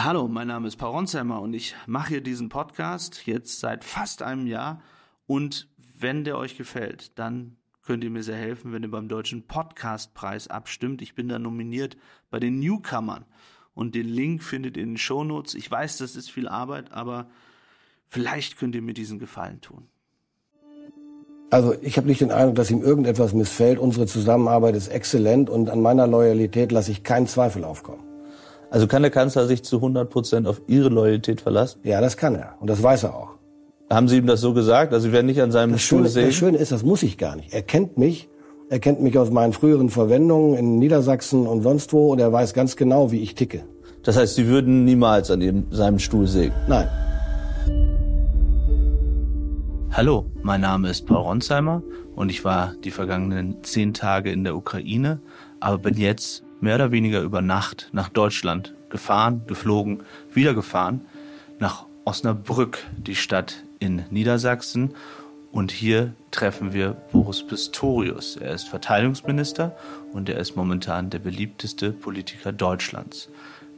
Hallo, 0.00 0.28
mein 0.28 0.46
Name 0.46 0.68
ist 0.68 0.76
Paul 0.76 0.92
Ronsheimer 0.92 1.42
und 1.42 1.54
ich 1.54 1.74
mache 1.88 2.10
hier 2.10 2.20
diesen 2.20 2.50
Podcast 2.50 3.26
jetzt 3.26 3.58
seit 3.58 3.82
fast 3.82 4.22
einem 4.22 4.46
Jahr. 4.46 4.80
Und 5.26 5.66
wenn 5.98 6.22
der 6.22 6.38
euch 6.38 6.56
gefällt, 6.56 7.18
dann 7.18 7.56
könnt 7.84 8.04
ihr 8.04 8.10
mir 8.10 8.22
sehr 8.22 8.36
helfen, 8.36 8.72
wenn 8.72 8.84
ihr 8.84 8.92
beim 8.92 9.08
Deutschen 9.08 9.48
Podcastpreis 9.48 10.46
abstimmt. 10.46 11.02
Ich 11.02 11.16
bin 11.16 11.28
da 11.28 11.40
nominiert 11.40 11.96
bei 12.30 12.38
den 12.38 12.60
Newcomern. 12.60 13.24
Und 13.74 13.96
den 13.96 14.06
Link 14.06 14.44
findet 14.44 14.76
ihr 14.76 14.84
in 14.84 14.90
den 14.90 14.98
Shownotes. 14.98 15.56
Ich 15.56 15.68
weiß, 15.68 15.98
das 15.98 16.14
ist 16.14 16.30
viel 16.30 16.46
Arbeit, 16.46 16.92
aber 16.92 17.28
vielleicht 18.06 18.56
könnt 18.56 18.76
ihr 18.76 18.82
mir 18.82 18.94
diesen 18.94 19.18
Gefallen 19.18 19.60
tun. 19.60 19.88
Also 21.50 21.74
ich 21.82 21.96
habe 21.96 22.06
nicht 22.06 22.20
den 22.20 22.30
Eindruck, 22.30 22.54
dass 22.54 22.70
ihm 22.70 22.82
irgendetwas 22.82 23.34
missfällt. 23.34 23.80
Unsere 23.80 24.06
Zusammenarbeit 24.06 24.76
ist 24.76 24.86
exzellent 24.86 25.50
und 25.50 25.68
an 25.70 25.82
meiner 25.82 26.06
Loyalität 26.06 26.70
lasse 26.70 26.92
ich 26.92 27.02
keinen 27.02 27.26
Zweifel 27.26 27.64
aufkommen. 27.64 28.07
Also 28.70 28.86
kann 28.86 29.02
der 29.02 29.10
Kanzler 29.10 29.46
sich 29.46 29.62
zu 29.62 29.76
100 29.76 30.10
Prozent 30.10 30.46
auf 30.46 30.60
Ihre 30.66 30.90
Loyalität 30.90 31.40
verlassen? 31.40 31.80
Ja, 31.84 32.00
das 32.00 32.16
kann 32.16 32.34
er. 32.34 32.54
Und 32.60 32.68
das 32.68 32.82
weiß 32.82 33.04
er 33.04 33.14
auch. 33.14 33.30
Haben 33.88 34.08
Sie 34.08 34.18
ihm 34.18 34.26
das 34.26 34.42
so 34.42 34.52
gesagt? 34.52 34.92
Also 34.92 35.06
Sie 35.06 35.12
werden 35.12 35.26
nicht 35.26 35.40
an 35.40 35.50
seinem 35.50 35.72
das 35.72 35.82
Stuhl 35.82 36.00
Schöne, 36.00 36.08
sehen? 36.10 36.26
Das 36.26 36.34
Schöne 36.34 36.58
ist, 36.58 36.72
das 36.72 36.82
muss 36.82 37.02
ich 37.02 37.16
gar 37.16 37.36
nicht. 37.36 37.54
Er 37.54 37.62
kennt 37.62 37.96
mich. 37.96 38.28
Er 38.68 38.78
kennt 38.78 39.00
mich 39.00 39.16
aus 39.16 39.30
meinen 39.30 39.54
früheren 39.54 39.88
Verwendungen 39.88 40.58
in 40.58 40.78
Niedersachsen 40.78 41.46
und 41.46 41.62
sonst 41.62 41.94
wo. 41.94 42.12
Und 42.12 42.18
er 42.18 42.30
weiß 42.30 42.52
ganz 42.52 42.76
genau, 42.76 43.10
wie 43.10 43.22
ich 43.22 43.34
ticke. 43.34 43.64
Das 44.02 44.18
heißt, 44.18 44.34
Sie 44.34 44.46
würden 44.46 44.84
niemals 44.84 45.30
an 45.30 45.40
ihm, 45.40 45.66
seinem 45.70 45.98
Stuhl 45.98 46.26
sägen? 46.26 46.54
Nein. 46.66 46.88
Hallo, 49.90 50.26
mein 50.42 50.60
Name 50.60 50.90
ist 50.90 51.06
Paul 51.06 51.22
Ronsheimer 51.22 51.82
und 52.14 52.28
ich 52.28 52.44
war 52.44 52.74
die 52.84 52.90
vergangenen 52.90 53.56
zehn 53.62 53.94
Tage 53.94 54.30
in 54.30 54.44
der 54.44 54.54
Ukraine, 54.54 55.20
aber 55.60 55.78
bin 55.78 55.96
jetzt 55.96 56.44
mehr 56.60 56.76
oder 56.76 56.90
weniger 56.90 57.22
über 57.22 57.42
Nacht 57.42 57.88
nach 57.92 58.08
Deutschland 58.08 58.74
gefahren, 58.90 59.42
geflogen, 59.46 60.02
wieder 60.32 60.54
gefahren, 60.54 61.02
nach 61.58 61.86
Osnabrück, 62.04 62.84
die 62.96 63.14
Stadt 63.14 63.64
in 63.78 64.04
Niedersachsen. 64.10 64.94
Und 65.50 65.72
hier 65.72 66.14
treffen 66.30 66.72
wir 66.72 66.90
Boris 67.12 67.46
Pistorius. 67.46 68.36
Er 68.36 68.52
ist 68.52 68.68
Verteidigungsminister 68.68 69.76
und 70.12 70.28
er 70.28 70.38
ist 70.38 70.56
momentan 70.56 71.10
der 71.10 71.18
beliebteste 71.18 71.90
Politiker 71.90 72.52
Deutschlands. 72.52 73.30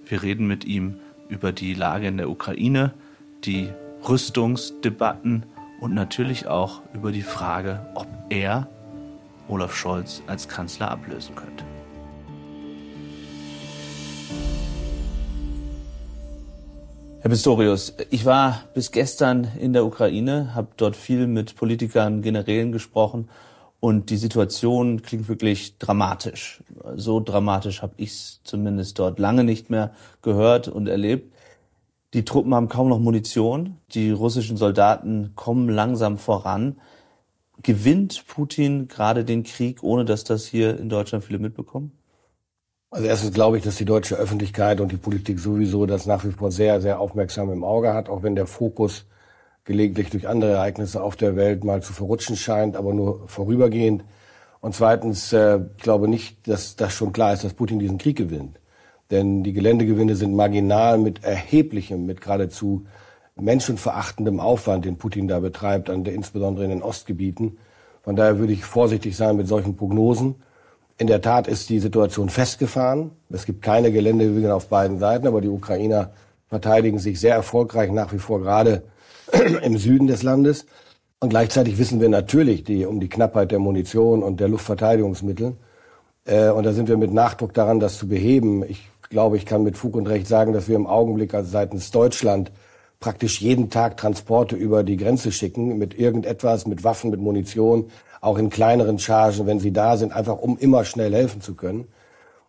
Wir 0.06 0.22
reden 0.22 0.46
mit 0.46 0.64
ihm 0.64 0.96
über 1.28 1.52
die 1.52 1.74
Lage 1.74 2.08
in 2.08 2.16
der 2.16 2.28
Ukraine, 2.28 2.92
die 3.44 3.68
Rüstungsdebatten 4.08 5.44
und 5.80 5.94
natürlich 5.94 6.46
auch 6.46 6.82
über 6.92 7.12
die 7.12 7.22
Frage, 7.22 7.86
ob 7.94 8.08
er 8.28 8.68
Olaf 9.48 9.74
Scholz 9.74 10.22
als 10.26 10.48
Kanzler 10.48 10.90
ablösen 10.90 11.34
könnte. 11.34 11.64
Herr 17.22 17.28
Pistorius, 17.28 17.92
ich 18.08 18.24
war 18.24 18.62
bis 18.72 18.92
gestern 18.92 19.46
in 19.60 19.74
der 19.74 19.84
Ukraine, 19.84 20.54
habe 20.54 20.68
dort 20.78 20.96
viel 20.96 21.26
mit 21.26 21.54
Politikern, 21.54 22.22
Generälen 22.22 22.72
gesprochen 22.72 23.28
und 23.78 24.08
die 24.08 24.16
Situation 24.16 25.02
klingt 25.02 25.28
wirklich 25.28 25.76
dramatisch. 25.76 26.62
So 26.96 27.20
dramatisch 27.20 27.82
habe 27.82 27.92
ich 27.98 28.08
es 28.08 28.40
zumindest 28.44 28.98
dort 28.98 29.18
lange 29.18 29.44
nicht 29.44 29.68
mehr 29.68 29.92
gehört 30.22 30.68
und 30.68 30.88
erlebt. 30.88 31.34
Die 32.14 32.24
Truppen 32.24 32.54
haben 32.54 32.70
kaum 32.70 32.88
noch 32.88 33.00
Munition, 33.00 33.76
die 33.92 34.10
russischen 34.12 34.56
Soldaten 34.56 35.32
kommen 35.34 35.68
langsam 35.68 36.16
voran. 36.16 36.80
Gewinnt 37.62 38.24
Putin 38.28 38.88
gerade 38.88 39.26
den 39.26 39.42
Krieg, 39.42 39.82
ohne 39.82 40.06
dass 40.06 40.24
das 40.24 40.46
hier 40.46 40.78
in 40.78 40.88
Deutschland 40.88 41.22
viele 41.22 41.38
mitbekommen? 41.38 41.92
Also 42.92 43.06
erstens 43.06 43.32
glaube 43.32 43.56
ich, 43.56 43.62
dass 43.62 43.76
die 43.76 43.84
deutsche 43.84 44.16
Öffentlichkeit 44.16 44.80
und 44.80 44.90
die 44.90 44.96
Politik 44.96 45.38
sowieso 45.38 45.86
das 45.86 46.06
nach 46.06 46.24
wie 46.24 46.32
vor 46.32 46.50
sehr, 46.50 46.80
sehr 46.80 46.98
aufmerksam 46.98 47.52
im 47.52 47.62
Auge 47.62 47.94
hat, 47.94 48.08
auch 48.08 48.24
wenn 48.24 48.34
der 48.34 48.46
Fokus 48.46 49.06
gelegentlich 49.64 50.10
durch 50.10 50.26
andere 50.26 50.52
Ereignisse 50.52 51.00
auf 51.00 51.14
der 51.14 51.36
Welt 51.36 51.62
mal 51.62 51.82
zu 51.82 51.92
verrutschen 51.92 52.34
scheint, 52.34 52.76
aber 52.76 52.92
nur 52.92 53.28
vorübergehend. 53.28 54.02
Und 54.60 54.74
zweitens, 54.74 55.32
äh, 55.32 55.60
ich 55.76 55.82
glaube 55.84 56.08
nicht, 56.08 56.48
dass 56.48 56.74
das 56.74 56.92
schon 56.92 57.12
klar 57.12 57.32
ist, 57.32 57.44
dass 57.44 57.54
Putin 57.54 57.78
diesen 57.78 57.98
Krieg 57.98 58.16
gewinnt. 58.16 58.58
Denn 59.12 59.44
die 59.44 59.52
Geländegewinne 59.52 60.16
sind 60.16 60.34
marginal 60.34 60.98
mit 60.98 61.22
erheblichem, 61.22 62.06
mit 62.06 62.20
geradezu 62.20 62.86
menschenverachtendem 63.36 64.40
Aufwand, 64.40 64.84
den 64.84 64.98
Putin 64.98 65.28
da 65.28 65.38
betreibt, 65.38 65.88
insbesondere 65.88 66.64
in 66.64 66.70
den 66.70 66.82
Ostgebieten. 66.82 67.58
Von 68.02 68.16
daher 68.16 68.38
würde 68.38 68.52
ich 68.52 68.64
vorsichtig 68.64 69.16
sein 69.16 69.36
mit 69.36 69.46
solchen 69.46 69.76
Prognosen. 69.76 70.36
In 71.00 71.06
der 71.06 71.22
Tat 71.22 71.48
ist 71.48 71.70
die 71.70 71.78
Situation 71.78 72.28
festgefahren. 72.28 73.12
Es 73.30 73.46
gibt 73.46 73.62
keine 73.62 73.90
Geländegewinne 73.90 74.54
auf 74.54 74.68
beiden 74.68 74.98
Seiten, 74.98 75.26
aber 75.26 75.40
die 75.40 75.48
Ukrainer 75.48 76.10
verteidigen 76.46 76.98
sich 76.98 77.18
sehr 77.18 77.34
erfolgreich 77.34 77.90
nach 77.90 78.12
wie 78.12 78.18
vor 78.18 78.42
gerade 78.42 78.82
im 79.62 79.78
Süden 79.78 80.08
des 80.08 80.22
Landes. 80.22 80.66
Und 81.18 81.30
gleichzeitig 81.30 81.78
wissen 81.78 82.02
wir 82.02 82.10
natürlich 82.10 82.64
die, 82.64 82.84
um 82.84 83.00
die 83.00 83.08
Knappheit 83.08 83.50
der 83.50 83.60
Munition 83.60 84.22
und 84.22 84.40
der 84.40 84.48
Luftverteidigungsmittel. 84.48 85.56
Äh, 86.26 86.50
und 86.50 86.64
da 86.64 86.74
sind 86.74 86.90
wir 86.90 86.98
mit 86.98 87.14
Nachdruck 87.14 87.54
daran, 87.54 87.80
das 87.80 87.96
zu 87.96 88.06
beheben. 88.06 88.62
Ich 88.68 88.86
glaube, 89.08 89.38
ich 89.38 89.46
kann 89.46 89.62
mit 89.62 89.78
Fug 89.78 89.96
und 89.96 90.06
Recht 90.06 90.26
sagen, 90.26 90.52
dass 90.52 90.68
wir 90.68 90.76
im 90.76 90.86
Augenblick 90.86 91.32
also 91.32 91.50
seitens 91.50 91.90
Deutschland 91.92 92.52
praktisch 93.00 93.40
jeden 93.40 93.70
Tag 93.70 93.96
Transporte 93.96 94.54
über 94.54 94.84
die 94.84 94.98
Grenze 94.98 95.32
schicken 95.32 95.78
mit 95.78 95.98
irgendetwas, 95.98 96.66
mit 96.66 96.84
Waffen, 96.84 97.10
mit 97.10 97.20
Munition, 97.20 97.90
auch 98.20 98.38
in 98.38 98.50
kleineren 98.50 98.98
Chargen, 98.98 99.46
wenn 99.46 99.60
sie 99.60 99.72
da 99.72 99.96
sind, 99.96 100.12
einfach 100.12 100.38
um 100.38 100.58
immer 100.58 100.84
schnell 100.84 101.12
helfen 101.14 101.40
zu 101.40 101.54
können. 101.54 101.88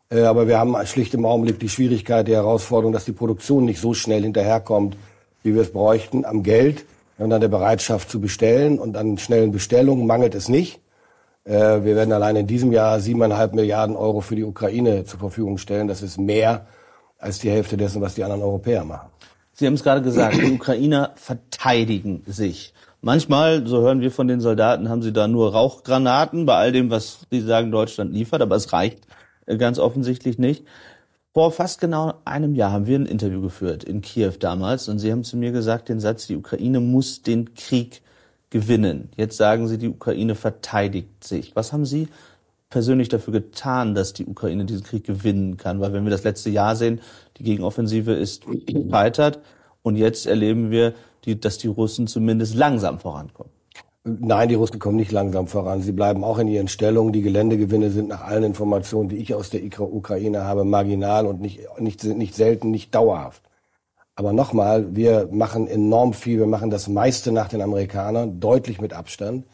Äh, 0.09 0.21
aber 0.23 0.47
wir 0.47 0.59
haben 0.59 0.75
schlicht 0.85 1.13
im 1.13 1.25
Augenblick 1.25 1.59
die 1.59 1.69
Schwierigkeit, 1.69 2.27
die 2.27 2.35
Herausforderung, 2.35 2.93
dass 2.93 3.05
die 3.05 3.13
Produktion 3.13 3.65
nicht 3.65 3.79
so 3.79 3.93
schnell 3.93 4.23
hinterherkommt, 4.23 4.97
wie 5.43 5.55
wir 5.55 5.61
es 5.61 5.71
bräuchten, 5.71 6.25
am 6.25 6.43
Geld 6.43 6.85
und 7.17 7.31
an 7.31 7.41
der 7.41 7.47
Bereitschaft 7.47 8.09
zu 8.09 8.19
bestellen. 8.19 8.79
Und 8.79 8.97
an 8.97 9.17
schnellen 9.17 9.51
Bestellungen 9.51 10.05
mangelt 10.05 10.35
es 10.35 10.49
nicht. 10.49 10.81
Äh, 11.45 11.83
wir 11.83 11.95
werden 11.95 12.11
allein 12.11 12.35
in 12.35 12.47
diesem 12.47 12.71
Jahr 12.71 12.99
siebeneinhalb 12.99 13.53
Milliarden 13.53 13.95
Euro 13.95 14.21
für 14.21 14.35
die 14.35 14.43
Ukraine 14.43 15.05
zur 15.05 15.19
Verfügung 15.19 15.57
stellen. 15.57 15.87
Das 15.87 16.01
ist 16.01 16.19
mehr 16.19 16.67
als 17.17 17.39
die 17.39 17.49
Hälfte 17.49 17.77
dessen, 17.77 18.01
was 18.01 18.15
die 18.15 18.23
anderen 18.23 18.41
Europäer 18.41 18.83
machen. 18.83 19.09
Sie 19.53 19.67
haben 19.67 19.75
es 19.75 19.83
gerade 19.83 20.01
gesagt, 20.01 20.37
die 20.37 20.51
Ukrainer 20.51 21.11
verteidigen 21.15 22.23
sich. 22.25 22.73
Manchmal, 23.03 23.65
so 23.65 23.81
hören 23.81 24.01
wir 24.01 24.11
von 24.11 24.27
den 24.27 24.41
Soldaten, 24.41 24.87
haben 24.87 25.01
sie 25.01 25.11
da 25.11 25.27
nur 25.27 25.53
Rauchgranaten 25.53 26.45
bei 26.45 26.55
all 26.55 26.71
dem, 26.71 26.91
was 26.91 27.25
sie 27.31 27.41
sagen, 27.41 27.71
Deutschland 27.71 28.13
liefert, 28.13 28.43
aber 28.43 28.55
es 28.55 28.71
reicht 28.73 29.07
äh, 29.47 29.57
ganz 29.57 29.79
offensichtlich 29.79 30.37
nicht. 30.37 30.65
Vor 31.33 31.51
fast 31.51 31.81
genau 31.81 32.13
einem 32.25 32.53
Jahr 32.53 32.71
haben 32.71 32.85
wir 32.85 32.99
ein 32.99 33.07
Interview 33.07 33.41
geführt 33.41 33.83
in 33.83 34.01
Kiew 34.01 34.33
damals 34.39 34.87
und 34.87 34.99
Sie 34.99 35.11
haben 35.11 35.23
zu 35.23 35.35
mir 35.35 35.51
gesagt 35.51 35.89
den 35.89 35.99
Satz, 35.99 36.27
die 36.27 36.35
Ukraine 36.35 36.79
muss 36.79 37.23
den 37.23 37.55
Krieg 37.55 38.01
gewinnen. 38.51 39.09
Jetzt 39.15 39.37
sagen 39.37 39.67
Sie, 39.67 39.79
die 39.79 39.87
Ukraine 39.87 40.35
verteidigt 40.35 41.23
sich. 41.23 41.55
Was 41.55 41.73
haben 41.73 41.85
Sie 41.85 42.09
persönlich 42.69 43.09
dafür 43.09 43.33
getan, 43.33 43.95
dass 43.95 44.13
die 44.13 44.25
Ukraine 44.25 44.65
diesen 44.65 44.83
Krieg 44.83 45.05
gewinnen 45.05 45.57
kann? 45.57 45.79
Weil 45.79 45.93
wenn 45.93 46.03
wir 46.03 46.11
das 46.11 46.25
letzte 46.25 46.51
Jahr 46.51 46.75
sehen, 46.75 46.99
die 47.37 47.43
Gegenoffensive 47.43 48.11
ist 48.11 48.43
gescheitert 48.45 49.39
und 49.81 49.95
jetzt 49.95 50.27
erleben 50.27 50.69
wir, 50.69 50.93
die, 51.25 51.39
dass 51.39 51.57
die 51.57 51.67
Russen 51.67 52.07
zumindest 52.07 52.55
langsam 52.55 52.99
vorankommen. 52.99 53.51
Nein, 54.03 54.49
die 54.49 54.55
Russen 54.55 54.79
kommen 54.79 54.95
nicht 54.95 55.11
langsam 55.11 55.45
voran. 55.45 55.83
Sie 55.83 55.91
bleiben 55.91 56.23
auch 56.23 56.39
in 56.39 56.47
ihren 56.47 56.67
Stellungen. 56.67 57.13
Die 57.13 57.21
Geländegewinne 57.21 57.91
sind 57.91 58.09
nach 58.09 58.21
allen 58.21 58.43
Informationen, 58.43 59.09
die 59.09 59.17
ich 59.17 59.35
aus 59.35 59.51
der 59.51 59.61
Ukraine 59.79 60.43
habe, 60.43 60.63
marginal 60.63 61.27
und 61.27 61.39
nicht, 61.39 61.59
nicht, 61.79 62.03
nicht 62.03 62.33
selten, 62.33 62.71
nicht 62.71 62.95
dauerhaft. 62.95 63.43
Aber 64.15 64.33
nochmal, 64.33 64.95
wir 64.95 65.29
machen 65.31 65.67
enorm 65.67 66.13
viel. 66.13 66.39
Wir 66.39 66.47
machen 66.47 66.71
das 66.71 66.87
meiste 66.87 67.31
nach 67.31 67.47
den 67.47 67.61
Amerikanern, 67.61 68.39
deutlich 68.39 68.81
mit 68.81 68.93
Abstand. 68.93 69.45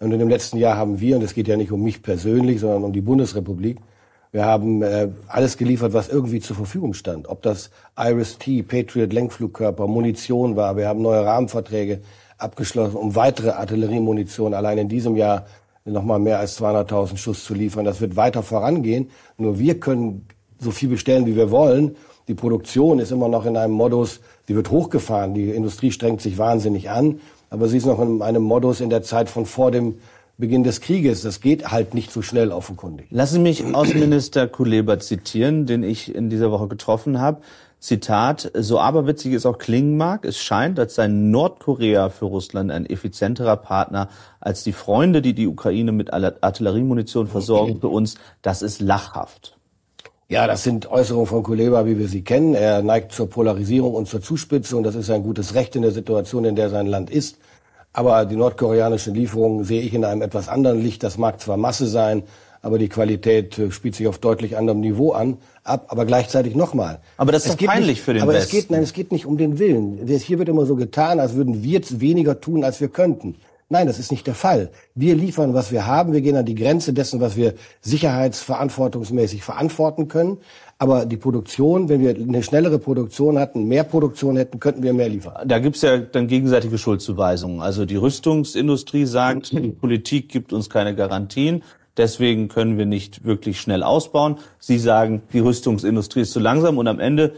Und 0.00 0.12
in 0.12 0.18
dem 0.18 0.28
letzten 0.28 0.58
Jahr 0.58 0.76
haben 0.76 1.00
wir, 1.00 1.16
und 1.16 1.22
es 1.22 1.32
geht 1.32 1.48
ja 1.48 1.56
nicht 1.56 1.72
um 1.72 1.82
mich 1.82 2.02
persönlich, 2.02 2.60
sondern 2.60 2.84
um 2.84 2.92
die 2.92 3.00
Bundesrepublik, 3.00 3.78
wir 4.34 4.44
haben 4.44 4.82
äh, 4.82 5.10
alles 5.28 5.56
geliefert, 5.56 5.92
was 5.92 6.08
irgendwie 6.08 6.40
zur 6.40 6.56
Verfügung 6.56 6.92
stand. 6.92 7.28
Ob 7.28 7.42
das 7.42 7.70
Iris-T, 7.96 8.64
Patriot 8.64 9.12
Lenkflugkörper, 9.12 9.86
Munition 9.86 10.56
war. 10.56 10.76
Wir 10.76 10.88
haben 10.88 11.02
neue 11.02 11.24
Rahmenverträge 11.24 12.00
abgeschlossen, 12.36 12.96
um 12.96 13.14
weitere 13.14 13.50
Artilleriemunition 13.50 14.52
allein 14.52 14.78
in 14.78 14.88
diesem 14.88 15.14
Jahr 15.14 15.46
nochmal 15.84 16.18
mehr 16.18 16.40
als 16.40 16.60
200.000 16.60 17.16
Schuss 17.16 17.44
zu 17.44 17.54
liefern. 17.54 17.84
Das 17.84 18.00
wird 18.00 18.16
weiter 18.16 18.42
vorangehen. 18.42 19.08
Nur 19.38 19.60
wir 19.60 19.78
können 19.78 20.26
so 20.58 20.72
viel 20.72 20.88
bestellen, 20.88 21.26
wie 21.26 21.36
wir 21.36 21.52
wollen. 21.52 21.94
Die 22.26 22.34
Produktion 22.34 22.98
ist 22.98 23.12
immer 23.12 23.28
noch 23.28 23.46
in 23.46 23.56
einem 23.56 23.74
Modus, 23.74 24.18
die 24.48 24.56
wird 24.56 24.68
hochgefahren. 24.68 25.34
Die 25.34 25.50
Industrie 25.50 25.92
strengt 25.92 26.20
sich 26.20 26.38
wahnsinnig 26.38 26.90
an. 26.90 27.20
Aber 27.50 27.68
sie 27.68 27.76
ist 27.76 27.86
noch 27.86 28.00
in 28.00 28.20
einem 28.20 28.42
Modus 28.42 28.80
in 28.80 28.90
der 28.90 29.04
Zeit 29.04 29.30
von 29.30 29.46
vor 29.46 29.70
dem 29.70 29.94
Beginn 30.36 30.64
des 30.64 30.80
Krieges. 30.80 31.22
Das 31.22 31.40
geht 31.40 31.70
halt 31.70 31.94
nicht 31.94 32.10
so 32.10 32.22
schnell 32.22 32.50
offenkundig. 32.50 33.06
Lassen 33.10 33.34
Sie 33.34 33.40
mich 33.40 33.74
Außenminister 33.74 34.48
Kuleba 34.48 34.98
zitieren, 34.98 35.66
den 35.66 35.82
ich 35.82 36.14
in 36.14 36.30
dieser 36.30 36.50
Woche 36.50 36.68
getroffen 36.68 37.20
habe. 37.20 37.40
Zitat, 37.78 38.50
so 38.54 38.80
aberwitzig 38.80 39.34
es 39.34 39.44
auch 39.44 39.58
klingen 39.58 39.98
mag, 39.98 40.24
es 40.24 40.38
scheint, 40.38 40.78
als 40.78 40.94
sei 40.94 41.06
Nordkorea 41.06 42.08
für 42.08 42.24
Russland 42.24 42.70
ein 42.70 42.86
effizienterer 42.86 43.58
Partner 43.58 44.08
als 44.40 44.64
die 44.64 44.72
Freunde, 44.72 45.20
die 45.20 45.34
die 45.34 45.46
Ukraine 45.46 45.92
mit 45.92 46.10
Artilleriemunition 46.10 47.26
versorgen. 47.26 47.80
Für 47.80 47.88
uns, 47.88 48.14
das 48.40 48.62
ist 48.62 48.80
lachhaft. 48.80 49.58
Ja, 50.30 50.46
das 50.46 50.62
sind 50.62 50.90
Äußerungen 50.90 51.26
von 51.26 51.42
Kuleba, 51.42 51.84
wie 51.84 51.98
wir 51.98 52.08
sie 52.08 52.24
kennen. 52.24 52.54
Er 52.54 52.82
neigt 52.82 53.12
zur 53.12 53.28
Polarisierung 53.28 53.94
und 53.94 54.08
zur 54.08 54.22
Zuspitzung. 54.22 54.82
Das 54.82 54.94
ist 54.94 55.10
ein 55.10 55.22
gutes 55.22 55.54
Recht 55.54 55.76
in 55.76 55.82
der 55.82 55.90
Situation, 55.90 56.46
in 56.46 56.56
der 56.56 56.70
sein 56.70 56.86
Land 56.86 57.10
ist. 57.10 57.36
Aber 57.94 58.26
die 58.26 58.36
nordkoreanischen 58.36 59.14
Lieferungen 59.14 59.64
sehe 59.64 59.80
ich 59.80 59.94
in 59.94 60.04
einem 60.04 60.20
etwas 60.20 60.48
anderen 60.48 60.82
Licht. 60.82 61.02
Das 61.04 61.16
mag 61.16 61.40
zwar 61.40 61.56
Masse 61.56 61.86
sein, 61.86 62.24
aber 62.60 62.78
die 62.78 62.88
Qualität 62.88 63.56
äh, 63.58 63.70
spielt 63.70 63.94
sich 63.94 64.08
auf 64.08 64.18
deutlich 64.18 64.56
anderem 64.56 64.80
Niveau 64.80 65.12
an. 65.12 65.38
Ab, 65.62 65.86
aber 65.88 66.04
gleichzeitig 66.04 66.56
nochmal. 66.56 66.98
Aber 67.16 67.32
das 67.32 67.46
ist 67.46 67.56
peinlich 67.64 67.86
nicht, 67.86 68.02
für 68.02 68.12
den 68.12 68.22
aber 68.22 68.34
Westen. 68.34 68.56
es 68.56 68.62
geht, 68.62 68.70
nein, 68.70 68.82
es 68.82 68.92
geht 68.92 69.12
nicht 69.12 69.24
um 69.24 69.38
den 69.38 69.58
Willen. 69.58 70.06
Hier 70.06 70.38
wird 70.38 70.48
immer 70.50 70.66
so 70.66 70.76
getan, 70.76 71.20
als 71.20 71.34
würden 71.34 71.62
wir 71.62 71.72
jetzt 71.72 72.00
weniger 72.00 72.40
tun, 72.40 72.64
als 72.64 72.80
wir 72.80 72.88
könnten. 72.88 73.36
Nein, 73.70 73.86
das 73.86 73.98
ist 73.98 74.10
nicht 74.10 74.26
der 74.26 74.34
Fall. 74.34 74.70
Wir 74.94 75.14
liefern, 75.14 75.54
was 75.54 75.72
wir 75.72 75.86
haben. 75.86 76.12
Wir 76.12 76.20
gehen 76.20 76.36
an 76.36 76.44
die 76.44 76.54
Grenze 76.54 76.92
dessen, 76.92 77.20
was 77.20 77.36
wir 77.36 77.54
sicherheitsverantwortungsmäßig 77.80 79.42
verantworten 79.42 80.08
können. 80.08 80.38
Aber 80.78 81.06
die 81.06 81.16
Produktion, 81.16 81.88
wenn 81.88 82.00
wir 82.00 82.14
eine 82.14 82.42
schnellere 82.42 82.78
Produktion 82.78 83.38
hatten, 83.38 83.66
mehr 83.66 83.84
Produktion 83.84 84.36
hätten, 84.36 84.58
könnten 84.58 84.82
wir 84.82 84.92
mehr 84.92 85.08
liefern. 85.08 85.46
Da 85.46 85.58
gibt's 85.58 85.82
ja 85.82 85.98
dann 85.98 86.26
gegenseitige 86.26 86.78
Schuldzuweisungen. 86.78 87.60
Also 87.60 87.86
die 87.86 87.96
Rüstungsindustrie 87.96 89.06
sagt, 89.06 89.52
die 89.52 89.70
Politik 89.70 90.28
gibt 90.28 90.52
uns 90.52 90.68
keine 90.68 90.94
Garantien. 90.94 91.62
Deswegen 91.96 92.48
können 92.48 92.76
wir 92.76 92.86
nicht 92.86 93.24
wirklich 93.24 93.60
schnell 93.60 93.84
ausbauen. 93.84 94.36
Sie 94.58 94.78
sagen, 94.78 95.22
die 95.32 95.38
Rüstungsindustrie 95.38 96.22
ist 96.22 96.32
zu 96.32 96.40
langsam 96.40 96.78
und 96.78 96.88
am 96.88 96.98
Ende 96.98 97.34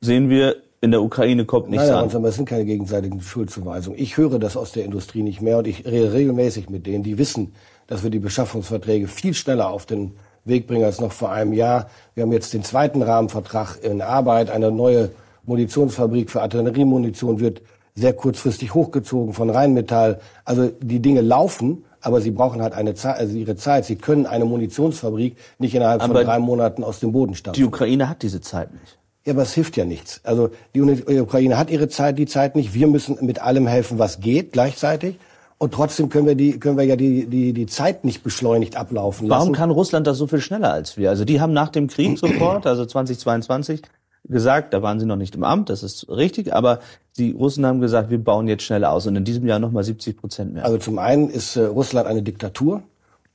sehen 0.00 0.30
wir, 0.30 0.56
in 0.80 0.92
der 0.92 1.02
Ukraine 1.02 1.44
kommt 1.44 1.70
nichts 1.70 1.88
Nein, 1.88 2.10
an. 2.10 2.24
es 2.24 2.36
sind 2.36 2.48
keine 2.48 2.64
gegenseitigen 2.64 3.20
Schuldzuweisungen. 3.20 3.98
Ich 3.98 4.16
höre 4.16 4.38
das 4.38 4.56
aus 4.56 4.72
der 4.72 4.84
Industrie 4.84 5.22
nicht 5.22 5.42
mehr 5.42 5.58
und 5.58 5.66
ich 5.66 5.84
rede 5.84 6.12
regelmäßig 6.12 6.70
mit 6.70 6.86
denen, 6.86 7.02
die 7.02 7.18
wissen, 7.18 7.52
dass 7.88 8.04
wir 8.04 8.10
die 8.10 8.20
Beschaffungsverträge 8.20 9.08
viel 9.08 9.34
schneller 9.34 9.70
auf 9.70 9.86
den 9.86 10.12
Weg 10.48 10.66
bringen 10.66 10.84
als 10.84 11.00
noch 11.00 11.12
vor 11.12 11.30
einem 11.30 11.52
Jahr. 11.52 11.88
Wir 12.14 12.24
haben 12.24 12.32
jetzt 12.32 12.52
den 12.54 12.64
zweiten 12.64 13.02
Rahmenvertrag 13.02 13.78
in 13.82 14.02
Arbeit. 14.02 14.50
Eine 14.50 14.70
neue 14.70 15.10
Munitionsfabrik 15.44 16.30
für 16.30 16.42
Artilleriemunition 16.42 17.40
wird 17.40 17.62
sehr 17.94 18.12
kurzfristig 18.12 18.74
hochgezogen 18.74 19.34
von 19.34 19.50
Rheinmetall. 19.50 20.20
Also 20.44 20.70
die 20.80 21.00
Dinge 21.00 21.20
laufen, 21.20 21.84
aber 22.00 22.20
sie 22.20 22.30
brauchen 22.30 22.62
halt 22.62 22.72
eine 22.72 22.94
Zeit, 22.94 23.16
also 23.16 23.36
ihre 23.36 23.56
Zeit. 23.56 23.84
Sie 23.84 23.96
können 23.96 24.26
eine 24.26 24.44
Munitionsfabrik 24.44 25.36
nicht 25.58 25.74
innerhalb 25.74 26.02
Aber 26.02 26.14
von 26.14 26.24
drei 26.24 26.38
Monaten 26.38 26.84
aus 26.84 27.00
dem 27.00 27.12
Boden 27.12 27.34
stampfen. 27.34 27.60
Die 27.60 27.66
Ukraine 27.66 28.08
hat 28.08 28.22
diese 28.22 28.40
Zeit 28.40 28.72
nicht. 28.72 28.98
Ja, 29.24 29.34
aber 29.34 29.42
es 29.42 29.52
hilft 29.52 29.76
ja 29.76 29.84
nichts. 29.84 30.20
Also 30.24 30.50
die 30.74 30.80
Ukraine 30.80 31.58
hat 31.58 31.70
ihre 31.70 31.88
Zeit, 31.88 32.18
die 32.18 32.26
Zeit 32.26 32.56
nicht. 32.56 32.72
Wir 32.72 32.86
müssen 32.86 33.18
mit 33.20 33.42
allem 33.42 33.66
helfen, 33.66 33.98
was 33.98 34.20
geht, 34.20 34.52
gleichzeitig. 34.52 35.16
Und 35.58 35.74
trotzdem 35.74 36.08
können 36.08 36.26
wir 36.26 36.36
die, 36.36 36.60
können 36.60 36.76
wir 36.76 36.84
ja 36.84 36.94
die, 36.94 37.26
die, 37.26 37.52
die 37.52 37.66
Zeit 37.66 38.04
nicht 38.04 38.22
beschleunigt 38.22 38.76
ablaufen 38.76 39.26
lassen. 39.26 39.40
Warum 39.40 39.52
kann 39.52 39.70
Russland 39.70 40.06
das 40.06 40.16
so 40.16 40.28
viel 40.28 40.40
schneller 40.40 40.72
als 40.72 40.96
wir? 40.96 41.10
Also 41.10 41.24
die 41.24 41.40
haben 41.40 41.52
nach 41.52 41.70
dem 41.70 41.88
Krieg 41.88 42.16
sofort, 42.18 42.66
also 42.66 42.86
2022, 42.86 43.82
gesagt, 44.28 44.72
da 44.74 44.82
waren 44.82 45.00
sie 45.00 45.06
noch 45.06 45.16
nicht 45.16 45.34
im 45.34 45.42
Amt, 45.42 45.70
das 45.70 45.82
ist 45.82 46.08
richtig, 46.08 46.54
aber 46.54 46.80
die 47.16 47.32
Russen 47.32 47.66
haben 47.66 47.80
gesagt, 47.80 48.10
wir 48.10 48.22
bauen 48.22 48.46
jetzt 48.46 48.62
schneller 48.62 48.92
aus 48.92 49.06
und 49.06 49.16
in 49.16 49.24
diesem 49.24 49.46
Jahr 49.46 49.58
nochmal 49.58 49.82
70 49.84 50.16
Prozent 50.16 50.54
mehr. 50.54 50.64
Also 50.64 50.78
zum 50.78 50.98
einen 50.98 51.30
ist 51.30 51.56
äh, 51.56 51.64
Russland 51.64 52.06
eine 52.06 52.22
Diktatur. 52.22 52.82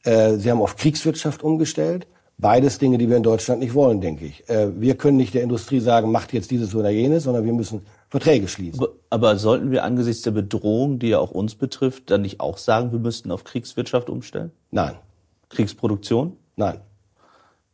Äh, 0.03 0.35
sie 0.35 0.49
haben 0.49 0.61
auf 0.61 0.77
Kriegswirtschaft 0.77 1.43
umgestellt. 1.43 2.07
Beides 2.37 2.77
Dinge, 2.77 2.97
die 2.97 3.09
wir 3.09 3.17
in 3.17 3.23
Deutschland 3.23 3.61
nicht 3.61 3.73
wollen, 3.73 4.01
denke 4.01 4.25
ich. 4.25 4.47
Äh, 4.49 4.69
wir 4.79 4.95
können 4.95 5.17
nicht 5.17 5.33
der 5.33 5.43
Industrie 5.43 5.79
sagen, 5.79 6.11
macht 6.11 6.31
jetzt 6.33 6.51
dieses 6.51 6.73
oder 6.75 6.89
jenes, 6.89 7.23
sondern 7.23 7.45
wir 7.45 7.53
müssen 7.53 7.81
Verträge 8.13 8.47
schließen. 8.47 8.79
Aber, 8.79 8.91
aber 9.09 9.37
sollten 9.37 9.71
wir 9.71 9.83
angesichts 9.83 10.21
der 10.21 10.29
Bedrohung, 10.29 10.99
die 10.99 11.07
ja 11.07 11.17
auch 11.17 11.31
uns 11.31 11.55
betrifft, 11.55 12.11
dann 12.11 12.21
nicht 12.21 12.41
auch 12.41 12.59
sagen, 12.59 12.91
wir 12.91 12.99
müssten 12.99 13.31
auf 13.31 13.43
Kriegswirtschaft 13.43 14.07
umstellen? 14.07 14.51
Nein, 14.69 14.93
Kriegsproduktion? 15.49 16.37
nein. 16.55 16.79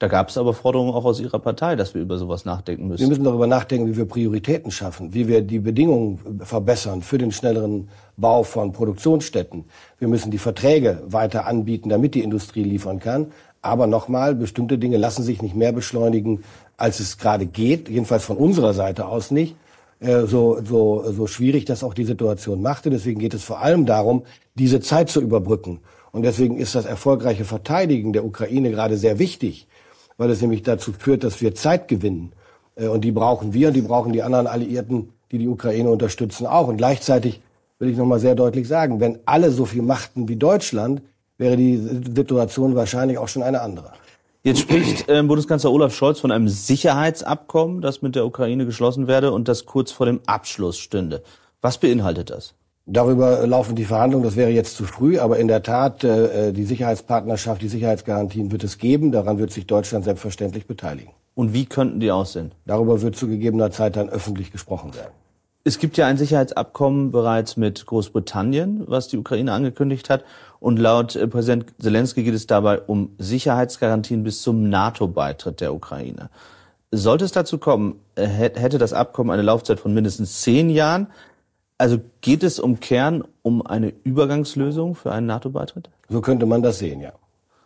Da 0.01 0.07
gab 0.07 0.29
es 0.29 0.37
aber 0.37 0.53
Forderungen 0.53 0.93
auch 0.93 1.03
aus 1.03 1.19
Ihrer 1.19 1.39
Partei, 1.39 1.75
dass 1.75 1.93
wir 1.93 2.01
über 2.01 2.17
sowas 2.17 2.45
nachdenken 2.45 2.83
Wir 2.83 2.91
müssen. 2.91 3.09
müssen 3.09 3.25
darüber 3.25 3.47
nachdenken, 3.47 3.85
wie 3.87 3.97
wir 3.97 4.05
Prioritäten 4.05 4.71
schaffen, 4.71 5.13
wie 5.13 5.27
wir 5.27 5.41
die 5.41 5.59
Bedingungen 5.59 6.39
verbessern 6.39 7.01
für 7.01 7.17
den 7.17 7.33
schnelleren 7.33 7.89
Bau 8.15 8.43
von 8.43 8.71
Produktionsstätten. 8.71 9.65
Wir 9.97 10.07
müssen 10.07 10.31
die 10.31 10.37
Verträge 10.37 11.03
weiter 11.05 11.47
anbieten, 11.47 11.89
damit 11.89 12.15
die 12.15 12.23
Industrie 12.23 12.63
liefern 12.63 13.01
kann. 13.01 13.33
Aber 13.61 13.87
nochmal, 13.87 14.35
bestimmte 14.35 14.77
Dinge 14.77 14.95
lassen 14.95 15.23
sich 15.23 15.41
nicht 15.41 15.53
mehr 15.57 15.73
beschleunigen, 15.73 16.45
als 16.77 17.01
es 17.01 17.17
gerade 17.17 17.45
geht, 17.45 17.89
jedenfalls 17.89 18.23
von 18.23 18.37
unserer 18.37 18.73
Seite 18.73 19.05
aus 19.05 19.31
nicht. 19.31 19.57
Äh, 19.99 20.25
So, 20.25 20.59
so, 20.63 21.11
so 21.11 21.27
schwierig 21.27 21.65
das 21.65 21.83
auch 21.83 21.93
die 21.93 22.05
Situation 22.05 22.61
machte. 22.61 22.89
Deswegen 22.89 23.19
geht 23.19 23.33
es 23.33 23.43
vor 23.43 23.59
allem 23.61 23.85
darum, 23.85 24.23
diese 24.55 24.79
Zeit 24.79 25.09
zu 25.09 25.21
überbrücken. 25.21 25.79
Und 26.11 26.23
deswegen 26.23 26.57
ist 26.57 26.73
das 26.75 26.85
erfolgreiche 26.85 27.45
Verteidigen 27.45 28.13
der 28.13 28.25
Ukraine 28.25 28.71
gerade 28.71 28.97
sehr 28.97 29.19
wichtig, 29.19 29.67
weil 30.17 30.29
es 30.31 30.41
nämlich 30.41 30.63
dazu 30.63 30.91
führt, 30.91 31.23
dass 31.23 31.41
wir 31.41 31.53
Zeit 31.53 31.87
gewinnen. 31.87 32.31
Äh, 32.75 32.87
Und 32.87 33.01
die 33.01 33.11
brauchen 33.11 33.53
wir 33.53 33.67
und 33.69 33.75
die 33.75 33.81
brauchen 33.81 34.13
die 34.13 34.23
anderen 34.23 34.47
Alliierten, 34.47 35.09
die 35.31 35.37
die 35.37 35.47
Ukraine 35.47 35.89
unterstützen, 35.91 36.47
auch. 36.47 36.67
Und 36.67 36.77
gleichzeitig 36.77 37.41
will 37.77 37.89
ich 37.89 37.97
nochmal 37.97 38.19
sehr 38.19 38.35
deutlich 38.35 38.67
sagen, 38.67 38.99
wenn 38.99 39.19
alle 39.25 39.51
so 39.51 39.65
viel 39.65 39.81
machten 39.83 40.27
wie 40.27 40.35
Deutschland, 40.35 41.01
wäre 41.37 41.55
die 41.55 41.77
Situation 41.77 42.75
wahrscheinlich 42.75 43.17
auch 43.17 43.29
schon 43.29 43.43
eine 43.43 43.61
andere. 43.61 43.93
Jetzt 44.41 44.61
spricht 44.61 45.09
äh, 45.09 45.21
Bundeskanzler 45.21 45.69
Olaf 45.69 45.93
Scholz 45.93 46.21
von 46.21 46.31
einem 46.31 46.47
Sicherheitsabkommen, 46.47 47.81
das 47.81 48.01
mit 48.01 48.15
der 48.15 48.25
Ukraine 48.25 48.65
geschlossen 48.65 49.05
werde 49.05 49.33
und 49.33 49.49
das 49.49 49.65
kurz 49.65 49.91
vor 49.91 50.05
dem 50.05 50.21
Abschluss 50.27 50.77
stünde. 50.77 51.23
Was 51.61 51.77
beinhaltet 51.77 52.29
das? 52.29 52.53
Darüber 52.85 53.45
laufen 53.45 53.75
die 53.75 53.83
Verhandlungen, 53.83 54.23
das 54.23 54.37
wäre 54.37 54.49
jetzt 54.49 54.77
zu 54.77 54.85
früh, 54.85 55.19
aber 55.19 55.39
in 55.39 55.49
der 55.49 55.61
Tat, 55.61 56.05
äh, 56.05 56.53
die 56.53 56.63
Sicherheitspartnerschaft, 56.63 57.61
die 57.61 57.67
Sicherheitsgarantien 57.67 58.49
wird 58.49 58.63
es 58.63 58.77
geben, 58.77 59.11
daran 59.11 59.39
wird 59.39 59.51
sich 59.51 59.67
Deutschland 59.67 60.05
selbstverständlich 60.05 60.65
beteiligen. 60.67 61.11
Und 61.35 61.53
wie 61.53 61.65
könnten 61.65 61.99
die 61.99 62.09
aussehen? 62.09 62.53
Darüber 62.65 63.01
wird 63.01 63.17
zu 63.17 63.27
gegebener 63.27 63.71
Zeit 63.71 63.97
dann 63.97 64.07
öffentlich 64.07 64.53
gesprochen 64.53 64.95
werden. 64.95 65.11
Es 65.69 65.77
gibt 65.77 65.97
ja 65.97 66.07
ein 66.07 66.17
Sicherheitsabkommen 66.17 67.11
bereits 67.11 67.55
mit 67.55 67.85
Großbritannien, 67.85 68.85
was 68.87 69.07
die 69.07 69.19
Ukraine 69.19 69.53
angekündigt 69.53 70.09
hat. 70.09 70.23
Und 70.59 70.79
laut 70.79 71.15
äh, 71.15 71.27
Präsident 71.27 71.67
Zelensky 71.79 72.23
geht 72.23 72.33
es 72.33 72.47
dabei 72.47 72.81
um 72.81 73.11
Sicherheitsgarantien 73.19 74.23
bis 74.23 74.41
zum 74.41 74.67
NATO-Beitritt 74.69 75.61
der 75.61 75.75
Ukraine. 75.75 76.31
Sollte 76.89 77.23
es 77.23 77.33
dazu 77.33 77.59
kommen, 77.59 77.99
äh, 78.15 78.25
hä- 78.25 78.51
hätte 78.55 78.79
das 78.79 78.93
Abkommen 78.93 79.29
eine 79.29 79.43
Laufzeit 79.43 79.79
von 79.79 79.93
mindestens 79.93 80.41
zehn 80.41 80.71
Jahren. 80.71 81.05
Also 81.77 81.99
geht 82.21 82.41
es 82.41 82.59
um 82.59 82.79
Kern 82.79 83.23
um 83.43 83.63
eine 83.63 83.93
Übergangslösung 84.03 84.95
für 84.95 85.11
einen 85.11 85.27
NATO-Beitritt? 85.27 85.91
So 86.09 86.21
könnte 86.21 86.47
man 86.47 86.63
das 86.63 86.79
sehen, 86.79 86.99
ja. 86.99 87.11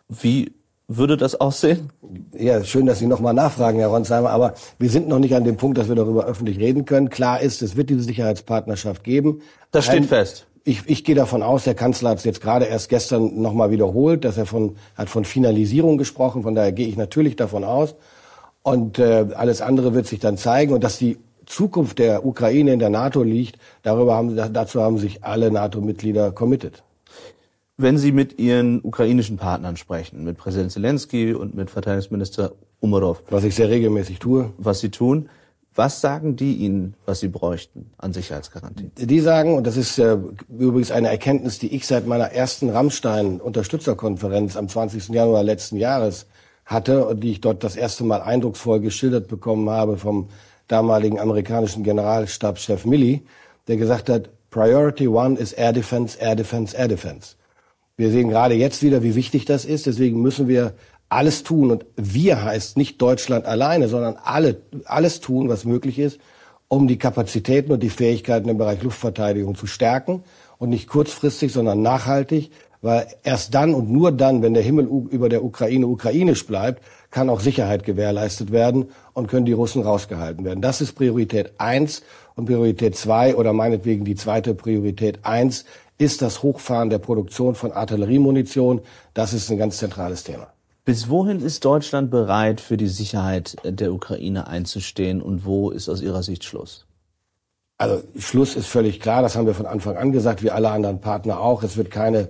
Wie 0.10 0.52
würde 0.88 1.18
das 1.18 1.36
aussehen? 1.36 1.92
Ja, 2.38 2.64
schön, 2.64 2.86
dass 2.86 3.00
Sie 3.00 3.08
nochmal 3.08 3.34
nachfragen, 3.34 3.80
Herr 3.80 3.88
Ronsheimer, 3.90 4.30
aber 4.30 4.54
wir 4.80 4.90
sind 4.90 5.08
noch 5.08 5.20
nicht 5.20 5.36
an 5.36 5.44
dem 5.44 5.58
Punkt, 5.58 5.78
dass 5.78 5.88
wir 5.88 5.96
darüber 5.96 6.26
öffentlich 6.26 6.60
reden 6.60 6.86
können. 6.86 7.10
Klar 7.10 7.42
ist, 7.42 7.62
es 7.62 7.76
wird 7.76 7.90
diese 7.90 8.02
Sicherheitspartnerschaft 8.02 9.04
geben. 9.04 9.42
Das 9.72 9.86
steht 9.86 9.98
Ein- 9.98 10.04
fest. 10.04 10.48
Ich, 10.66 10.84
ich 10.86 11.04
gehe 11.04 11.16
davon 11.16 11.44
aus, 11.44 11.66
der 11.66 11.76
Kanzler 11.76 12.12
hat 12.12 12.20
es 12.20 12.24
jetzt 12.24 12.40
gerade 12.40 12.64
erst 12.64 12.88
gestern 12.88 13.42
nochmal 13.42 13.70
wiederholt, 13.72 14.24
dass 14.24 14.38
er 14.38 14.46
von, 14.46 14.78
hat 14.96 15.10
von 15.10 15.26
Finalisierung 15.26 15.98
gesprochen. 15.98 16.44
Von 16.44 16.56
daher 16.56 16.72
gehe 16.72 16.88
ich 16.88 16.96
natürlich 16.96 17.36
davon 17.36 17.66
aus. 17.66 17.96
Und 18.62 18.98
äh, 18.98 19.26
alles 19.36 19.62
andere 19.62 19.94
wird 19.94 20.08
sich 20.08 20.22
dann 20.22 20.38
zeigen. 20.38 20.72
Und 20.72 20.82
dass 20.86 20.98
die 20.98 21.18
Zukunft 21.46 22.00
der 22.00 22.26
Ukraine 22.26 22.72
in 22.72 22.80
der 22.80 22.90
NATO 22.90 23.24
liegt, 23.24 23.58
darüber 23.82 24.16
haben, 24.16 24.38
dazu 24.54 24.82
haben 24.82 25.00
sich 25.00 25.26
alle 25.26 25.52
NATO-Mitglieder 25.52 26.32
committed. 26.32 26.82
Wenn 27.84 27.98
Sie 27.98 28.14
mit 28.14 28.40
Ihren 28.40 28.80
ukrainischen 28.82 29.36
Partnern 29.36 29.76
sprechen, 29.76 30.24
mit 30.24 30.38
Präsident 30.38 30.72
Zelensky 30.72 31.34
und 31.34 31.54
mit 31.54 31.70
Verteidigungsminister 31.70 32.54
Umerov, 32.80 33.24
Was 33.30 33.44
ich 33.44 33.56
sehr 33.56 33.68
regelmäßig 33.68 34.20
tue. 34.20 34.54
was 34.58 34.80
Sie 34.80 34.88
tun, 34.88 35.28
was 35.76 36.00
sagen 36.00 36.38
die 36.38 36.54
Ihnen, 36.54 36.94
was 37.06 37.20
Sie 37.20 37.28
bräuchten 37.28 37.92
an 37.98 38.14
Sicherheitsgarantien? 38.14 38.94
Die 38.96 39.20
sagen, 39.20 39.58
und 39.58 39.68
das 39.68 39.76
ist 39.76 40.00
äh, 40.00 40.18
übrigens 40.48 40.92
eine 40.92 41.10
Erkenntnis, 41.10 41.60
die 41.60 41.76
ich 41.76 41.86
seit 41.86 42.08
meiner 42.08 42.32
ersten 42.32 42.70
Rammstein-Unterstützerkonferenz 42.70 44.56
am 44.56 44.70
20. 44.70 45.10
Januar 45.10 45.44
letzten 45.44 45.76
Jahres 45.76 46.26
hatte 46.64 47.06
und 47.06 47.20
die 47.20 47.32
ich 47.32 47.42
dort 47.42 47.66
das 47.66 47.76
erste 47.76 48.06
Mal 48.06 48.22
eindrucksvoll 48.22 48.80
geschildert 48.80 49.28
bekommen 49.28 49.70
habe 49.70 49.98
vom 49.98 50.30
damaligen 50.70 51.20
amerikanischen 51.20 51.84
Generalstabschef 51.84 52.86
Milley, 52.86 53.26
der 53.68 53.76
gesagt 53.76 54.08
hat, 54.08 54.30
Priority 54.52 55.10
One 55.10 55.38
ist 55.38 55.52
Air 55.52 55.74
Defense, 55.74 56.18
Air 56.18 56.38
Defense, 56.38 56.78
Air 56.78 56.88
Defense. 56.88 57.36
Wir 57.96 58.10
sehen 58.10 58.30
gerade 58.30 58.56
jetzt 58.56 58.82
wieder, 58.82 59.04
wie 59.04 59.16
wichtig 59.16 59.46
das 59.46 59.66
ist. 59.66 59.86
Deswegen 59.86 60.22
müssen 60.22 60.48
wir 60.48 60.74
alles 61.10 61.44
tun. 61.44 61.70
Und 61.70 61.86
wir 61.96 62.44
heißt 62.44 62.76
nicht 62.76 63.02
Deutschland 63.02 63.46
alleine, 63.46 63.88
sondern 63.88 64.18
alle, 64.24 64.62
alles 64.86 65.20
tun, 65.20 65.48
was 65.48 65.64
möglich 65.64 66.00
ist, 66.00 66.20
um 66.68 66.88
die 66.88 66.98
Kapazitäten 66.98 67.72
und 67.72 67.84
die 67.84 67.90
Fähigkeiten 67.90 68.50
im 68.50 68.58
Bereich 68.58 68.82
Luftverteidigung 68.82 69.56
zu 69.56 69.68
stärken. 69.68 70.24
Und 70.58 70.70
nicht 70.70 70.88
kurzfristig, 70.88 71.52
sondern 71.52 71.82
nachhaltig. 71.82 72.52
Weil 72.82 73.08
erst 73.24 73.54
dann 73.54 73.74
und 73.74 73.90
nur 73.92 74.12
dann, 74.12 74.42
wenn 74.42 74.54
der 74.54 74.64
Himmel 74.64 74.90
über 75.10 75.30
der 75.30 75.44
Ukraine 75.44 75.88
ukrainisch 75.88 76.46
bleibt, 76.46 76.84
kann 77.12 77.30
auch 77.30 77.40
Sicherheit 77.40 77.86
gewährleistet 77.86 78.52
werden 78.52 78.90
und 79.14 79.28
können 79.28 79.46
die 79.46 79.54
Russen 79.54 79.84
rausgehalten 79.84 80.44
werden. 80.44 80.62
Das 80.62 80.82
ist 80.82 80.94
Priorität 80.94 81.54
eins 81.60 82.02
Und 82.36 82.46
Priorität 82.46 82.98
zwei 82.98 83.36
oder 83.36 83.54
meinetwegen 83.54 84.04
die 84.04 84.16
zweite 84.16 84.56
Priorität 84.56 85.20
eins 85.24 85.66
ist 86.04 86.22
das 86.22 86.44
Hochfahren 86.44 86.90
der 86.90 87.00
Produktion 87.00 87.56
von 87.56 87.72
Artilleriemunition. 87.72 88.82
Das 89.14 89.34
ist 89.34 89.50
ein 89.50 89.58
ganz 89.58 89.78
zentrales 89.78 90.24
Thema. 90.24 90.48
Bis 90.86 91.10
wohin 91.10 91.40
ist 91.40 91.64
Deutschland 91.64 92.12
bereit, 92.12 92.60
für 92.60 92.76
die 92.76 92.90
Sicherheit 92.90 93.56
der 93.64 93.94
Ukraine 93.94 94.48
einzustehen 94.48 95.22
und 95.22 95.46
wo 95.46 95.70
ist 95.70 95.88
aus 95.88 96.02
Ihrer 96.02 96.22
Sicht 96.22 96.44
Schluss? 96.44 96.86
Also 97.78 98.04
Schluss 98.18 98.56
ist 98.56 98.68
völlig 98.68 99.00
klar, 99.00 99.22
das 99.22 99.38
haben 99.38 99.48
wir 99.48 99.54
von 99.54 99.66
Anfang 99.66 99.96
an 99.96 100.12
gesagt, 100.12 100.44
wie 100.44 100.52
alle 100.52 100.70
anderen 100.72 101.00
Partner 101.00 101.40
auch. 101.40 101.64
Es 101.64 101.78
wird 101.78 101.90
keine 101.90 102.30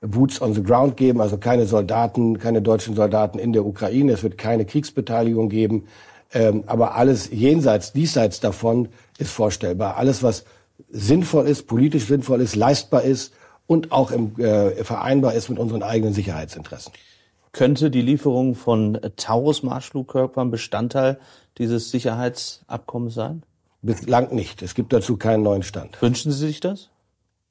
Boots 0.00 0.42
on 0.42 0.52
the 0.52 0.62
ground 0.62 0.96
geben, 0.96 1.20
also 1.20 1.38
keine 1.38 1.66
Soldaten, 1.66 2.38
keine 2.40 2.60
deutschen 2.60 2.96
Soldaten 2.96 3.38
in 3.38 3.52
der 3.52 3.64
Ukraine. 3.64 4.12
Es 4.12 4.24
wird 4.24 4.36
keine 4.36 4.64
Kriegsbeteiligung 4.64 5.48
geben. 5.48 5.86
Ähm, 6.34 6.64
aber 6.66 6.96
alles 6.96 7.30
jenseits, 7.30 7.92
diesseits 7.92 8.40
davon 8.40 8.88
ist 9.18 9.30
vorstellbar. 9.30 9.96
Alles, 9.96 10.24
was 10.24 10.44
sinnvoll 10.90 11.46
ist, 11.46 11.66
politisch 11.66 12.06
sinnvoll 12.06 12.40
ist, 12.40 12.56
leistbar 12.56 13.02
ist 13.02 13.32
und 13.66 13.92
auch 13.92 14.10
im, 14.10 14.38
äh, 14.38 14.84
vereinbar 14.84 15.34
ist 15.34 15.48
mit 15.48 15.58
unseren 15.58 15.82
eigenen 15.82 16.14
Sicherheitsinteressen. 16.14 16.92
Könnte 17.52 17.90
die 17.90 18.02
Lieferung 18.02 18.54
von 18.54 18.98
Taurus-Marschflugkörpern 19.16 20.50
Bestandteil 20.50 21.18
dieses 21.58 21.90
Sicherheitsabkommens 21.90 23.14
sein? 23.14 23.42
Bislang 23.82 24.34
nicht. 24.34 24.62
Es 24.62 24.74
gibt 24.74 24.92
dazu 24.92 25.16
keinen 25.16 25.42
neuen 25.42 25.62
Stand. 25.62 26.00
Wünschen 26.00 26.32
Sie 26.32 26.46
sich 26.46 26.60
das? 26.60 26.88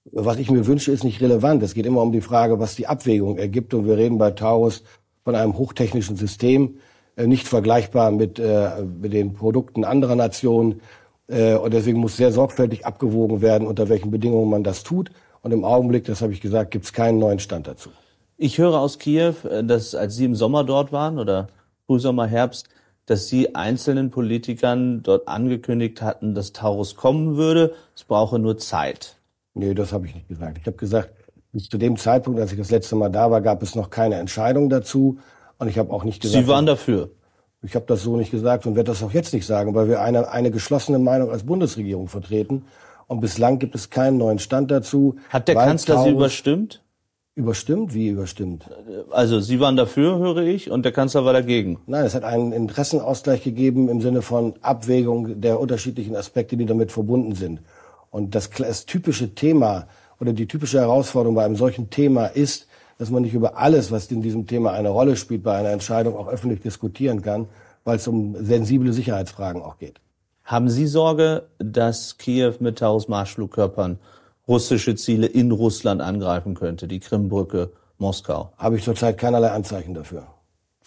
Was 0.05 0.39
ich 0.39 0.49
mir 0.49 0.65
wünsche, 0.65 0.91
ist 0.91 1.03
nicht 1.03 1.21
relevant. 1.21 1.61
Es 1.61 1.75
geht 1.75 1.85
immer 1.85 2.01
um 2.01 2.11
die 2.11 2.21
Frage, 2.21 2.59
was 2.59 2.75
die 2.75 2.87
Abwägung 2.87 3.37
ergibt. 3.37 3.73
Und 3.73 3.85
wir 3.85 3.97
reden 3.97 4.17
bei 4.17 4.31
Taurus 4.31 4.83
von 5.23 5.35
einem 5.35 5.57
hochtechnischen 5.57 6.15
System, 6.15 6.77
äh, 7.15 7.27
nicht 7.27 7.47
vergleichbar 7.47 8.09
mit, 8.11 8.39
äh, 8.39 8.81
mit 8.81 9.13
den 9.13 9.33
Produkten 9.33 9.83
anderer 9.83 10.15
Nationen. 10.15 10.81
Äh, 11.27 11.55
und 11.55 11.73
deswegen 11.73 11.99
muss 11.99 12.17
sehr 12.17 12.31
sorgfältig 12.31 12.85
abgewogen 12.85 13.41
werden, 13.41 13.67
unter 13.67 13.89
welchen 13.89 14.11
Bedingungen 14.11 14.49
man 14.49 14.63
das 14.63 14.83
tut. 14.83 15.11
Und 15.41 15.51
im 15.51 15.63
Augenblick, 15.63 16.05
das 16.05 16.21
habe 16.21 16.33
ich 16.33 16.41
gesagt, 16.41 16.71
gibt 16.71 16.85
es 16.85 16.93
keinen 16.93 17.19
neuen 17.19 17.39
Stand 17.39 17.67
dazu. 17.67 17.89
Ich 18.37 18.57
höre 18.57 18.79
aus 18.79 18.99
Kiew, 18.99 19.33
äh, 19.49 19.63
dass 19.63 19.95
als 19.95 20.15
Sie 20.15 20.25
im 20.25 20.35
Sommer 20.35 20.63
dort 20.63 20.91
waren 20.91 21.19
oder 21.19 21.47
Frühsommer, 21.85 22.27
Herbst, 22.27 22.69
dass 23.05 23.27
Sie 23.27 23.55
einzelnen 23.55 24.09
Politikern 24.11 25.03
dort 25.03 25.27
angekündigt 25.27 26.01
hatten, 26.01 26.33
dass 26.33 26.53
Taurus 26.53 26.95
kommen 26.95 27.37
würde. 27.37 27.73
Es 27.95 28.03
brauche 28.03 28.39
nur 28.39 28.57
Zeit. 28.57 29.17
Nee, 29.53 29.73
das 29.73 29.91
habe 29.91 30.07
ich 30.07 30.15
nicht 30.15 30.27
gesagt. 30.27 30.57
Ich 30.59 30.65
habe 30.65 30.77
gesagt, 30.77 31.09
bis 31.51 31.67
zu 31.67 31.77
dem 31.77 31.97
Zeitpunkt, 31.97 32.39
als 32.39 32.51
ich 32.51 32.57
das 32.57 32.71
letzte 32.71 32.95
Mal 32.95 33.09
da 33.09 33.29
war, 33.29 33.41
gab 33.41 33.61
es 33.61 33.75
noch 33.75 33.89
keine 33.89 34.15
Entscheidung 34.15 34.69
dazu. 34.69 35.19
Und 35.57 35.67
ich 35.67 35.77
habe 35.77 35.91
auch 35.91 36.03
nicht 36.03 36.21
gesagt. 36.21 36.43
Sie 36.43 36.49
waren 36.49 36.65
dafür. 36.65 37.09
Ich 37.63 37.75
habe 37.75 37.85
das 37.87 38.01
so 38.01 38.17
nicht 38.17 38.31
gesagt 38.31 38.65
und 38.65 38.75
werde 38.75 38.91
das 38.91 39.03
auch 39.03 39.13
jetzt 39.13 39.33
nicht 39.33 39.45
sagen, 39.45 39.75
weil 39.75 39.87
wir 39.87 40.01
eine, 40.01 40.29
eine 40.31 40.49
geschlossene 40.49 40.97
Meinung 40.97 41.29
als 41.29 41.43
Bundesregierung 41.43 42.07
vertreten. 42.07 42.65
Und 43.07 43.19
bislang 43.19 43.59
gibt 43.59 43.75
es 43.75 43.89
keinen 43.89 44.17
neuen 44.17 44.39
Stand 44.39 44.71
dazu. 44.71 45.15
Hat 45.29 45.47
der 45.47 45.55
Kanzler 45.55 46.03
Sie 46.03 46.09
überstimmt? 46.09 46.81
Überstimmt? 47.35 47.93
Wie 47.93 48.09
überstimmt? 48.09 48.65
Also 49.11 49.39
Sie 49.39 49.59
waren 49.59 49.75
dafür, 49.75 50.17
höre 50.17 50.37
ich, 50.37 50.71
und 50.71 50.83
der 50.83 50.91
Kanzler 50.91 51.23
war 51.23 51.33
dagegen. 51.33 51.79
Nein, 51.85 52.05
es 52.05 52.15
hat 52.15 52.23
einen 52.23 52.51
Interessenausgleich 52.51 53.43
gegeben 53.43 53.89
im 53.89 54.01
Sinne 54.01 54.21
von 54.21 54.55
Abwägung 54.61 55.39
der 55.39 55.59
unterschiedlichen 55.59 56.15
Aspekte, 56.15 56.57
die 56.57 56.65
damit 56.65 56.91
verbunden 56.91 57.35
sind. 57.35 57.61
Und 58.09 58.33
das, 58.33 58.49
das 58.49 58.85
typische 58.85 59.35
Thema 59.35 59.87
oder 60.19 60.33
die 60.33 60.47
typische 60.47 60.79
Herausforderung 60.79 61.35
bei 61.35 61.45
einem 61.45 61.55
solchen 61.55 61.89
Thema 61.89 62.25
ist, 62.25 62.67
dass 63.01 63.09
man 63.09 63.23
nicht 63.23 63.33
über 63.33 63.57
alles, 63.57 63.89
was 63.89 64.11
in 64.11 64.21
diesem 64.21 64.45
Thema 64.45 64.73
eine 64.73 64.89
Rolle 64.89 65.15
spielt, 65.15 65.41
bei 65.41 65.57
einer 65.57 65.71
Entscheidung 65.71 66.15
auch 66.15 66.27
öffentlich 66.27 66.61
diskutieren 66.61 67.23
kann, 67.23 67.47
weil 67.83 67.95
es 67.95 68.07
um 68.07 68.35
sensible 68.45 68.93
Sicherheitsfragen 68.93 69.63
auch 69.63 69.79
geht. 69.79 69.99
Haben 70.43 70.69
Sie 70.69 70.85
Sorge, 70.85 71.47
dass 71.57 72.19
Kiew 72.19 72.53
mit 72.59 72.77
Taurus-Marschflugkörpern 72.77 73.97
russische 74.47 74.93
Ziele 74.93 75.25
in 75.25 75.49
Russland 75.49 75.99
angreifen 75.99 76.53
könnte, 76.53 76.87
die 76.87 76.99
Krimbrücke, 76.99 77.71
Moskau? 77.97 78.53
Habe 78.59 78.77
ich 78.77 78.83
zurzeit 78.83 79.17
keinerlei 79.17 79.49
Anzeichen 79.49 79.95
dafür. 79.95 80.27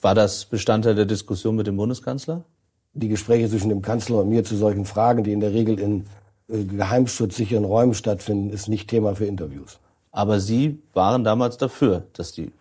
War 0.01 0.15
das 0.15 0.45
Bestandteil 0.45 0.95
der 0.95 1.07
Diskussion 1.07 1.57
mit 1.57 1.67
dem 1.67 1.77
Bundeskanzler? 1.77 2.45
Die 2.93 3.09
Gespräche 3.09 3.51
zwischen 3.51 3.71
dem 3.71 3.83
Kanzler 3.83 4.19
und 4.19 4.29
mir 4.29 4.45
zu 4.45 4.55
solchen 4.55 4.85
Fragen, 4.85 5.25
die 5.25 5.33
in 5.33 5.41
der 5.41 5.53
Regel 5.53 5.81
in 5.81 6.05
äh, 6.47 6.63
geheimschutzsicheren 6.63 7.65
Räumen 7.65 7.95
stattfinden, 7.95 8.51
ist 8.51 8.69
nicht 8.69 8.89
Thema 8.89 9.17
für 9.17 9.27
Interviews. 9.27 9.81
Aber 10.15 10.39
Sie 10.39 10.79
waren 10.93 11.25
damals 11.25 11.59
dafür, 11.59 12.05
dass 12.13 12.31
die 12.31 12.53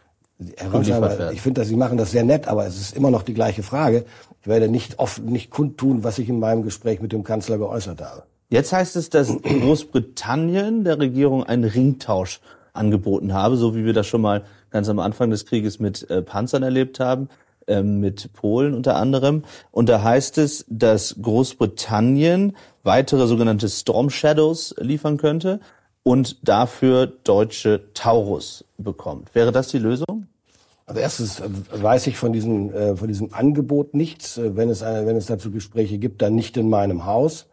Herr 0.57 0.72
Ronsheimer, 0.72 1.31
ich 1.31 1.41
finde, 1.41 1.62
dass 1.62 1.67
Sie 1.67 1.75
machen 1.75 2.00
das 2.00 2.10
sehr 2.10 2.24
nett, 2.24 2.48
aber 2.48 2.65
es 2.65 2.81
ist 2.81 2.98
immer 2.98 3.12
noch 3.12 3.22
die 3.22 3.36
gleiche 3.36 3.62
Frage. 3.62 4.05
Ich 4.41 4.48
werde 4.48 4.67
nicht 4.67 4.98
oft 4.98 5.24
nicht 5.24 5.51
kundtun, 5.51 6.03
was 6.03 6.17
ich 6.17 6.27
in 6.29 6.39
meinem 6.39 6.63
Gespräch 6.63 7.00
mit 7.00 7.12
dem 7.12 7.24
Kanzler 7.24 7.60
geäußert 7.60 8.01
habe. 8.01 8.24
Jetzt 8.50 8.74
heißt 8.74 8.95
es, 8.95 9.12
dass 9.12 9.38
Großbritannien 9.41 10.83
der 10.83 10.98
Regierung 10.98 11.43
einen 11.43 11.63
Ringtausch 11.63 12.41
angeboten 12.74 13.33
habe, 13.33 13.55
so 13.55 13.75
wie 13.75 13.86
wir 13.86 13.93
das 13.93 14.07
schon 14.07 14.22
mal 14.22 14.43
ganz 14.72 14.89
am 14.89 14.98
Anfang 14.98 15.29
des 15.29 15.45
Krieges 15.45 15.79
mit 15.79 16.10
äh, 16.10 16.24
Panzern 16.24 16.63
erlebt 16.63 17.00
haben, 17.00 17.29
äh, 17.67 17.83
mit 17.83 18.33
Polen 18.33 18.74
unter 18.74 18.95
anderem. 18.95 19.43
Und 19.69 19.89
da 19.89 20.01
heißt 20.01 20.39
es, 20.39 20.65
dass 20.67 21.17
Großbritannien 21.22 22.57
weitere 22.81 23.27
sogenannte 23.27 23.69
Storm 23.69 24.10
Shadows 24.10 24.74
liefern 24.79 25.17
könnte 25.17 25.60
und 26.03 26.48
dafür 26.48 27.07
deutsche 27.07 27.93
Taurus 27.93 28.65
bekommt. 28.77 29.33
Wäre 29.33 29.51
das 29.51 29.69
die 29.69 29.79
Lösung? 29.79 30.27
Also 30.86 31.00
erstens 31.00 31.39
äh, 31.39 31.50
weiß 31.72 32.07
ich 32.07 32.17
von 32.17 32.33
diesem, 32.33 32.74
äh, 32.74 32.95
von 32.95 33.07
diesem 33.07 33.33
Angebot 33.33 33.93
nichts. 33.93 34.38
Äh, 34.38 34.55
wenn 34.55 34.69
es, 34.69 34.81
wenn 34.81 35.15
es 35.15 35.27
dazu 35.27 35.51
Gespräche 35.51 35.98
gibt, 35.98 36.22
dann 36.22 36.36
nicht 36.36 36.57
in 36.57 36.69
meinem 36.69 37.05
Haus. 37.05 37.48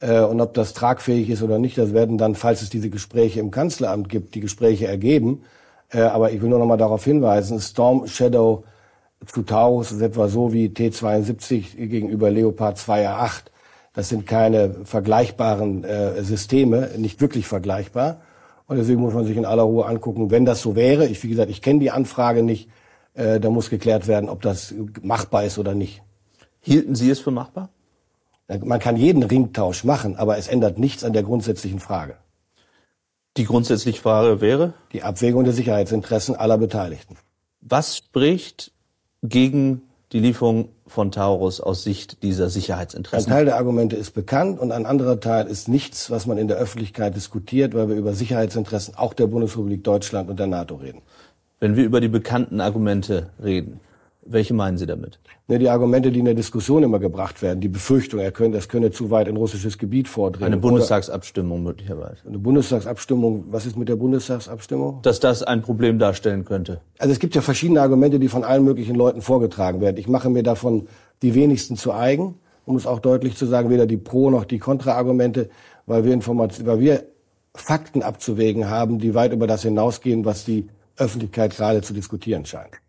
Und 0.00 0.42
ob 0.42 0.52
das 0.52 0.74
tragfähig 0.74 1.30
ist 1.30 1.42
oder 1.42 1.58
nicht, 1.58 1.78
das 1.78 1.94
werden 1.94 2.18
dann, 2.18 2.34
falls 2.34 2.60
es 2.60 2.68
diese 2.68 2.90
Gespräche 2.90 3.40
im 3.40 3.50
Kanzleramt 3.50 4.10
gibt, 4.10 4.34
die 4.34 4.40
Gespräche 4.40 4.86
ergeben. 4.86 5.44
Aber 5.90 6.30
ich 6.30 6.42
will 6.42 6.50
nur 6.50 6.58
noch 6.58 6.66
mal 6.66 6.76
darauf 6.76 7.04
hinweisen, 7.04 7.58
Storm 7.58 8.06
Shadow 8.06 8.64
zu 9.24 9.42
Taurus 9.44 9.92
ist 9.92 10.02
etwa 10.02 10.28
so 10.28 10.52
wie 10.52 10.68
T-72 10.68 11.76
gegenüber 11.86 12.30
Leopard 12.30 12.76
2A8. 12.76 13.44
Das 13.94 14.08
sind 14.08 14.26
keine 14.26 14.84
vergleichbaren 14.84 15.84
äh, 15.84 16.22
Systeme, 16.22 16.90
nicht 16.98 17.20
wirklich 17.20 17.46
vergleichbar. 17.46 18.20
Und 18.66 18.76
deswegen 18.76 19.00
muss 19.00 19.14
man 19.14 19.24
sich 19.24 19.36
in 19.36 19.46
aller 19.46 19.62
Ruhe 19.62 19.86
angucken, 19.86 20.30
wenn 20.30 20.44
das 20.44 20.60
so 20.60 20.74
wäre. 20.74 21.06
Ich, 21.06 21.22
wie 21.22 21.28
gesagt, 21.28 21.50
ich 21.50 21.62
kenne 21.62 21.80
die 21.80 21.90
Anfrage 21.90 22.42
nicht. 22.42 22.68
Äh, 23.14 23.38
da 23.38 23.50
muss 23.50 23.70
geklärt 23.70 24.08
werden, 24.08 24.28
ob 24.28 24.42
das 24.42 24.74
machbar 25.00 25.44
ist 25.44 25.58
oder 25.58 25.74
nicht. 25.74 26.02
Hielten 26.60 26.94
Sie 26.94 27.08
es 27.08 27.20
für 27.20 27.30
machbar? 27.30 27.70
Man 28.62 28.80
kann 28.80 28.96
jeden 28.96 29.22
Ringtausch 29.22 29.84
machen, 29.84 30.16
aber 30.16 30.36
es 30.36 30.48
ändert 30.48 30.78
nichts 30.78 31.04
an 31.04 31.12
der 31.12 31.22
grundsätzlichen 31.22 31.78
Frage. 31.78 32.16
Die 33.36 33.44
grundsätzliche 33.44 34.00
Frage 34.00 34.40
wäre? 34.40 34.74
Die 34.92 35.02
Abwägung 35.02 35.44
der 35.44 35.52
Sicherheitsinteressen 35.52 36.36
aller 36.36 36.58
Beteiligten. 36.58 37.16
Was 37.60 37.96
spricht 37.96 38.72
gegen 39.22 39.82
die 40.14 40.20
Lieferung 40.20 40.68
von 40.86 41.10
Taurus 41.10 41.60
aus 41.60 41.82
Sicht 41.82 42.22
dieser 42.22 42.48
Sicherheitsinteressen? 42.48 43.30
Ein 43.30 43.36
Teil 43.36 43.44
der 43.46 43.56
Argumente 43.56 43.96
ist 43.96 44.12
bekannt 44.12 44.60
und 44.60 44.70
ein 44.70 44.86
anderer 44.86 45.18
Teil 45.18 45.48
ist 45.48 45.68
nichts, 45.68 46.08
was 46.08 46.26
man 46.26 46.38
in 46.38 46.46
der 46.46 46.56
Öffentlichkeit 46.56 47.16
diskutiert, 47.16 47.74
weil 47.74 47.88
wir 47.88 47.96
über 47.96 48.14
Sicherheitsinteressen 48.14 48.94
auch 48.94 49.12
der 49.12 49.26
Bundesrepublik 49.26 49.82
Deutschland 49.82 50.30
und 50.30 50.38
der 50.38 50.46
NATO 50.46 50.76
reden. 50.76 51.02
Wenn 51.58 51.74
wir 51.74 51.84
über 51.84 52.00
die 52.00 52.08
bekannten 52.08 52.60
Argumente 52.60 53.30
reden, 53.42 53.80
welche 54.26 54.54
meinen 54.54 54.78
Sie 54.78 54.86
damit? 54.86 55.18
Ne, 55.48 55.58
die 55.58 55.68
Argumente, 55.68 56.10
die 56.10 56.18
in 56.18 56.24
der 56.24 56.34
Diskussion 56.34 56.82
immer 56.82 56.98
gebracht 56.98 57.42
werden, 57.42 57.60
die 57.60 57.68
Befürchtung, 57.68 58.20
er 58.20 58.32
könne, 58.32 58.54
das 58.54 58.68
könne 58.68 58.90
zu 58.90 59.10
weit 59.10 59.28
in 59.28 59.36
russisches 59.36 59.78
Gebiet 59.78 60.08
vordringen. 60.08 60.46
Eine 60.46 60.56
Bundestagsabstimmung 60.58 61.62
möglicherweise. 61.62 62.26
Eine 62.26 62.38
Bundestagsabstimmung, 62.38 63.44
was 63.48 63.66
ist 63.66 63.76
mit 63.76 63.88
der 63.88 63.96
Bundestagsabstimmung? 63.96 65.02
Dass 65.02 65.20
das 65.20 65.42
ein 65.42 65.62
Problem 65.62 65.98
darstellen 65.98 66.44
könnte. 66.44 66.80
Also 66.98 67.12
es 67.12 67.18
gibt 67.18 67.34
ja 67.34 67.42
verschiedene 67.42 67.80
Argumente, 67.82 68.18
die 68.18 68.28
von 68.28 68.44
allen 68.44 68.64
möglichen 68.64 68.94
Leuten 68.94 69.20
vorgetragen 69.20 69.80
werden. 69.80 69.96
Ich 69.98 70.08
mache 70.08 70.30
mir 70.30 70.42
davon 70.42 70.88
die 71.22 71.34
wenigsten 71.34 71.76
zu 71.76 71.92
eigen, 71.92 72.36
um 72.64 72.76
es 72.76 72.86
auch 72.86 73.00
deutlich 73.00 73.36
zu 73.36 73.46
sagen, 73.46 73.68
weder 73.70 73.86
die 73.86 73.98
Pro- 73.98 74.30
noch 74.30 74.44
die 74.44 74.58
Kontraargumente, 74.58 75.50
weil 75.86 76.04
wir 76.04 76.12
Informationen, 76.12 76.66
weil 76.66 76.80
wir 76.80 77.04
Fakten 77.54 78.02
abzuwägen 78.02 78.68
haben, 78.68 78.98
die 78.98 79.14
weit 79.14 79.32
über 79.32 79.46
das 79.46 79.62
hinausgehen, 79.62 80.24
was 80.24 80.44
die 80.44 80.68
Öffentlichkeit 80.96 81.56
gerade 81.56 81.82
zu 81.82 81.92
diskutieren 81.92 82.46
scheint. 82.46 82.80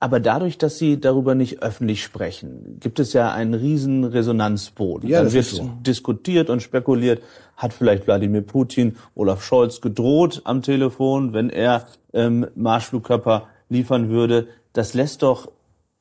Aber 0.00 0.20
dadurch, 0.20 0.58
dass 0.58 0.78
Sie 0.78 1.00
darüber 1.00 1.34
nicht 1.34 1.60
öffentlich 1.60 2.04
sprechen, 2.04 2.78
gibt 2.78 3.00
es 3.00 3.12
ja 3.12 3.32
einen 3.32 3.54
riesen 3.54 4.04
Resonanzboden. 4.04 5.08
Ja, 5.08 5.22
Dann 5.22 5.32
wird 5.32 5.44
so. 5.44 5.72
diskutiert 5.80 6.50
und 6.50 6.62
spekuliert, 6.62 7.20
hat 7.56 7.72
vielleicht 7.72 8.06
Wladimir 8.06 8.42
Putin 8.42 8.96
Olaf 9.16 9.42
Scholz 9.42 9.80
gedroht 9.80 10.42
am 10.44 10.62
Telefon, 10.62 11.32
wenn 11.32 11.50
er 11.50 11.86
ähm, 12.12 12.46
Marschflugkörper 12.54 13.48
liefern 13.68 14.08
würde. 14.08 14.46
Das 14.72 14.94
lässt 14.94 15.22
doch 15.22 15.50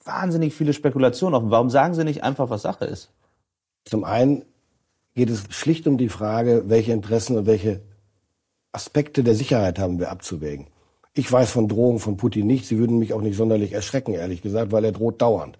wahnsinnig 0.03 0.53
viele 0.53 0.73
Spekulationen 0.73 1.33
offen. 1.33 1.49
Warum 1.49 1.71
sagen 1.71 1.95
Sie 1.95 2.03
nicht 2.03 2.23
einfach, 2.23 2.51
was 2.51 2.61
Sache 2.61 2.85
ist? 2.85 3.11
Zum 3.85 4.03
einen 4.03 4.43
geht 5.15 5.31
es 5.31 5.45
schlicht 5.49 5.87
um 5.87 5.97
die 5.97 6.09
Frage, 6.09 6.65
welche 6.67 6.91
Interessen 6.91 7.35
und 7.35 7.47
welche 7.47 7.81
Aspekte 8.71 9.23
der 9.23 9.33
Sicherheit 9.33 9.79
haben 9.79 9.97
wir 9.97 10.11
abzuwägen. 10.11 10.67
Ich 11.17 11.31
weiß 11.31 11.49
von 11.49 11.67
Drohungen 11.67 11.97
von 11.97 12.15
Putin 12.15 12.45
nichts. 12.45 12.67
Sie 12.67 12.77
würden 12.77 12.99
mich 12.99 13.11
auch 13.11 13.21
nicht 13.21 13.35
sonderlich 13.35 13.73
erschrecken, 13.73 14.13
ehrlich 14.13 14.43
gesagt, 14.43 14.71
weil 14.71 14.85
er 14.85 14.91
droht 14.91 15.19
dauernd. 15.19 15.57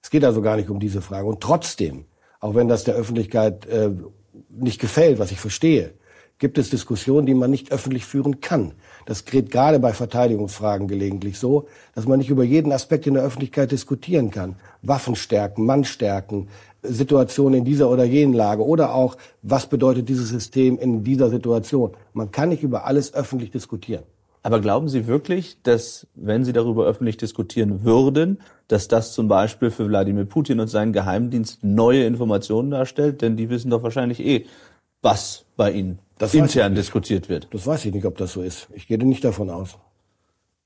Es 0.00 0.08
geht 0.08 0.24
also 0.24 0.40
gar 0.40 0.54
nicht 0.54 0.70
um 0.70 0.78
diese 0.78 1.02
Frage. 1.02 1.26
Und 1.26 1.40
trotzdem, 1.40 2.04
auch 2.38 2.54
wenn 2.54 2.68
das 2.68 2.84
der 2.84 2.94
Öffentlichkeit 2.94 3.66
äh, 3.66 3.90
nicht 4.50 4.80
gefällt, 4.80 5.18
was 5.18 5.32
ich 5.32 5.40
verstehe, 5.40 5.94
gibt 6.38 6.58
es 6.58 6.70
Diskussionen, 6.70 7.26
die 7.26 7.34
man 7.34 7.50
nicht 7.50 7.72
öffentlich 7.72 8.04
führen 8.04 8.40
kann. 8.40 8.74
Das 9.04 9.24
geht 9.24 9.50
gerade 9.50 9.80
bei 9.80 9.92
Verteidigungsfragen 9.92 10.86
gelegentlich 10.86 11.40
so, 11.40 11.66
dass 11.96 12.06
man 12.06 12.20
nicht 12.20 12.30
über 12.30 12.44
jeden 12.44 12.70
Aspekt 12.70 13.08
in 13.08 13.14
der 13.14 13.24
Öffentlichkeit 13.24 13.72
diskutieren 13.72 14.30
kann. 14.30 14.54
Waffenstärken, 14.82 15.66
Mannstärken, 15.66 16.50
Situationen 16.84 17.58
in 17.58 17.64
dieser 17.64 17.90
oder 17.90 18.04
jenen 18.04 18.32
Lage 18.32 18.64
oder 18.64 18.94
auch, 18.94 19.16
was 19.42 19.66
bedeutet 19.66 20.08
dieses 20.08 20.28
System 20.28 20.78
in 20.78 21.02
dieser 21.02 21.30
Situation. 21.30 21.96
Man 22.12 22.30
kann 22.30 22.50
nicht 22.50 22.62
über 22.62 22.84
alles 22.84 23.12
öffentlich 23.12 23.50
diskutieren. 23.50 24.04
Aber 24.44 24.60
glauben 24.60 24.88
Sie 24.88 25.06
wirklich, 25.06 25.56
dass, 25.62 26.06
wenn 26.14 26.44
Sie 26.44 26.52
darüber 26.52 26.84
öffentlich 26.84 27.16
diskutieren 27.16 27.82
würden, 27.82 28.42
dass 28.68 28.88
das 28.88 29.14
zum 29.14 29.26
Beispiel 29.26 29.70
für 29.70 29.88
Wladimir 29.88 30.26
Putin 30.26 30.60
und 30.60 30.68
seinen 30.68 30.92
Geheimdienst 30.92 31.64
neue 31.64 32.04
Informationen 32.04 32.70
darstellt? 32.70 33.22
Denn 33.22 33.38
die 33.38 33.48
wissen 33.48 33.70
doch 33.70 33.82
wahrscheinlich 33.82 34.20
eh, 34.20 34.44
was 35.00 35.46
bei 35.56 35.72
Ihnen 35.72 35.98
das 36.18 36.34
intern 36.34 36.74
diskutiert 36.74 37.30
wird. 37.30 37.48
Das 37.52 37.66
weiß 37.66 37.86
ich 37.86 37.94
nicht, 37.94 38.04
ob 38.04 38.18
das 38.18 38.34
so 38.34 38.42
ist. 38.42 38.68
Ich 38.74 38.86
gehe 38.86 38.98
nicht 38.98 39.24
davon 39.24 39.48
aus. 39.48 39.78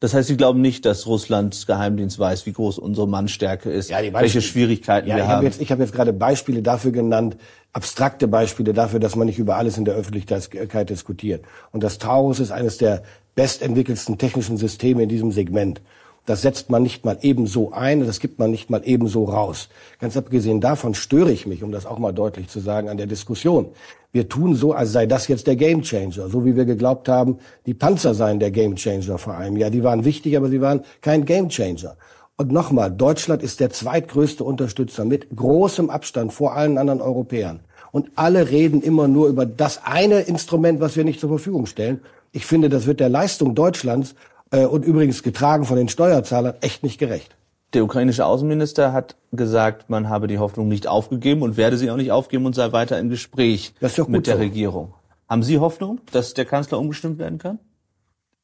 Das 0.01 0.15
heißt, 0.15 0.29
Sie 0.29 0.37
glauben 0.37 0.61
nicht, 0.61 0.85
dass 0.85 1.07
Russlands 1.07 1.67
Geheimdienst 1.67 2.21
weiß, 2.21 2.47
wie 2.47 2.53
groß 2.53 2.79
unsere 2.79 3.09
Mannstärke 3.09 3.69
ist, 3.69 3.91
ja, 3.91 3.99
welche 4.13 4.41
Schwierigkeiten 4.41 5.09
ja, 5.09 5.17
wir 5.17 5.23
ich 5.25 5.29
haben. 5.29 5.37
Hab 5.39 5.43
jetzt, 5.43 5.61
ich 5.61 5.73
habe 5.73 5.83
jetzt 5.83 5.93
gerade 5.93 6.13
Beispiele 6.13 6.63
dafür 6.63 6.93
genannt, 6.93 7.37
abstrakte 7.73 8.29
Beispiele 8.29 8.73
dafür, 8.73 9.01
dass 9.01 9.17
man 9.17 9.27
nicht 9.27 9.41
über 9.41 9.57
alles 9.57 9.77
in 9.77 9.85
der 9.85 9.95
Öffentlichkeit 9.95 10.91
diskutiert. 10.91 11.45
Und 11.73 11.83
das 11.83 11.99
Taurus 11.99 12.39
ist 12.39 12.53
eines 12.53 12.79
der 12.79 13.03
bestentwickelsten 13.35 14.19
technischen 14.19 14.57
Systeme 14.57 15.03
in 15.03 15.09
diesem 15.09 15.33
Segment. 15.33 15.81
Das 16.29 16.43
setzt 16.43 16.69
man 16.69 16.83
nicht 16.83 17.07
mal 17.07 17.17
ebenso 17.23 17.73
ein, 17.73 18.05
das 18.05 18.21
gibt 18.21 18.39
man 18.39 18.51
nicht 18.51 18.69
mal 18.69 18.83
ebenso 18.85 19.25
raus. 19.25 19.71
Ganz 19.99 20.15
abgesehen 20.15 20.61
davon 20.61 20.93
störe 20.93 21.33
ich 21.33 21.47
mich, 21.47 21.63
um 21.63 21.73
das 21.73 21.87
auch 21.87 21.99
mal 21.99 22.13
deutlich 22.13 22.49
zu 22.49 22.61
sagen, 22.61 22.91
an 22.91 22.99
der 22.99 23.07
Diskussion. 23.07 23.71
Wir 24.13 24.29
tun 24.29 24.55
so, 24.55 24.75
als 24.75 24.93
sei 24.93 25.07
das 25.07 25.27
jetzt 25.29 25.47
der 25.47 25.57
Gamechanger, 25.57 26.29
so 26.29 26.45
wie 26.45 26.55
wir 26.55 26.67
geglaubt 26.67 27.09
haben, 27.09 27.39
die 27.65 27.73
Panzer 27.73 28.13
seien 28.13 28.41
der 28.41 28.51
Gamechanger 28.51 29.17
vor 29.17 29.39
einem 29.39 29.57
Jahr. 29.57 29.71
Die 29.71 29.83
waren 29.83 30.05
wichtig, 30.05 30.37
aber 30.37 30.51
sie 30.51 30.61
waren 30.61 30.83
kein 31.01 31.25
Gamechanger. 31.25 31.97
Und 32.37 32.53
nochmal, 32.53 32.91
Deutschland 32.91 33.43
ist 33.43 33.61
der 33.61 33.71
zweitgrößte 33.71 34.45
Unterstützer 34.45 35.07
mit 35.07 35.35
großem 35.35 35.89
Abstand 35.89 36.35
vor 36.35 36.53
allen 36.55 36.77
anderen 36.77 37.01
Europäern. 37.01 37.61
Und 37.91 38.11
alle 38.17 38.51
reden 38.51 38.83
immer 38.83 39.09
nur 39.09 39.29
über 39.29 39.47
das 39.47 39.81
eine 39.83 40.21
Instrument, 40.21 40.79
was 40.79 40.95
wir 40.95 41.05
nicht 41.05 41.21
zur 41.21 41.31
Verfügung 41.31 41.65
stellen. 41.65 42.03
Ich 42.33 42.45
finde, 42.45 42.69
das 42.69 42.85
wird 42.85 43.01
der 43.01 43.09
Leistung 43.09 43.55
Deutschlands 43.55 44.15
äh, 44.51 44.65
und 44.67 44.85
übrigens 44.85 45.23
getragen 45.23 45.65
von 45.65 45.77
den 45.77 45.89
Steuerzahlern 45.89 46.55
echt 46.61 46.83
nicht 46.83 46.99
gerecht. 46.99 47.37
Der 47.75 47.85
ukrainische 47.85 48.25
Außenminister 48.25 48.93
hat 48.93 49.17
gesagt, 49.31 49.91
man 49.91 50.09
habe 50.09 50.27
die 50.27 50.39
Hoffnung 50.39 50.69
nicht 50.69 50.87
aufgegeben 50.87 51.43
und 51.43 51.59
werde 51.59 51.77
sie 51.77 51.91
auch 51.91 51.97
nicht 51.97 52.13
aufgeben 52.13 52.47
und 52.47 52.55
sei 52.55 52.73
weiter 52.73 52.99
im 52.99 53.11
Gespräch 53.11 53.75
mit 54.09 54.27
der 54.27 54.37
so. 54.37 54.41
Regierung. 54.41 54.95
Haben 55.29 55.43
Sie 55.43 55.59
Hoffnung, 55.59 56.01
dass 56.11 56.33
der 56.33 56.47
Kanzler 56.47 56.79
umgestimmt 56.79 57.19
werden 57.19 57.39
kann? 57.39 57.59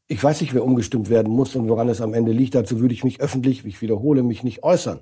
Ich 0.06 0.22
weiß 0.22 0.42
nicht, 0.42 0.52
wer 0.52 0.62
umgestimmt 0.62 1.08
werden 1.08 1.32
muss 1.32 1.56
und 1.56 1.66
woran 1.70 1.88
es 1.88 2.02
am 2.02 2.12
Ende 2.12 2.32
liegt. 2.32 2.54
Dazu 2.54 2.80
würde 2.80 2.92
ich 2.92 3.04
mich 3.04 3.22
öffentlich, 3.22 3.64
ich 3.64 3.80
wiederhole, 3.80 4.22
mich 4.22 4.44
nicht 4.44 4.62
äußern. 4.62 5.00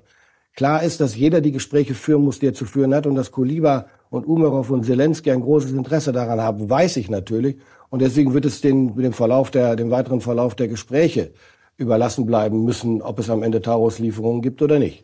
Klar 0.55 0.83
ist, 0.83 1.01
dass 1.01 1.17
jeder 1.17 1.41
die 1.41 1.51
Gespräche 1.51 1.93
führen 1.93 2.23
muss, 2.23 2.39
die 2.39 2.47
er 2.47 2.53
zu 2.53 2.65
führen 2.65 2.93
hat 2.93 3.05
und 3.05 3.15
dass 3.15 3.31
Kuliba 3.31 3.87
und 4.09 4.25
Umerov 4.25 4.69
und 4.69 4.85
Zelensky 4.85 5.31
ein 5.31 5.41
großes 5.41 5.71
Interesse 5.71 6.13
daran 6.13 6.39
haben, 6.39 6.69
weiß 6.69 6.95
ich 6.97 7.09
natürlich. 7.09 7.57
Und 7.93 8.01
deswegen 8.01 8.33
wird 8.33 8.45
es 8.45 8.59
den, 8.59 8.95
dem 8.95 9.13
Verlauf 9.13 9.51
der, 9.51 9.75
dem 9.75 9.91
weiteren 9.91 10.19
Verlauf 10.19 10.55
der 10.55 10.67
Gespräche 10.67 11.29
überlassen 11.77 12.25
bleiben 12.25 12.65
müssen, 12.65 13.03
ob 13.03 13.19
es 13.19 13.29
am 13.29 13.43
Ende 13.43 13.61
Taurus-Lieferungen 13.61 14.41
gibt 14.41 14.63
oder 14.63 14.79
nicht. 14.79 15.03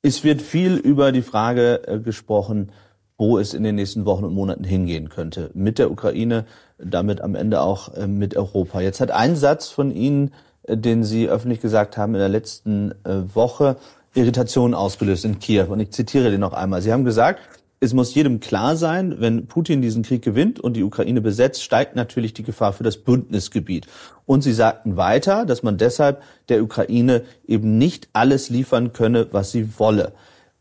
Es 0.00 0.24
wird 0.24 0.40
viel 0.40 0.76
über 0.76 1.12
die 1.12 1.20
Frage 1.20 1.86
äh, 1.86 1.98
gesprochen, 1.98 2.72
wo 3.18 3.36
es 3.36 3.52
in 3.52 3.64
den 3.64 3.74
nächsten 3.74 4.06
Wochen 4.06 4.24
und 4.24 4.32
Monaten 4.32 4.64
hingehen 4.64 5.10
könnte. 5.10 5.50
Mit 5.52 5.78
der 5.78 5.90
Ukraine, 5.90 6.46
damit 6.78 7.20
am 7.20 7.34
Ende 7.34 7.60
auch 7.60 7.92
äh, 7.92 8.06
mit 8.06 8.34
Europa. 8.34 8.80
Jetzt 8.80 9.02
hat 9.02 9.10
ein 9.10 9.36
Satz 9.36 9.68
von 9.68 9.90
Ihnen, 9.94 10.32
äh, 10.62 10.74
den 10.74 11.04
Sie 11.04 11.28
öffentlich 11.28 11.60
gesagt 11.60 11.98
haben 11.98 12.14
in 12.14 12.20
der 12.20 12.30
letzten 12.30 12.94
Woche, 13.04 13.76
Irritation 14.14 14.72
ausgelöst 14.72 15.26
in 15.26 15.38
Kiew. 15.38 15.66
Und 15.68 15.80
ich 15.80 15.90
zitiere 15.90 16.30
den 16.30 16.40
noch 16.40 16.54
einmal. 16.54 16.80
Sie 16.80 16.94
haben 16.94 17.04
gesagt, 17.04 17.40
es 17.82 17.94
muss 17.94 18.14
jedem 18.14 18.38
klar 18.38 18.76
sein, 18.76 19.16
wenn 19.18 19.48
Putin 19.48 19.82
diesen 19.82 20.04
Krieg 20.04 20.22
gewinnt 20.22 20.60
und 20.60 20.76
die 20.76 20.84
Ukraine 20.84 21.20
besetzt, 21.20 21.64
steigt 21.64 21.96
natürlich 21.96 22.32
die 22.32 22.44
Gefahr 22.44 22.72
für 22.72 22.84
das 22.84 22.96
Bündnisgebiet. 22.96 23.88
Und 24.24 24.42
sie 24.42 24.52
sagten 24.52 24.96
weiter, 24.96 25.44
dass 25.44 25.64
man 25.64 25.78
deshalb 25.78 26.22
der 26.48 26.62
Ukraine 26.62 27.24
eben 27.44 27.78
nicht 27.78 28.08
alles 28.12 28.50
liefern 28.50 28.92
könne, 28.92 29.26
was 29.32 29.50
sie 29.50 29.80
wolle. 29.80 30.12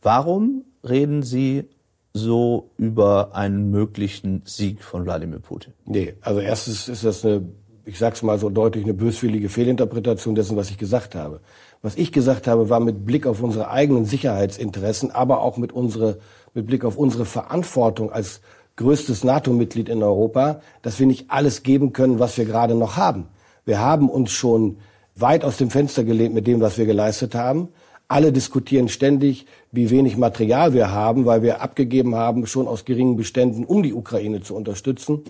Warum 0.01 0.65
reden 0.83 1.21
Sie 1.21 1.65
so 2.11 2.71
über 2.77 3.35
einen 3.35 3.69
möglichen 3.69 4.41
Sieg 4.45 4.83
von 4.83 5.05
Wladimir 5.05 5.39
Putin? 5.39 5.73
Nee, 5.85 6.15
also 6.21 6.39
erstens 6.39 6.87
ist 6.87 7.05
das 7.05 7.23
eine, 7.23 7.43
ich 7.85 7.99
sag's 7.99 8.23
mal 8.23 8.39
so 8.39 8.49
deutlich, 8.49 8.83
eine 8.83 8.95
böswillige 8.95 9.49
Fehlinterpretation 9.49 10.33
dessen, 10.33 10.57
was 10.57 10.71
ich 10.71 10.79
gesagt 10.79 11.13
habe. 11.13 11.41
Was 11.83 11.95
ich 11.95 12.11
gesagt 12.11 12.47
habe, 12.47 12.69
war 12.69 12.79
mit 12.79 13.05
Blick 13.05 13.27
auf 13.27 13.43
unsere 13.43 13.69
eigenen 13.69 14.05
Sicherheitsinteressen, 14.05 15.11
aber 15.11 15.41
auch 15.41 15.57
mit 15.57 15.71
unsere 15.71 16.17
mit 16.53 16.67
Blick 16.67 16.85
auf 16.85 16.97
unsere 16.97 17.25
Verantwortung 17.25 18.11
als 18.11 18.41
größtes 18.75 19.23
NATO-Mitglied 19.23 19.89
in 19.89 20.03
Europa, 20.03 20.61
dass 20.81 20.99
wir 20.99 21.07
nicht 21.07 21.29
alles 21.29 21.63
geben 21.63 21.93
können, 21.93 22.19
was 22.19 22.37
wir 22.37 22.45
gerade 22.45 22.75
noch 22.75 22.97
haben. 22.97 23.27
Wir 23.65 23.79
haben 23.79 24.09
uns 24.09 24.31
schon 24.31 24.77
weit 25.15 25.43
aus 25.43 25.57
dem 25.57 25.69
Fenster 25.69 26.03
gelehnt 26.03 26.33
mit 26.33 26.47
dem, 26.47 26.61
was 26.61 26.77
wir 26.77 26.85
geleistet 26.85 27.35
haben. 27.35 27.69
Alle 28.07 28.31
diskutieren 28.31 28.89
ständig, 28.89 29.45
wie 29.71 29.89
wenig 29.89 30.17
Material 30.17 30.73
wir 30.73 30.91
haben, 30.91 31.25
weil 31.25 31.43
wir 31.43 31.61
abgegeben 31.61 32.15
haben, 32.15 32.45
schon 32.47 32.67
aus 32.67 32.85
geringen 32.85 33.15
Beständen, 33.15 33.63
um 33.63 33.83
die 33.83 33.93
Ukraine 33.93 34.41
zu 34.41 34.55
unterstützen. 34.55 35.23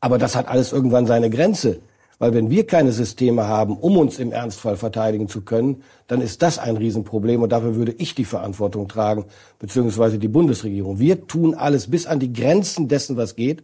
Aber 0.00 0.18
das 0.18 0.36
hat 0.36 0.48
alles 0.48 0.72
irgendwann 0.72 1.06
seine 1.06 1.28
Grenze. 1.28 1.80
Weil 2.18 2.34
wenn 2.34 2.50
wir 2.50 2.66
keine 2.66 2.90
Systeme 2.90 3.46
haben, 3.46 3.76
um 3.76 3.96
uns 3.96 4.18
im 4.18 4.32
Ernstfall 4.32 4.76
verteidigen 4.76 5.28
zu 5.28 5.42
können, 5.42 5.82
dann 6.08 6.20
ist 6.20 6.42
das 6.42 6.58
ein 6.58 6.76
Riesenproblem 6.76 7.42
und 7.42 7.52
dafür 7.52 7.76
würde 7.76 7.94
ich 7.98 8.14
die 8.14 8.24
Verantwortung 8.24 8.88
tragen, 8.88 9.26
beziehungsweise 9.60 10.18
die 10.18 10.28
Bundesregierung. 10.28 10.98
Wir 10.98 11.26
tun 11.28 11.54
alles 11.54 11.90
bis 11.90 12.06
an 12.06 12.18
die 12.18 12.32
Grenzen 12.32 12.88
dessen, 12.88 13.16
was 13.16 13.36
geht 13.36 13.62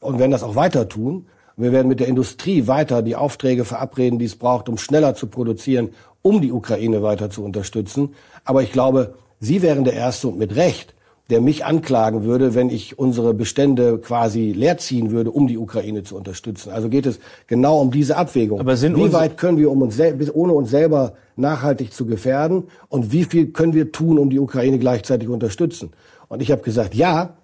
und 0.00 0.18
werden 0.18 0.30
das 0.30 0.44
auch 0.44 0.54
weiter 0.54 0.88
tun. 0.88 1.26
Wir 1.56 1.72
werden 1.72 1.88
mit 1.88 1.98
der 1.98 2.06
Industrie 2.06 2.68
weiter 2.68 3.02
die 3.02 3.16
Aufträge 3.16 3.64
verabreden, 3.64 4.20
die 4.20 4.26
es 4.26 4.36
braucht, 4.36 4.68
um 4.68 4.78
schneller 4.78 5.16
zu 5.16 5.26
produzieren, 5.26 5.90
um 6.22 6.40
die 6.40 6.52
Ukraine 6.52 7.02
weiter 7.02 7.30
zu 7.30 7.42
unterstützen. 7.42 8.14
Aber 8.44 8.62
ich 8.62 8.70
glaube, 8.70 9.14
Sie 9.40 9.60
wären 9.62 9.84
der 9.84 9.94
Erste 9.94 10.28
und 10.28 10.38
mit 10.38 10.54
Recht, 10.54 10.94
der 11.30 11.42
mich 11.42 11.64
anklagen 11.64 12.24
würde, 12.24 12.54
wenn 12.54 12.70
ich 12.70 12.98
unsere 12.98 13.34
Bestände 13.34 13.98
quasi 13.98 14.52
leerziehen 14.52 15.10
würde, 15.10 15.30
um 15.30 15.46
die 15.46 15.58
Ukraine 15.58 16.02
zu 16.02 16.16
unterstützen. 16.16 16.70
Also 16.70 16.88
geht 16.88 17.04
es 17.04 17.20
genau 17.46 17.80
um 17.80 17.90
diese 17.90 18.16
Abwägung. 18.16 18.60
Aber 18.60 18.76
sind 18.76 18.96
wie 18.96 19.12
weit 19.12 19.36
können 19.36 19.58
wir, 19.58 19.70
um 19.70 19.82
uns 19.82 20.00
ohne 20.32 20.54
uns 20.54 20.70
selber 20.70 21.14
nachhaltig 21.36 21.92
zu 21.92 22.06
gefährden, 22.06 22.64
und 22.88 23.12
wie 23.12 23.24
viel 23.24 23.48
können 23.48 23.74
wir 23.74 23.92
tun, 23.92 24.18
um 24.18 24.30
die 24.30 24.38
Ukraine 24.38 24.78
gleichzeitig 24.78 25.28
unterstützen? 25.28 25.90
Und 26.28 26.40
ich 26.40 26.50
habe 26.50 26.62
gesagt, 26.62 26.94
ja, 26.94 27.36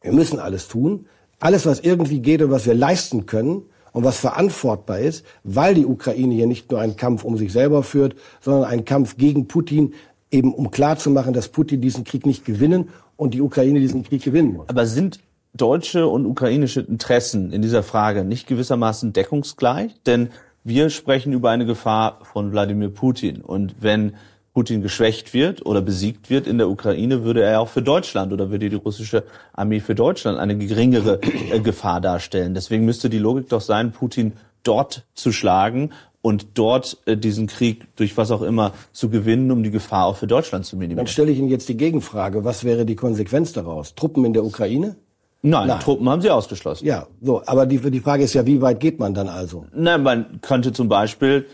wir 0.00 0.12
müssen 0.12 0.38
alles 0.38 0.68
tun, 0.68 1.06
alles, 1.40 1.66
was 1.66 1.80
irgendwie 1.80 2.20
geht 2.20 2.42
und 2.42 2.50
was 2.50 2.66
wir 2.66 2.74
leisten 2.74 3.26
können 3.26 3.62
und 3.92 4.04
was 4.04 4.18
verantwortbar 4.18 5.00
ist, 5.00 5.24
weil 5.44 5.74
die 5.74 5.86
Ukraine 5.86 6.34
hier 6.34 6.46
nicht 6.46 6.70
nur 6.70 6.80
einen 6.80 6.96
Kampf 6.96 7.24
um 7.24 7.36
sich 7.36 7.52
selber 7.52 7.82
führt, 7.82 8.14
sondern 8.40 8.64
einen 8.64 8.84
Kampf 8.84 9.16
gegen 9.16 9.46
Putin, 9.46 9.94
eben 10.30 10.54
um 10.54 10.70
klarzumachen, 10.70 11.32
dass 11.32 11.48
Putin 11.48 11.80
diesen 11.80 12.04
Krieg 12.04 12.24
nicht 12.24 12.44
gewinnen 12.44 12.90
und 13.20 13.34
die 13.34 13.42
Ukraine 13.42 13.80
diesen 13.80 14.02
Krieg 14.02 14.22
gewinnen 14.22 14.54
muss. 14.54 14.68
Aber 14.70 14.86
sind 14.86 15.20
deutsche 15.52 16.06
und 16.06 16.24
ukrainische 16.24 16.80
Interessen 16.80 17.52
in 17.52 17.60
dieser 17.60 17.82
Frage 17.82 18.24
nicht 18.24 18.46
gewissermaßen 18.46 19.12
deckungsgleich? 19.12 19.92
Denn 20.06 20.30
wir 20.64 20.88
sprechen 20.88 21.34
über 21.34 21.50
eine 21.50 21.66
Gefahr 21.66 22.20
von 22.22 22.50
Wladimir 22.50 22.88
Putin. 22.88 23.42
Und 23.42 23.74
wenn 23.80 24.14
Putin 24.54 24.80
geschwächt 24.80 25.34
wird 25.34 25.66
oder 25.66 25.82
besiegt 25.82 26.30
wird 26.30 26.46
in 26.46 26.56
der 26.56 26.70
Ukraine, 26.70 27.22
würde 27.22 27.42
er 27.42 27.60
auch 27.60 27.68
für 27.68 27.82
Deutschland 27.82 28.32
oder 28.32 28.50
würde 28.50 28.70
die 28.70 28.76
russische 28.76 29.24
Armee 29.52 29.80
für 29.80 29.94
Deutschland 29.94 30.38
eine 30.38 30.56
geringere 30.56 31.20
äh, 31.22 31.60
Gefahr 31.60 32.00
darstellen. 32.00 32.54
Deswegen 32.54 32.86
müsste 32.86 33.10
die 33.10 33.18
Logik 33.18 33.50
doch 33.50 33.60
sein, 33.60 33.92
Putin 33.92 34.32
dort 34.62 35.04
zu 35.12 35.30
schlagen 35.30 35.92
und 36.22 36.48
dort 36.54 36.98
äh, 37.06 37.16
diesen 37.16 37.46
Krieg 37.46 37.86
durch 37.96 38.16
was 38.16 38.30
auch 38.30 38.42
immer 38.42 38.72
zu 38.92 39.08
gewinnen, 39.08 39.50
um 39.50 39.62
die 39.62 39.70
Gefahr 39.70 40.06
auch 40.06 40.16
für 40.16 40.26
Deutschland 40.26 40.66
zu 40.66 40.76
minimieren. 40.76 40.98
Dann 40.98 41.06
stelle 41.06 41.30
ich 41.30 41.38
Ihnen 41.38 41.48
jetzt 41.48 41.68
die 41.68 41.76
Gegenfrage. 41.76 42.44
Was 42.44 42.64
wäre 42.64 42.84
die 42.84 42.96
Konsequenz 42.96 43.52
daraus? 43.52 43.94
Truppen 43.94 44.24
in 44.24 44.32
der 44.32 44.44
Ukraine? 44.44 44.96
Nein, 45.42 45.68
Nein, 45.68 45.80
Truppen 45.80 46.06
haben 46.10 46.20
sie 46.20 46.28
ausgeschlossen. 46.28 46.84
Ja, 46.84 47.06
so. 47.22 47.42
Aber 47.46 47.64
die, 47.64 47.78
die 47.78 48.00
Frage 48.00 48.24
ist 48.24 48.34
ja, 48.34 48.44
wie 48.44 48.60
weit 48.60 48.78
geht 48.78 48.98
man 48.98 49.14
dann 49.14 49.28
also? 49.28 49.64
Nein, 49.74 50.02
man 50.02 50.40
könnte 50.42 50.72
zum 50.72 50.90
Beispiel 50.90 51.46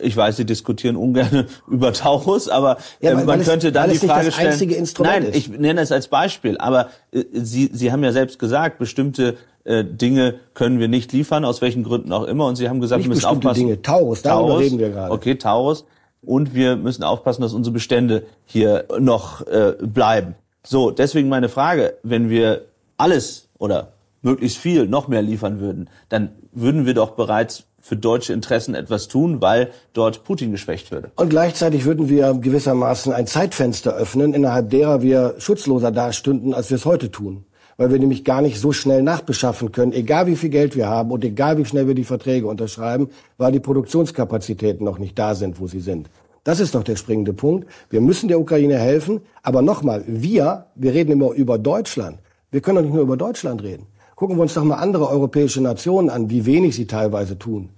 ich 0.00 0.16
weiß, 0.16 0.36
Sie 0.36 0.46
diskutieren 0.46 0.96
ungern 0.96 1.46
über 1.68 1.92
Taurus, 1.92 2.48
aber 2.48 2.78
ja, 3.00 3.10
äh, 3.10 3.24
man 3.24 3.42
könnte 3.42 3.72
dann 3.72 3.90
die 3.90 3.98
Frage 3.98 4.32
stellen. 4.32 4.78
Nein, 5.00 5.28
ich 5.32 5.48
nenne 5.48 5.80
es 5.80 5.92
als 5.92 6.08
Beispiel, 6.08 6.58
aber 6.58 6.88
äh, 7.12 7.24
Sie, 7.32 7.70
Sie 7.72 7.92
haben 7.92 8.02
ja 8.02 8.12
selbst 8.12 8.38
gesagt, 8.38 8.78
bestimmte 8.78 9.36
äh, 9.64 9.84
Dinge 9.84 10.36
können 10.54 10.78
wir 10.78 10.88
nicht 10.88 11.12
liefern, 11.12 11.44
aus 11.44 11.60
welchen 11.60 11.84
Gründen 11.84 12.12
auch 12.12 12.24
immer. 12.24 12.46
Und 12.46 12.56
Sie 12.56 12.68
haben 12.68 12.80
gesagt, 12.80 12.98
nicht 12.98 13.08
wir 13.08 13.14
müssen 13.14 13.26
aufpassen. 13.26 13.60
Dinge. 13.60 13.82
Taurus, 13.82 14.22
darüber 14.22 14.48
Taurus, 14.48 14.62
reden 14.62 14.78
wir 14.78 14.90
gerade. 14.90 15.12
Okay, 15.12 15.34
Taurus. 15.36 15.84
Und 16.22 16.54
wir 16.54 16.76
müssen 16.76 17.02
aufpassen, 17.02 17.42
dass 17.42 17.52
unsere 17.52 17.72
Bestände 17.72 18.24
hier 18.46 18.86
noch 18.98 19.46
äh, 19.46 19.74
bleiben. 19.80 20.34
So, 20.66 20.90
deswegen 20.90 21.28
meine 21.28 21.48
Frage, 21.48 21.94
wenn 22.02 22.30
wir 22.30 22.62
alles 22.96 23.48
oder 23.58 23.92
möglichst 24.22 24.56
viel, 24.56 24.86
noch 24.86 25.08
mehr 25.08 25.20
liefern 25.20 25.60
würden, 25.60 25.90
dann 26.08 26.30
würden 26.52 26.86
wir 26.86 26.94
doch 26.94 27.10
bereits 27.10 27.64
für 27.80 27.96
deutsche 27.96 28.32
Interessen 28.32 28.74
etwas 28.74 29.08
tun, 29.08 29.42
weil 29.42 29.70
dort 29.92 30.24
Putin 30.24 30.50
geschwächt 30.52 30.90
würde. 30.90 31.10
Und 31.16 31.28
gleichzeitig 31.28 31.84
würden 31.84 32.08
wir 32.08 32.32
gewissermaßen 32.32 33.12
ein 33.12 33.26
Zeitfenster 33.26 33.94
öffnen, 33.94 34.32
innerhalb 34.32 34.70
derer 34.70 35.02
wir 35.02 35.34
schutzloser 35.36 35.90
dastünden, 35.90 36.54
als 36.54 36.70
wir 36.70 36.76
es 36.76 36.86
heute 36.86 37.10
tun. 37.10 37.44
Weil 37.76 37.90
wir 37.90 37.98
nämlich 37.98 38.24
gar 38.24 38.40
nicht 38.40 38.60
so 38.60 38.72
schnell 38.72 39.02
nachbeschaffen 39.02 39.72
können, 39.72 39.92
egal 39.92 40.26
wie 40.26 40.36
viel 40.36 40.50
Geld 40.50 40.76
wir 40.76 40.88
haben 40.88 41.10
und 41.10 41.24
egal 41.24 41.58
wie 41.58 41.64
schnell 41.64 41.88
wir 41.88 41.94
die 41.94 42.04
Verträge 42.04 42.46
unterschreiben, 42.46 43.08
weil 43.36 43.52
die 43.52 43.60
Produktionskapazitäten 43.60 44.84
noch 44.84 44.98
nicht 44.98 45.18
da 45.18 45.34
sind, 45.34 45.60
wo 45.60 45.66
sie 45.66 45.80
sind. 45.80 46.08
Das 46.44 46.60
ist 46.60 46.74
doch 46.74 46.84
der 46.84 46.96
springende 46.96 47.32
Punkt. 47.32 47.66
Wir 47.88 48.02
müssen 48.02 48.28
der 48.28 48.38
Ukraine 48.38 48.78
helfen. 48.78 49.22
Aber 49.42 49.62
nochmal, 49.62 50.04
wir, 50.06 50.66
wir 50.74 50.92
reden 50.92 51.12
immer 51.12 51.32
über 51.32 51.58
Deutschland. 51.58 52.18
Wir 52.50 52.60
können 52.60 52.76
doch 52.76 52.82
nicht 52.84 52.94
nur 52.94 53.02
über 53.02 53.16
Deutschland 53.16 53.62
reden. 53.62 53.86
Gucken 54.14 54.36
wir 54.36 54.42
uns 54.42 54.54
doch 54.54 54.62
mal 54.62 54.76
andere 54.76 55.08
europäische 55.08 55.60
Nationen 55.60 56.10
an, 56.10 56.30
wie 56.30 56.46
wenig 56.46 56.76
sie 56.76 56.86
teilweise 56.86 57.38
tun. 57.38 57.70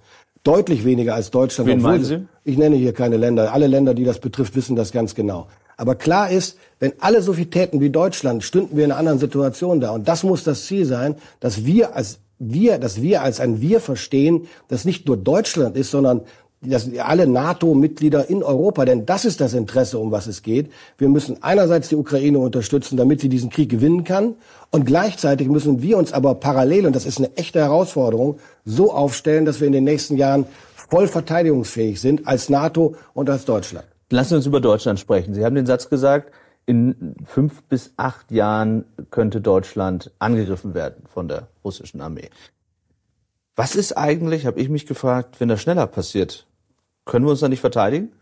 Deutlich 0.43 0.85
weniger 0.85 1.15
als 1.15 1.31
Deutschland. 1.31 1.71
Wen 1.71 1.81
meinen 1.81 2.05
Sie? 2.05 2.27
Ich 2.45 2.59
nenne 2.59 2.77
hier 2.77 2.93
keine 2.93 3.17
Länder. 3.17 3.53
Alle 3.53 3.69
Länder, 3.69 3.95
die 3.95 4.05
das 4.05 4.19
betrifft, 4.19 4.55
wissen 4.55 4.77
das 4.77 4.93
ganz 4.93 5.15
genau. 5.15 5.47
Aber 5.77 5.95
klar 5.95 6.31
ist, 6.31 6.57
wenn 6.81 6.93
alle 7.01 7.23
so 7.23 7.35
viel 7.35 7.47
täten 7.47 7.81
wie 7.81 7.91
Deutschland, 7.91 8.43
stünden 8.43 8.77
wir 8.77 8.85
in 8.85 8.91
einer 8.91 8.99
anderen 8.99 9.19
Situation 9.19 9.81
da. 9.81 9.91
Und 9.91 10.09
das 10.09 10.23
muss 10.23 10.45
das 10.45 10.65
Ziel 10.65 10.87
sein, 10.87 11.17
dass 11.41 11.65
wir 11.65 11.95
als 11.95 12.19
wir, 12.39 12.79
dass 12.79 13.01
wir 13.01 13.23
als 13.23 13.41
ein 13.41 13.61
Wir 13.61 13.81
verstehen, 13.81 14.47
dass 14.69 14.85
nicht 14.85 15.07
nur 15.07 15.17
Deutschland 15.17 15.77
ist, 15.77 15.91
sondern 15.91 16.21
das, 16.61 16.91
alle 16.99 17.27
NATO-Mitglieder 17.27 18.29
in 18.29 18.43
Europa, 18.43 18.85
denn 18.85 19.07
das 19.07 19.25
ist 19.25 19.41
das 19.41 19.55
Interesse, 19.55 19.99
um 19.99 20.11
was 20.11 20.27
es 20.27 20.43
geht. 20.43 20.71
Wir 20.99 21.09
müssen 21.09 21.43
einerseits 21.43 21.89
die 21.89 21.97
Ukraine 21.97 22.39
unterstützen, 22.39 22.97
damit 22.97 23.21
sie 23.21 23.29
diesen 23.29 23.51
Krieg 23.51 23.71
gewinnen 23.71 24.05
kann, 24.05 24.35
und 24.71 24.85
gleichzeitig 24.85 25.49
müssen 25.49 25.81
wir 25.81 25.97
uns 25.97 26.13
aber 26.13 26.35
parallel, 26.35 26.87
und 26.87 26.97
das 26.97 27.07
ist 27.07 27.19
eine 27.19 27.35
echte 27.37 27.61
Herausforderung, 27.61 28.39
so 28.65 28.93
aufstellen, 28.93 29.45
dass 29.45 29.61
wir 29.61 29.67
in 29.67 29.73
den 29.73 29.85
nächsten 29.85 30.17
Jahren 30.17 30.47
voll 30.75 31.09
verteidigungsfähig 31.09 32.01
sind 32.01 32.27
als 32.27 32.49
NATO 32.49 32.97
und 33.15 33.31
als 33.31 33.45
Deutschland. 33.45 33.87
Lassen 34.11 34.31
Sie 34.31 34.37
uns 34.37 34.47
über 34.47 34.61
Deutschland 34.61 35.01
sprechen. 35.01 35.35
Sie 35.35 35.45
haben 35.45 35.57
den 35.57 35.67
Satz 35.67 35.89
gesagt, 35.89 36.33
in 36.65 37.15
fünf 37.25 37.63
bis 37.65 37.93
acht 37.97 38.31
Jahren 38.31 38.85
könnte 39.11 39.41
Deutschland 39.41 40.13
angegriffen 40.19 40.75
werden 40.75 41.05
von 41.07 41.29
der 41.29 41.49
russischen 41.65 42.01
Armee. 42.01 42.31
Was 43.55 43.75
ist 43.75 43.97
eigentlich, 43.97 44.47
habe 44.47 44.61
ich 44.61 44.69
mich 44.69 44.87
gefragt, 44.87 45.41
wenn 45.41 45.49
das 45.49 45.63
schneller 45.63 45.87
passiert? 45.87 46.47
Können 47.05 47.25
wir 47.25 47.31
uns 47.31 47.41
da 47.41 47.49
nicht 47.49 47.61
verteidigen? 47.61 48.13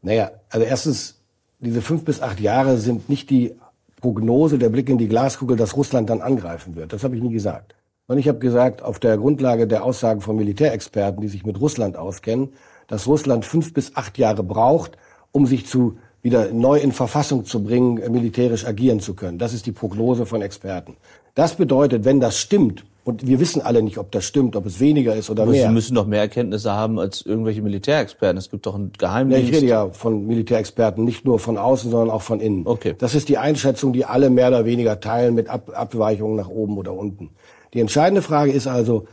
Naja, 0.00 0.30
also 0.48 0.64
erstens, 0.64 1.20
diese 1.58 1.82
fünf 1.82 2.04
bis 2.04 2.22
acht 2.22 2.40
Jahre 2.40 2.78
sind 2.78 3.08
nicht 3.08 3.30
die 3.30 3.54
Prognose, 4.00 4.58
der 4.58 4.70
Blick 4.70 4.88
in 4.88 4.98
die 4.98 5.08
Glaskugel, 5.08 5.56
dass 5.56 5.76
Russland 5.76 6.08
dann 6.08 6.20
angreifen 6.20 6.76
wird. 6.76 6.92
Das 6.92 7.02
habe 7.02 7.16
ich 7.16 7.22
nie 7.22 7.32
gesagt. 7.32 7.74
Und 8.06 8.18
ich 8.18 8.28
habe 8.28 8.38
gesagt, 8.38 8.80
auf 8.80 8.98
der 9.00 9.18
Grundlage 9.18 9.66
der 9.66 9.84
Aussagen 9.84 10.20
von 10.20 10.36
Militärexperten, 10.36 11.20
die 11.20 11.28
sich 11.28 11.44
mit 11.44 11.60
Russland 11.60 11.96
auskennen, 11.96 12.50
dass 12.86 13.06
Russland 13.06 13.44
fünf 13.44 13.74
bis 13.74 13.96
acht 13.96 14.16
Jahre 14.16 14.42
braucht, 14.42 14.96
um 15.32 15.46
sich 15.46 15.66
zu 15.66 15.96
wieder 16.22 16.52
neu 16.52 16.78
in 16.78 16.92
Verfassung 16.92 17.44
zu 17.44 17.62
bringen, 17.62 18.00
militärisch 18.10 18.66
agieren 18.66 19.00
zu 19.00 19.14
können. 19.14 19.38
Das 19.38 19.52
ist 19.54 19.66
die 19.66 19.72
Prognose 19.72 20.26
von 20.26 20.42
Experten. 20.42 20.96
Das 21.34 21.54
bedeutet, 21.54 22.04
wenn 22.04 22.20
das 22.20 22.38
stimmt, 22.38 22.84
und 23.04 23.26
wir 23.26 23.40
wissen 23.40 23.62
alle 23.62 23.82
nicht, 23.82 23.96
ob 23.96 24.12
das 24.12 24.26
stimmt, 24.26 24.54
ob 24.54 24.66
es 24.66 24.80
weniger 24.80 25.16
ist 25.16 25.30
oder 25.30 25.44
Aber 25.44 25.52
mehr. 25.52 25.68
Sie 25.68 25.72
müssen 25.72 25.94
doch 25.94 26.06
mehr 26.06 26.20
Erkenntnisse 26.20 26.72
haben 26.72 26.98
als 26.98 27.22
irgendwelche 27.22 27.62
Militärexperten. 27.62 28.36
Es 28.36 28.50
gibt 28.50 28.66
doch 28.66 28.74
einen 28.74 28.92
Geheimdienst. 28.98 29.44
Ja, 29.44 29.48
ich 29.48 29.56
rede 29.56 29.66
ja 29.66 29.88
von 29.88 30.26
Militärexperten, 30.26 31.04
nicht 31.04 31.24
nur 31.24 31.38
von 31.38 31.56
außen, 31.56 31.90
sondern 31.90 32.10
auch 32.10 32.20
von 32.20 32.40
innen. 32.40 32.66
Okay. 32.66 32.94
Das 32.98 33.14
ist 33.14 33.30
die 33.30 33.38
Einschätzung, 33.38 33.94
die 33.94 34.04
alle 34.04 34.28
mehr 34.28 34.48
oder 34.48 34.66
weniger 34.66 35.00
teilen 35.00 35.34
mit 35.34 35.48
Ab 35.48 35.70
Abweichungen 35.72 36.36
nach 36.36 36.50
oben 36.50 36.76
oder 36.76 36.92
unten. 36.92 37.30
Die 37.72 37.80
entscheidende 37.80 38.20
Frage 38.20 38.52
ist 38.52 38.66
also, 38.66 39.06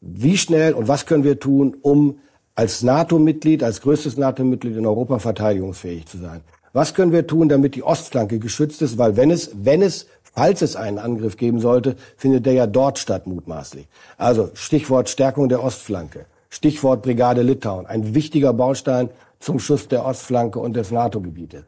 wie 0.00 0.36
schnell 0.36 0.74
und 0.74 0.86
was 0.86 1.06
können 1.06 1.24
wir 1.24 1.40
tun, 1.40 1.76
um 1.82 2.18
als 2.54 2.82
NATO-Mitglied, 2.82 3.62
als 3.62 3.80
größtes 3.80 4.16
NATO-Mitglied 4.16 4.76
in 4.76 4.86
Europa 4.86 5.18
verteidigungsfähig 5.18 6.06
zu 6.06 6.18
sein? 6.18 6.40
Was 6.72 6.94
können 6.94 7.12
wir 7.12 7.26
tun, 7.26 7.48
damit 7.48 7.74
die 7.74 7.82
Ostflanke 7.82 8.38
geschützt 8.38 8.82
ist? 8.82 8.98
Weil 8.98 9.16
wenn 9.16 9.30
es, 9.30 9.50
wenn 9.54 9.82
es 9.82 10.06
falls 10.34 10.62
es 10.62 10.76
einen 10.76 10.98
Angriff 10.98 11.36
geben 11.36 11.60
sollte, 11.60 11.96
findet 12.16 12.46
der 12.46 12.54
ja 12.54 12.66
dort 12.66 12.98
statt, 12.98 13.26
mutmaßlich. 13.26 13.86
Also 14.18 14.50
Stichwort 14.54 15.08
Stärkung 15.08 15.48
der 15.48 15.62
Ostflanke, 15.62 16.26
Stichwort 16.50 17.02
Brigade 17.02 17.42
Litauen, 17.42 17.86
ein 17.86 18.14
wichtiger 18.14 18.52
Baustein 18.52 19.10
zum 19.38 19.58
Schutz 19.58 19.88
der 19.88 20.04
Ostflanke 20.04 20.58
und 20.58 20.74
des 20.74 20.90
NATO-Gebietes. 20.90 21.64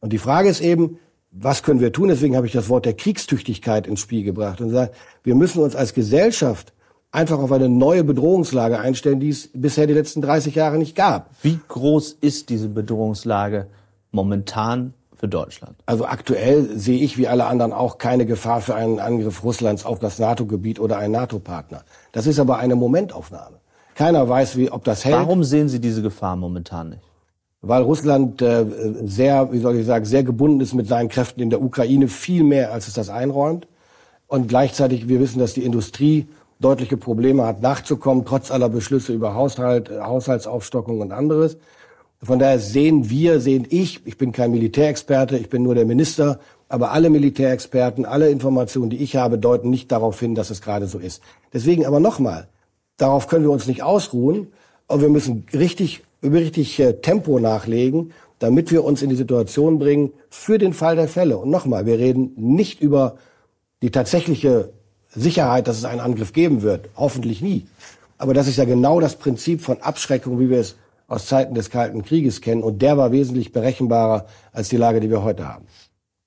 Und 0.00 0.12
die 0.12 0.18
Frage 0.18 0.48
ist 0.48 0.60
eben, 0.60 0.98
was 1.30 1.62
können 1.62 1.80
wir 1.80 1.92
tun? 1.92 2.08
Deswegen 2.08 2.36
habe 2.36 2.46
ich 2.46 2.52
das 2.52 2.68
Wort 2.70 2.86
der 2.86 2.94
Kriegstüchtigkeit 2.94 3.86
ins 3.86 4.00
Spiel 4.00 4.22
gebracht 4.22 4.60
und 4.60 4.68
gesagt, 4.68 4.94
wir 5.22 5.34
müssen 5.34 5.62
uns 5.62 5.76
als 5.76 5.92
Gesellschaft 5.92 6.72
einfach 7.16 7.38
auf 7.38 7.50
eine 7.50 7.68
neue 7.68 8.04
Bedrohungslage 8.04 8.78
einstellen, 8.78 9.20
die 9.20 9.30
es 9.30 9.48
bisher 9.52 9.86
die 9.86 9.94
letzten 9.94 10.20
30 10.20 10.54
Jahre 10.54 10.76
nicht 10.76 10.94
gab. 10.94 11.30
Wie 11.42 11.58
groß 11.66 12.18
ist 12.20 12.50
diese 12.50 12.68
Bedrohungslage 12.68 13.68
momentan 14.12 14.92
für 15.16 15.26
Deutschland? 15.26 15.76
Also 15.86 16.04
aktuell 16.04 16.78
sehe 16.78 16.98
ich 16.98 17.16
wie 17.16 17.26
alle 17.26 17.46
anderen 17.46 17.72
auch 17.72 17.96
keine 17.96 18.26
Gefahr 18.26 18.60
für 18.60 18.74
einen 18.74 19.00
Angriff 19.00 19.42
Russlands 19.42 19.86
auf 19.86 19.98
das 19.98 20.18
NATO-Gebiet 20.18 20.78
oder 20.78 20.98
einen 20.98 21.12
NATO-Partner. 21.12 21.84
Das 22.12 22.26
ist 22.26 22.38
aber 22.38 22.58
eine 22.58 22.76
Momentaufnahme. 22.76 23.56
Keiner 23.94 24.28
weiß, 24.28 24.58
wie, 24.58 24.70
ob 24.70 24.84
das 24.84 25.06
hält. 25.06 25.16
Warum 25.16 25.42
sehen 25.42 25.70
Sie 25.70 25.80
diese 25.80 26.02
Gefahr 26.02 26.36
momentan 26.36 26.90
nicht? 26.90 27.02
Weil 27.62 27.82
Russland 27.82 28.42
äh, 28.42 28.66
sehr, 29.04 29.50
wie 29.52 29.58
soll 29.58 29.76
ich 29.76 29.86
sagen, 29.86 30.04
sehr 30.04 30.22
gebunden 30.22 30.60
ist 30.60 30.74
mit 30.74 30.86
seinen 30.86 31.08
Kräften 31.08 31.40
in 31.40 31.48
der 31.48 31.62
Ukraine, 31.62 32.08
viel 32.08 32.44
mehr, 32.44 32.72
als 32.72 32.88
es 32.88 32.94
das 32.94 33.08
einräumt. 33.08 33.66
Und 34.26 34.48
gleichzeitig, 34.48 35.08
wir 35.08 35.18
wissen, 35.18 35.38
dass 35.38 35.54
die 35.54 35.64
Industrie 35.64 36.26
deutliche 36.60 36.96
Probleme 36.96 37.44
hat, 37.44 37.62
nachzukommen, 37.62 38.24
trotz 38.24 38.50
aller 38.50 38.68
Beschlüsse 38.68 39.12
über 39.12 39.34
Haushalt, 39.34 39.90
Haushaltsaufstockung 39.90 41.00
und 41.00 41.12
anderes. 41.12 41.58
Von 42.22 42.38
daher 42.38 42.58
sehen 42.58 43.10
wir, 43.10 43.40
sehen 43.40 43.66
ich, 43.68 44.06
ich 44.06 44.16
bin 44.16 44.32
kein 44.32 44.50
Militärexperte, 44.50 45.36
ich 45.36 45.50
bin 45.50 45.62
nur 45.62 45.74
der 45.74 45.84
Minister, 45.84 46.40
aber 46.68 46.92
alle 46.92 47.10
Militärexperten, 47.10 48.06
alle 48.06 48.30
Informationen, 48.30 48.90
die 48.90 48.96
ich 48.96 49.16
habe, 49.16 49.38
deuten 49.38 49.70
nicht 49.70 49.92
darauf 49.92 50.18
hin, 50.18 50.34
dass 50.34 50.50
es 50.50 50.62
gerade 50.62 50.86
so 50.86 50.98
ist. 50.98 51.22
Deswegen 51.52 51.86
aber 51.86 52.00
nochmal, 52.00 52.48
darauf 52.96 53.28
können 53.28 53.44
wir 53.44 53.50
uns 53.50 53.66
nicht 53.66 53.82
ausruhen, 53.82 54.48
aber 54.88 55.02
wir 55.02 55.08
müssen 55.10 55.46
richtig, 55.52 56.02
richtig 56.22 56.80
äh, 56.80 56.94
Tempo 56.94 57.38
nachlegen, 57.38 58.12
damit 58.38 58.70
wir 58.70 58.84
uns 58.84 59.02
in 59.02 59.10
die 59.10 59.16
Situation 59.16 59.78
bringen 59.78 60.12
für 60.30 60.58
den 60.58 60.72
Fall 60.72 60.96
der 60.96 61.08
Fälle. 61.08 61.38
Und 61.38 61.50
nochmal, 61.50 61.86
wir 61.86 61.98
reden 61.98 62.32
nicht 62.36 62.80
über 62.80 63.16
die 63.82 63.90
tatsächliche 63.90 64.72
Sicherheit, 65.16 65.66
dass 65.66 65.78
es 65.78 65.84
einen 65.84 66.00
Angriff 66.00 66.32
geben 66.32 66.62
wird. 66.62 66.88
Hoffentlich 66.96 67.40
nie. 67.40 67.66
Aber 68.18 68.34
das 68.34 68.46
ist 68.46 68.56
ja 68.56 68.64
genau 68.64 69.00
das 69.00 69.16
Prinzip 69.16 69.60
von 69.60 69.80
Abschreckung, 69.82 70.38
wie 70.38 70.50
wir 70.50 70.60
es 70.60 70.76
aus 71.08 71.26
Zeiten 71.26 71.54
des 71.54 71.70
Kalten 71.70 72.02
Krieges 72.02 72.40
kennen. 72.40 72.62
Und 72.62 72.82
der 72.82 72.96
war 72.96 73.12
wesentlich 73.12 73.52
berechenbarer 73.52 74.26
als 74.52 74.68
die 74.68 74.76
Lage, 74.76 75.00
die 75.00 75.10
wir 75.10 75.22
heute 75.22 75.46
haben. 75.48 75.66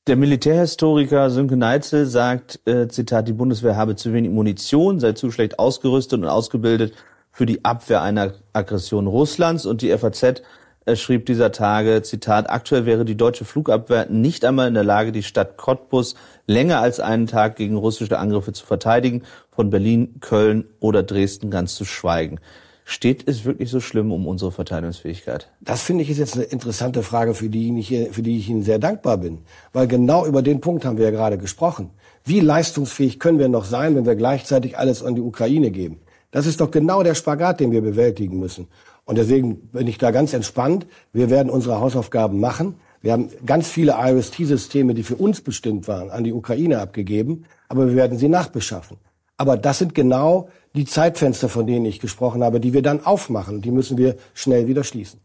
Der 0.08 0.16
Militärhistoriker 0.16 1.30
Sönke 1.30 1.56
Neitzel 1.56 2.06
sagt, 2.06 2.60
äh, 2.66 2.88
Zitat, 2.88 3.28
die 3.28 3.34
Bundeswehr 3.34 3.76
habe 3.76 3.96
zu 3.96 4.12
wenig 4.14 4.32
Munition, 4.32 5.00
sei 5.00 5.12
zu 5.12 5.30
schlecht 5.30 5.60
ausgerüstet 5.60 6.20
und 6.20 6.26
ausgebildet 6.26 6.94
für 7.32 7.46
die 7.46 7.64
Abwehr 7.64 8.02
einer 8.02 8.34
Aggression 8.54 9.06
Russlands. 9.06 9.66
Und 9.66 9.82
die 9.82 9.96
FAZ 9.96 10.42
äh, 10.86 10.96
schrieb 10.96 11.26
dieser 11.26 11.52
Tage, 11.52 12.02
Zitat, 12.02 12.50
aktuell 12.50 12.86
wäre 12.86 13.06
die 13.06 13.18
deutsche 13.18 13.46
Flugabwehr 13.46 14.08
nicht 14.10 14.46
einmal 14.46 14.68
in 14.68 14.74
der 14.74 14.84
Lage, 14.84 15.12
die 15.12 15.24
Stadt 15.24 15.58
Cottbus 15.58 16.16
länger 16.50 16.82
als 16.82 17.00
einen 17.00 17.28
Tag 17.28 17.56
gegen 17.56 17.78
russische 17.78 18.18
Angriffe 18.18 18.52
zu 18.52 18.66
verteidigen, 18.66 19.22
von 19.52 19.70
Berlin, 19.70 20.16
Köln 20.20 20.66
oder 20.80 21.04
Dresden 21.04 21.52
ganz 21.52 21.76
zu 21.76 21.86
schweigen. 21.86 22.40
Steht 22.86 23.28
es 23.28 23.46
wirklich 23.46 23.70
so 23.70 23.80
schlimm 23.80 24.12
um 24.12 24.26
unsere 24.26 24.52
Verteidigungsfähigkeit? 24.52 25.52
Das 25.62 25.84
finde 25.84 26.04
ich 26.04 26.10
ist 26.10 26.18
jetzt 26.18 26.34
eine 26.34 26.46
interessante 26.46 27.04
Frage, 27.04 27.36
für 27.36 27.48
die, 27.48 27.78
ich, 27.78 27.90
für 28.12 28.24
die 28.24 28.40
ich 28.40 28.50
Ihnen 28.50 28.64
sehr 28.64 28.80
dankbar 28.80 29.18
bin. 29.18 29.44
Weil 29.74 29.88
genau 29.88 30.26
über 30.26 30.42
den 30.42 30.60
Punkt 30.60 30.86
haben 30.86 30.98
wir 30.98 31.06
ja 31.06 31.12
gerade 31.12 31.38
gesprochen. 31.38 31.92
Wie 32.26 32.40
leistungsfähig 32.40 33.20
können 33.20 33.38
wir 33.38 33.48
noch 33.48 33.66
sein, 33.66 33.96
wenn 33.96 34.08
wir 34.08 34.16
gleichzeitig 34.16 34.76
alles 34.76 35.04
an 35.04 35.14
die 35.14 35.22
Ukraine 35.22 35.70
geben? 35.70 36.00
Das 36.32 36.48
ist 36.48 36.62
doch 36.62 36.72
genau 36.72 37.04
der 37.04 37.14
Spagat, 37.14 37.60
den 37.60 37.72
wir 37.72 37.82
bewältigen 37.82 38.40
müssen. 38.40 38.68
Und 39.06 39.20
deswegen 39.20 39.70
bin 39.70 39.86
ich 39.86 40.00
da 40.00 40.10
ganz 40.10 40.34
entspannt. 40.34 40.88
Wir 41.14 41.30
werden 41.30 41.52
unsere 41.52 41.80
Hausaufgaben 41.80 42.40
machen. 42.40 42.76
Wir 43.02 43.14
haben 43.14 43.30
ganz 43.46 43.70
viele 43.70 43.96
IOST-Systeme, 43.98 44.94
die 44.94 45.04
für 45.04 45.16
uns 45.16 45.42
bestimmt 45.42 45.88
waren, 45.88 46.10
an 46.10 46.24
die 46.24 46.34
Ukraine 46.34 46.80
abgegeben. 46.80 47.46
Aber 47.70 47.88
wir 47.88 47.96
werden 47.96 48.18
sie 48.18 48.28
nachbeschaffen. 48.28 48.98
Aber 49.38 49.56
das 49.56 49.78
sind 49.80 49.96
genau 49.96 50.50
die 50.76 50.86
Zeitfenster, 50.86 51.48
von 51.48 51.66
denen 51.66 51.86
ich 51.86 52.00
gesprochen 52.00 52.44
habe, 52.44 52.60
die 52.60 52.74
wir 52.74 52.82
dann 52.82 53.06
aufmachen. 53.06 53.62
Die 53.62 53.72
müssen 53.72 53.98
wir 53.98 54.18
schnell 54.34 54.68
wieder 54.68 54.84
schließen. 54.84 55.22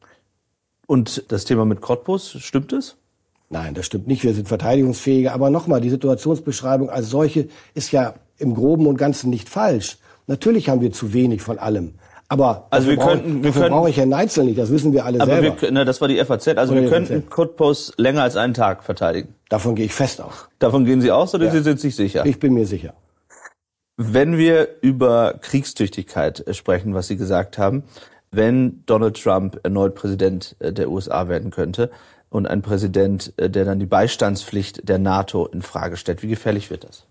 Und 0.86 1.24
das 1.28 1.44
Thema 1.44 1.64
mit 1.64 1.80
Cottbus, 1.80 2.36
stimmt 2.38 2.72
es? 2.72 2.96
Nein, 3.50 3.74
das 3.74 3.86
stimmt 3.86 4.06
nicht. 4.06 4.22
Wir 4.22 4.34
sind 4.34 4.46
verteidigungsfähiger. 4.46 5.32
Aber 5.32 5.50
nochmal, 5.50 5.80
die 5.80 5.90
Situationsbeschreibung 5.90 6.90
als 6.90 7.08
solche 7.08 7.48
ist 7.74 7.90
ja 7.90 8.14
im 8.38 8.54
Groben 8.54 8.86
und 8.86 8.96
Ganzen 8.96 9.30
nicht 9.30 9.48
falsch. 9.48 9.98
Natürlich 10.26 10.68
haben 10.68 10.80
wir 10.80 10.92
zu 10.92 11.12
wenig 11.12 11.42
von 11.42 11.58
allem. 11.58 11.94
Aber 12.34 12.66
also 12.70 12.88
wir 12.88 12.96
könnten, 12.96 13.44
wir 13.44 13.52
könnten, 13.52 13.70
brauche 13.70 13.90
ich 13.90 13.96
Herrn 13.96 14.08
Neitzel 14.08 14.44
nicht, 14.44 14.58
das 14.58 14.68
wissen 14.72 14.92
wir 14.92 15.04
alle 15.04 15.20
aber 15.20 15.36
selber. 15.36 15.62
Wir, 15.62 15.70
na, 15.70 15.84
das 15.84 16.00
war 16.00 16.08
die 16.08 16.16
FAZ. 16.16 16.48
Also 16.48 16.72
Oder 16.72 16.82
wir 16.82 16.90
könnten 16.90 17.30
Cottbus 17.30 17.92
länger 17.96 18.22
als 18.24 18.36
einen 18.36 18.54
Tag 18.54 18.82
verteidigen. 18.82 19.36
Davon 19.48 19.76
gehe 19.76 19.86
ich 19.86 19.94
fest 19.94 20.20
aus. 20.20 20.48
Davon 20.58 20.84
gehen 20.84 21.00
Sie 21.00 21.12
aus 21.12 21.32
oder 21.32 21.44
ja. 21.44 21.52
Sie 21.52 21.60
sind 21.60 21.78
sich 21.78 21.94
sicher? 21.94 22.26
Ich 22.26 22.40
bin 22.40 22.54
mir 22.54 22.66
sicher. 22.66 22.94
Wenn 23.96 24.36
wir 24.36 24.68
über 24.80 25.34
Kriegstüchtigkeit 25.40 26.44
sprechen, 26.50 26.92
was 26.92 27.06
Sie 27.06 27.16
gesagt 27.16 27.56
haben, 27.56 27.84
wenn 28.32 28.82
Donald 28.86 29.22
Trump 29.22 29.60
erneut 29.62 29.94
Präsident 29.94 30.56
äh, 30.58 30.72
der 30.72 30.90
USA 30.90 31.28
werden 31.28 31.52
könnte 31.52 31.92
und 32.30 32.48
ein 32.48 32.62
Präsident, 32.62 33.32
äh, 33.36 33.48
der 33.48 33.64
dann 33.64 33.78
die 33.78 33.86
Beistandspflicht 33.86 34.88
der 34.88 34.98
NATO 34.98 35.46
in 35.46 35.62
Frage 35.62 35.96
stellt, 35.96 36.24
wie 36.24 36.28
gefährlich 36.28 36.68
wird 36.68 36.82
das? 36.82 37.06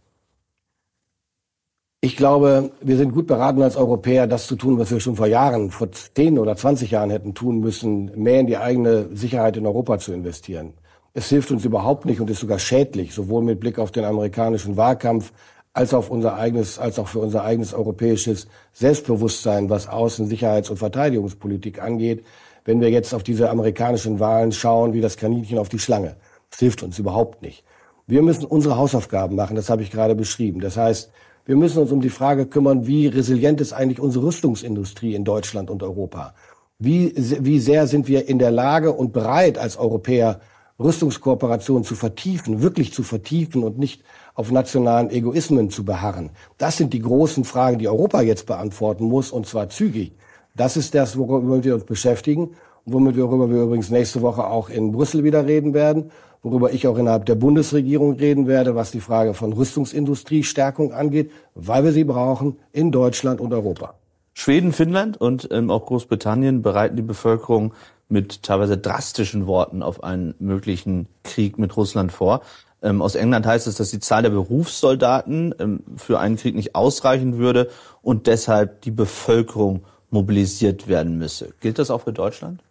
Ich 2.06 2.18
glaube, 2.18 2.72
wir 2.82 2.98
sind 2.98 3.14
gut 3.14 3.28
beraten 3.28 3.62
als 3.62 3.78
Europäer, 3.78 4.28
das 4.28 4.46
zu 4.46 4.58
tun, 4.58 4.78
was 4.78 4.92
wir 4.92 5.00
schon 5.00 5.16
vor 5.16 5.26
Jahren, 5.26 5.72
vor 5.72 5.90
10 5.90 6.38
oder 6.38 6.58
20 6.58 6.92
Jahren 6.92 7.10
hätten 7.10 7.34
tun 7.34 7.62
müssen, 7.62 8.12
mehr 8.22 8.42
in 8.42 8.48
die 8.48 8.58
eigene 8.58 9.08
Sicherheit 9.16 9.56
in 9.56 9.66
Europa 9.66 10.00
zu 10.00 10.12
investieren. 10.12 10.74
Es 11.14 11.30
hilft 11.30 11.52
uns 11.52 11.64
überhaupt 11.64 12.04
nicht 12.04 12.20
und 12.20 12.30
ist 12.30 12.42
sogar 12.42 12.60
schädlich, 12.60 13.14
sowohl 13.14 13.42
mit 13.42 13.62
Blick 13.62 13.80
auf 13.80 13.92
den 13.92 14.04
amerikanischen 14.04 14.76
Wahlkampf 14.76 15.32
als 15.72 15.94
auf 15.94 16.10
unser 16.10 16.36
eigenes, 16.36 16.78
als 16.78 17.00
auch 17.00 17.08
für 17.08 17.20
unser 17.20 17.46
eigenes 17.46 17.74
europäisches 17.74 18.48
Selbstbewusstsein, 18.74 19.70
was 19.70 19.88
Außen-, 19.88 20.28
Sicherheits- 20.28 20.70
und 20.70 20.80
Verteidigungspolitik 20.80 21.82
angeht, 21.82 22.26
wenn 22.66 22.82
wir 22.82 22.90
jetzt 22.90 23.14
auf 23.14 23.24
diese 23.24 23.50
amerikanischen 23.50 24.20
Wahlen 24.20 24.52
schauen, 24.52 24.92
wie 24.92 25.00
das 25.00 25.16
Kaninchen 25.16 25.58
auf 25.58 25.70
die 25.70 25.80
Schlange. 25.80 26.18
Das 26.50 26.60
hilft 26.60 26.84
uns 26.84 27.00
überhaupt 27.00 27.42
nicht. 27.42 27.64
Wir 28.08 28.22
müssen 28.22 28.44
unsere 28.44 28.76
Hausaufgaben 28.76 29.38
machen, 29.38 29.56
das 29.56 29.70
habe 29.70 29.84
ich 29.84 29.90
gerade 29.90 30.16
beschrieben. 30.16 30.60
Das 30.60 30.76
heißt, 30.76 31.10
wir 31.46 31.56
müssen 31.56 31.80
uns 31.80 31.92
um 31.92 32.02
die 32.02 32.10
Frage 32.10 32.46
kümmern, 32.46 32.88
wie 32.88 33.08
resilient 33.08 33.60
ist 33.60 33.74
eigentlich 33.74 34.00
unsere 34.00 34.26
Rüstungsindustrie 34.26 35.14
in 35.14 35.26
Deutschland 35.26 35.70
und 35.70 35.84
Europa? 35.84 36.34
Wie, 36.80 37.14
wie 37.16 37.60
sehr 37.60 37.88
sind 37.88 38.08
wir 38.08 38.28
in 38.28 38.40
der 38.40 38.52
Lage 38.52 38.94
und 38.94 39.14
bereit, 39.14 39.58
als 39.58 39.78
Europäer 39.78 40.40
Rüstungskooperation 40.80 41.84
zu 41.84 41.96
vertiefen, 41.96 42.62
wirklich 42.62 42.94
zu 42.94 43.04
vertiefen 43.04 43.64
und 43.64 43.78
nicht 43.78 44.04
auf 44.34 44.52
nationalen 44.52 45.10
Egoismen 45.10 45.70
zu 45.70 45.86
beharren. 45.86 46.32
Das 46.58 46.78
sind 46.78 46.94
die 46.94 47.00
großen 47.00 47.44
Fragen, 47.44 47.78
die 47.78 47.88
Europa 47.88 48.22
jetzt 48.22 48.48
beantworten 48.48 49.06
muss, 49.06 49.32
und 49.32 49.46
zwar 49.46 49.70
zügig. 49.70 50.14
Das 50.56 50.78
ist 50.78 50.96
das, 50.96 51.18
worüber 51.18 51.64
wir 51.64 51.76
uns 51.76 51.84
beschäftigen 51.84 52.52
und 52.86 52.94
womit 52.94 53.16
wir, 53.16 53.26
worüber 53.26 53.50
wir 53.50 53.64
übrigens 53.64 53.92
nächste 53.92 54.22
Woche 54.22 54.46
auch 54.46 54.70
in 54.70 54.92
Brüssel 54.92 55.24
wieder 55.24 55.46
reden 55.46 55.74
werden, 55.74 56.12
worüber 56.44 56.72
ich 56.72 56.86
auch 56.88 56.98
innerhalb 56.98 57.26
der 57.26 57.36
Bundesregierung 57.36 58.18
reden 58.18 58.48
werde, 58.48 58.76
was 58.76 58.92
die 58.92 59.00
Frage 59.00 59.34
von 59.34 59.54
Rüstungsindustriestärkung 59.54 60.92
angeht, 60.92 61.32
weil 61.56 61.84
wir 61.86 61.94
sie 61.94 62.04
brauchen 62.04 62.58
in 62.72 62.92
Deutschland 62.92 63.42
und 63.42 63.54
Europa. 63.54 63.96
Schweden, 64.34 64.74
Finnland 64.74 65.20
und 65.20 65.48
ähm, 65.52 65.72
auch 65.72 65.86
Großbritannien 65.86 66.62
bereiten 66.62 66.96
die 66.96 67.02
Bevölkerung 67.02 67.74
mit 68.10 68.44
teilweise 68.44 68.78
drastischen 68.78 69.48
Worten 69.48 69.82
auf 69.82 70.04
einen 70.04 70.36
möglichen 70.40 71.08
Krieg 71.24 71.58
mit 71.58 71.78
Russland 71.78 72.12
vor. 72.12 72.42
Ähm, 72.82 73.02
aus 73.02 73.16
England 73.16 73.46
heißt 73.46 73.68
es, 73.68 73.76
dass 73.76 73.92
die 73.92 74.00
Zahl 74.00 74.24
der 74.24 74.32
Berufssoldaten 74.32 75.56
ähm, 75.60 75.84
für 75.96 76.20
einen 76.20 76.36
Krieg 76.36 76.56
nicht 76.56 76.76
ausreichen 76.76 77.38
würde 77.38 77.70
und 78.02 78.28
deshalb 78.28 78.82
die 78.82 78.92
Bevölkerung 78.92 79.84
mobilisiert 80.10 80.88
werden 80.88 81.18
müsse. 81.18 81.54
Gilt 81.62 81.80
das 81.80 81.90
auch 81.90 82.02
für 82.02 82.14
Deutschland? 82.14 82.62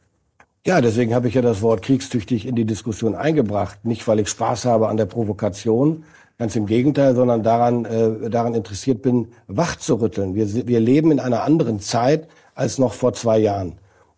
Ja, 0.64 0.81
deswegen 0.81 1.12
habe 1.12 1.27
ich 1.27 1.35
ja 1.35 1.42
das 1.42 1.61
Wort 1.61 1.83
kriegstüchtig 1.83 2.46
in 2.46 2.55
die 2.55 2.64
Diskussion 2.64 3.16
eingebracht. 3.16 3.85
Nicht, 3.85 4.07
weil 4.07 4.20
ich 4.20 4.29
Spaß 4.29 4.64
habe 4.64 4.87
an 4.87 4.96
der 4.96 5.07
Provokation, 5.07 6.05
ganz 6.38 6.55
im 6.55 6.66
Gegenteil, 6.66 7.16
sondern 7.16 7.42
daran, 7.42 7.85
äh, 7.85 8.31
daran 8.31 8.55
interessiert 8.55 9.03
bin, 9.03 9.33
wach 9.48 9.75
zu 9.75 9.96
rütteln. 9.96 10.37
Wir, 10.37 10.68
wir 10.68 10.79
leben 10.79 11.11
in 11.11 11.18
einer 11.18 11.42
anderen 11.42 11.81
Zeit 11.81 12.29
als 12.55 12.79
noch 12.79 12.92
vor 12.92 13.12
zwei 13.12 13.38
Jahren. 13.38 13.72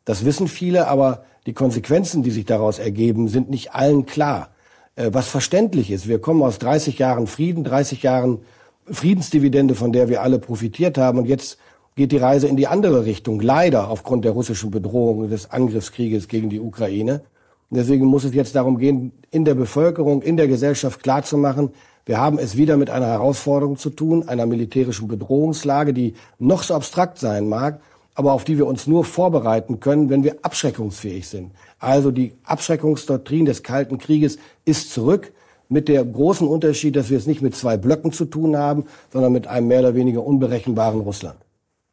Das 0.04 0.26
wissen 0.26 0.46
viele, 0.46 0.86
aber 0.88 1.24
die 1.46 1.54
Konsequenzen, 1.54 2.22
die 2.22 2.30
sich 2.30 2.44
daraus 2.44 2.78
ergeben, 2.78 3.28
sind 3.28 3.48
nicht 3.48 3.72
allen 3.74 4.04
klar. 4.04 4.50
Äh, 4.96 5.10
was 5.14 5.28
verständlich 5.28 5.90
ist. 5.90 6.08
Wir 6.08 6.20
kommen 6.20 6.42
aus 6.42 6.58
30 6.58 6.98
Jahren 6.98 7.26
Frieden, 7.26 7.64
30 7.64 8.02
Jahren 8.02 8.40
Friedensdividende, 8.90 9.74
von 9.74 9.92
der 9.92 10.10
wir 10.10 10.20
alle 10.20 10.38
profitiert 10.38 10.98
haben. 10.98 11.20
Und 11.20 11.24
jetzt 11.24 11.56
geht 11.96 12.12
die 12.12 12.16
Reise 12.16 12.48
in 12.48 12.56
die 12.56 12.66
andere 12.66 13.04
Richtung, 13.04 13.40
leider 13.40 13.88
aufgrund 13.88 14.24
der 14.24 14.32
russischen 14.32 14.70
Bedrohung 14.70 15.28
des 15.28 15.50
Angriffskrieges 15.50 16.28
gegen 16.28 16.50
die 16.50 16.60
Ukraine. 16.60 17.22
Und 17.70 17.78
deswegen 17.78 18.06
muss 18.06 18.24
es 18.24 18.34
jetzt 18.34 18.54
darum 18.54 18.78
gehen, 18.78 19.12
in 19.30 19.44
der 19.44 19.54
Bevölkerung, 19.54 20.22
in 20.22 20.36
der 20.36 20.48
Gesellschaft 20.48 21.02
klarzumachen, 21.02 21.70
wir 22.06 22.18
haben 22.18 22.38
es 22.38 22.56
wieder 22.56 22.76
mit 22.76 22.90
einer 22.90 23.06
Herausforderung 23.06 23.78
zu 23.78 23.88
tun, 23.88 24.28
einer 24.28 24.44
militärischen 24.44 25.08
Bedrohungslage, 25.08 25.94
die 25.94 26.14
noch 26.38 26.62
so 26.62 26.74
abstrakt 26.74 27.18
sein 27.18 27.48
mag, 27.48 27.80
aber 28.14 28.32
auf 28.32 28.44
die 28.44 28.58
wir 28.58 28.66
uns 28.66 28.86
nur 28.86 29.04
vorbereiten 29.04 29.80
können, 29.80 30.10
wenn 30.10 30.22
wir 30.22 30.36
abschreckungsfähig 30.42 31.26
sind. 31.26 31.52
Also 31.78 32.10
die 32.10 32.34
Abschreckungsdoktrin 32.44 33.46
des 33.46 33.62
Kalten 33.62 33.96
Krieges 33.96 34.38
ist 34.66 34.92
zurück 34.92 35.32
mit 35.70 35.88
der 35.88 36.04
großen 36.04 36.46
Unterschied, 36.46 36.94
dass 36.94 37.08
wir 37.08 37.16
es 37.16 37.26
nicht 37.26 37.40
mit 37.40 37.56
zwei 37.56 37.78
Blöcken 37.78 38.12
zu 38.12 38.26
tun 38.26 38.56
haben, 38.56 38.84
sondern 39.10 39.32
mit 39.32 39.46
einem 39.46 39.68
mehr 39.68 39.80
oder 39.80 39.94
weniger 39.94 40.24
unberechenbaren 40.24 41.00
Russland. 41.00 41.38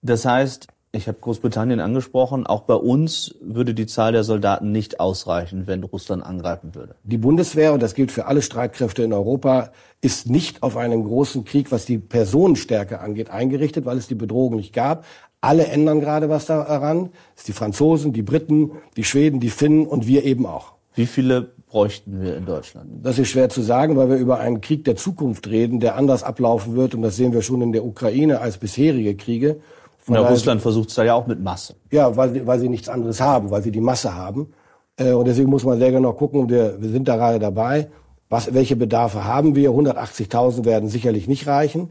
Das 0.02 0.26
heißt, 0.26 0.68
ich 0.94 1.08
habe 1.08 1.20
Großbritannien 1.22 1.80
angesprochen, 1.80 2.46
auch 2.46 2.64
bei 2.64 2.74
uns 2.74 3.36
würde 3.40 3.74
die 3.74 3.86
Zahl 3.86 4.12
der 4.12 4.26
Soldaten 4.26 4.74
nicht 4.74 5.00
ausreichen, 5.00 5.66
wenn 5.66 5.84
Russland 5.84 6.22
angreifen 6.22 6.76
würde. 6.76 6.96
Die 7.04 7.18
Bundeswehr, 7.18 7.72
und 7.72 7.82
das 7.82 7.94
gilt 7.94 8.12
für 8.12 8.26
alle 8.26 8.42
Streitkräfte 8.42 9.04
in 9.04 9.14
Europa, 9.14 9.72
ist 10.02 10.30
nicht 10.30 10.64
auf 10.64 10.76
einen 10.76 11.06
großen 11.06 11.46
Krieg, 11.46 11.72
was 11.72 11.86
die 11.86 11.98
Personenstärke 11.98 13.00
angeht, 13.00 13.30
eingerichtet, 13.30 13.86
weil 13.86 13.98
es 13.98 14.08
die 14.08 14.16
Bedrohung 14.16 14.58
nicht 14.58 14.74
gab. 14.74 15.06
Alle 15.40 15.68
ändern 15.68 16.02
gerade 16.02 16.30
was 16.30 16.46
daran. 16.46 17.12
Das 17.36 17.44
ist 17.44 17.48
die 17.48 17.54
Franzosen, 17.54 18.12
die 18.12 18.22
Briten, 18.22 18.72
die 18.98 19.06
Schweden, 19.06 19.40
die 19.40 19.50
Finnen 19.50 19.88
und 19.88 20.08
wir 20.08 20.26
eben 20.26 20.46
auch. 20.46 20.74
Wie 20.94 21.06
viele 21.06 21.54
bräuchten 21.70 22.22
wir 22.22 22.36
in 22.36 22.46
Deutschland? 22.46 22.90
Das 23.02 23.18
ist 23.18 23.30
schwer 23.30 23.48
zu 23.48 23.62
sagen, 23.62 23.96
weil 23.96 24.10
wir 24.10 24.18
über 24.18 24.40
einen 24.40 24.60
Krieg 24.60 24.84
der 24.84 24.98
Zukunft 24.98 25.48
reden, 25.48 25.80
der 25.80 25.96
anders 25.96 26.22
ablaufen 26.22 26.76
wird. 26.76 26.96
Und 26.96 27.02
das 27.02 27.16
sehen 27.16 27.32
wir 27.32 27.42
schon 27.42 27.62
in 27.62 27.72
der 27.72 27.86
Ukraine 27.86 28.42
als 28.42 28.58
bisherige 28.58 29.16
Kriege. 29.16 29.62
Von 30.02 30.16
ja, 30.16 30.22
Russland 30.22 30.62
versucht 30.62 30.90
es 30.90 30.96
da 30.96 31.04
ja 31.04 31.14
auch 31.14 31.28
mit 31.28 31.42
Masse. 31.42 31.76
Ja, 31.92 32.16
weil, 32.18 32.46
weil 32.48 32.60
sie 32.60 32.70
nichts 32.70 32.90
anderes 32.90 33.22
haben, 33.22 33.52
weil 33.52 33.62
sie 33.62 33.72
die 33.72 33.82
Masse 33.82 34.16
haben. 34.16 34.52
Äh, 34.98 35.14
und 35.14 35.28
deswegen 35.28 35.50
muss 35.50 35.64
man 35.64 35.78
sehr 35.78 35.92
genau 35.92 36.14
gucken, 36.14 36.50
wir, 36.50 36.82
wir 36.82 36.90
sind 36.90 37.08
da 37.08 37.18
gerade 37.18 37.40
dabei, 37.40 37.90
was, 38.28 38.54
welche 38.54 38.76
Bedarfe 38.76 39.26
haben 39.26 39.56
wir. 39.56 39.72
180.000 39.72 40.66
werden 40.66 40.90
sicherlich 40.90 41.28
nicht 41.28 41.48
reichen. 41.48 41.90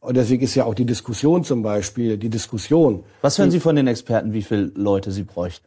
Und 0.00 0.16
deswegen 0.16 0.44
ist 0.44 0.54
ja 0.54 0.64
auch 0.64 0.74
die 0.74 0.84
Diskussion 0.84 1.42
zum 1.42 1.62
Beispiel, 1.62 2.18
die 2.18 2.28
Diskussion. 2.28 3.04
Was 3.22 3.38
hören 3.38 3.50
Sie 3.50 3.60
von 3.60 3.74
den 3.74 3.86
Experten, 3.86 4.32
wie 4.32 4.42
viele 4.42 4.70
Leute 4.74 5.10
Sie 5.10 5.24
bräuchten? 5.24 5.66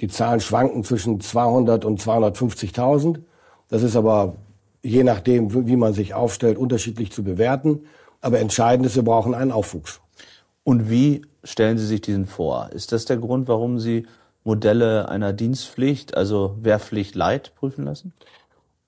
Die 0.00 0.08
Zahlen 0.08 0.40
schwanken 0.40 0.84
zwischen 0.84 1.20
200 1.20 1.84
und 1.84 2.00
250.000. 2.00 3.20
Das 3.68 3.82
ist 3.82 3.96
aber 3.96 4.34
je 4.82 5.02
nachdem, 5.02 5.66
wie 5.66 5.76
man 5.76 5.94
sich 5.94 6.12
aufstellt, 6.12 6.58
unterschiedlich 6.58 7.10
zu 7.10 7.24
bewerten. 7.24 7.86
Aber 8.20 8.38
entscheidend 8.40 8.86
ist, 8.86 8.96
wir 8.96 9.04
brauchen 9.04 9.34
einen 9.34 9.52
Aufwuchs. 9.52 10.00
Und 10.66 10.90
wie 10.90 11.22
stellen 11.44 11.78
Sie 11.78 11.86
sich 11.86 12.00
diesen 12.00 12.26
vor? 12.26 12.70
Ist 12.72 12.90
das 12.90 13.04
der 13.04 13.18
Grund, 13.18 13.46
warum 13.46 13.78
Sie 13.78 14.04
Modelle 14.42 15.08
einer 15.08 15.32
Dienstpflicht, 15.32 16.16
also 16.16 16.56
Wehrpflicht 16.60 17.14
Light, 17.14 17.52
prüfen 17.54 17.84
lassen? 17.84 18.12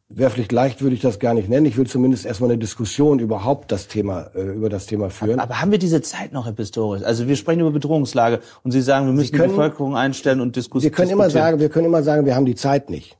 Wehrpflicht 0.08 0.50
leicht 0.50 0.82
würde 0.82 0.96
ich 0.96 1.02
das 1.02 1.20
gar 1.20 1.34
nicht 1.34 1.48
nennen. 1.48 1.66
Ich 1.66 1.76
will 1.76 1.86
zumindest 1.86 2.26
erstmal 2.26 2.50
eine 2.50 2.58
Diskussion 2.58 3.20
überhaupt 3.20 3.70
das 3.70 3.86
Thema, 3.86 4.30
äh, 4.34 4.40
über 4.40 4.68
das 4.70 4.86
Thema 4.86 5.08
führen. 5.08 5.38
Aber, 5.38 5.42
aber, 5.42 5.60
haben 5.60 5.70
wir 5.70 5.78
diese 5.78 6.02
Zeit 6.02 6.32
noch, 6.32 6.46
Herr 6.46 6.52
Pistorius? 6.52 7.04
Also 7.04 7.28
wir 7.28 7.36
sprechen 7.36 7.60
über 7.60 7.70
Bedrohungslage 7.70 8.40
und 8.64 8.72
Sie 8.72 8.80
sagen, 8.80 9.06
wir 9.06 9.12
müssen 9.12 9.36
können, 9.36 9.50
die 9.50 9.56
Bevölkerung 9.56 9.96
einstellen 9.96 10.40
und 10.40 10.56
diskutieren. 10.56 10.90
Wir 10.90 10.96
können 10.96 11.10
immer 11.12 11.30
sagen, 11.30 11.60
wir 11.60 11.68
können 11.68 11.86
immer 11.86 12.02
sagen, 12.02 12.26
wir 12.26 12.34
haben 12.34 12.46
die 12.46 12.56
Zeit 12.56 12.90
nicht. 12.90 13.17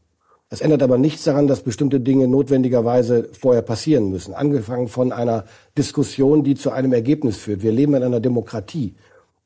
Das 0.50 0.62
ändert 0.62 0.82
aber 0.82 0.96
nichts 0.96 1.24
daran, 1.24 1.46
dass 1.46 1.60
bestimmte 1.60 2.00
Dinge 2.00 2.26
notwendigerweise 2.26 3.28
vorher 3.38 3.60
passieren 3.60 4.08
müssen. 4.10 4.32
Angefangen 4.32 4.88
von 4.88 5.12
einer 5.12 5.44
Diskussion, 5.76 6.42
die 6.42 6.54
zu 6.54 6.70
einem 6.70 6.94
Ergebnis 6.94 7.36
führt. 7.36 7.62
Wir 7.62 7.72
leben 7.72 7.94
in 7.94 8.02
einer 8.02 8.20
Demokratie. 8.20 8.94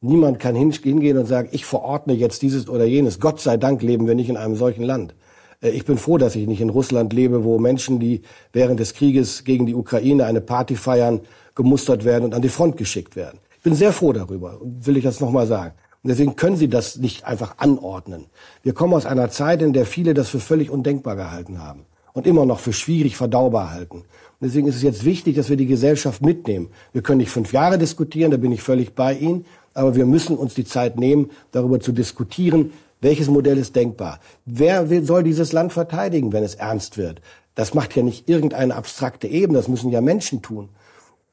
Niemand 0.00 0.38
kann 0.38 0.54
hingehen 0.54 1.18
und 1.18 1.26
sagen, 1.26 1.48
ich 1.50 1.64
verordne 1.64 2.12
jetzt 2.12 2.42
dieses 2.42 2.68
oder 2.68 2.84
jenes. 2.84 3.18
Gott 3.18 3.40
sei 3.40 3.56
Dank 3.56 3.82
leben 3.82 4.06
wir 4.06 4.14
nicht 4.14 4.28
in 4.28 4.36
einem 4.36 4.54
solchen 4.54 4.84
Land. 4.84 5.14
Äh, 5.60 5.70
ich 5.70 5.84
bin 5.84 5.98
froh, 5.98 6.18
dass 6.18 6.36
ich 6.36 6.46
nicht 6.46 6.60
in 6.60 6.70
Russland 6.70 7.12
lebe, 7.12 7.44
wo 7.44 7.58
Menschen, 7.58 7.98
die 7.98 8.22
während 8.52 8.78
des 8.78 8.94
Krieges 8.94 9.44
gegen 9.44 9.66
die 9.66 9.74
Ukraine 9.74 10.26
eine 10.26 10.40
Party 10.40 10.76
feiern, 10.76 11.20
gemustert 11.54 12.04
werden 12.04 12.24
und 12.24 12.34
an 12.34 12.42
die 12.42 12.48
Front 12.48 12.76
geschickt 12.76 13.16
werden. 13.16 13.38
Ich 13.56 13.62
bin 13.62 13.74
sehr 13.74 13.92
froh 13.92 14.12
darüber, 14.12 14.60
will 14.62 14.96
ich 14.96 15.04
das 15.04 15.20
nochmal 15.20 15.46
sagen. 15.46 15.74
Und 16.02 16.08
deswegen 16.08 16.34
können 16.34 16.56
Sie 16.56 16.68
das 16.68 16.96
nicht 16.96 17.24
einfach 17.24 17.58
anordnen. 17.58 18.26
Wir 18.62 18.74
kommen 18.74 18.94
aus 18.94 19.06
einer 19.06 19.30
Zeit, 19.30 19.62
in 19.62 19.72
der 19.72 19.86
viele 19.86 20.14
das 20.14 20.28
für 20.28 20.40
völlig 20.40 20.68
undenkbar 20.70 21.14
gehalten 21.14 21.62
haben 21.62 21.86
und 22.12 22.26
immer 22.26 22.44
noch 22.44 22.58
für 22.58 22.72
schwierig 22.72 23.16
verdaubar 23.16 23.70
halten. 23.70 23.98
Und 23.98 24.06
deswegen 24.48 24.66
ist 24.66 24.76
es 24.76 24.82
jetzt 24.82 25.04
wichtig, 25.04 25.36
dass 25.36 25.48
wir 25.48 25.56
die 25.56 25.66
Gesellschaft 25.66 26.20
mitnehmen. 26.20 26.70
Wir 26.92 27.02
können 27.02 27.18
nicht 27.18 27.30
fünf 27.30 27.52
Jahre 27.52 27.78
diskutieren, 27.78 28.32
da 28.32 28.36
bin 28.36 28.50
ich 28.50 28.62
völlig 28.62 28.94
bei 28.94 29.14
Ihnen, 29.14 29.46
aber 29.74 29.94
wir 29.94 30.04
müssen 30.04 30.36
uns 30.36 30.54
die 30.54 30.64
Zeit 30.64 30.98
nehmen, 30.98 31.30
darüber 31.52 31.78
zu 31.78 31.92
diskutieren, 31.92 32.72
welches 33.00 33.28
Modell 33.28 33.58
ist 33.58 33.74
denkbar? 33.74 34.20
Wer 34.44 34.90
will, 34.90 35.04
soll 35.04 35.22
dieses 35.24 35.52
Land 35.52 35.72
verteidigen, 35.72 36.32
wenn 36.32 36.44
es 36.44 36.54
ernst 36.54 36.98
wird? 36.98 37.20
Das 37.54 37.74
macht 37.74 37.96
ja 37.96 38.02
nicht 38.02 38.28
irgendeine 38.28 38.74
abstrakte 38.74 39.26
Ebene, 39.26 39.58
das 39.58 39.68
müssen 39.68 39.90
ja 39.90 40.00
Menschen 40.00 40.42
tun. 40.42 40.68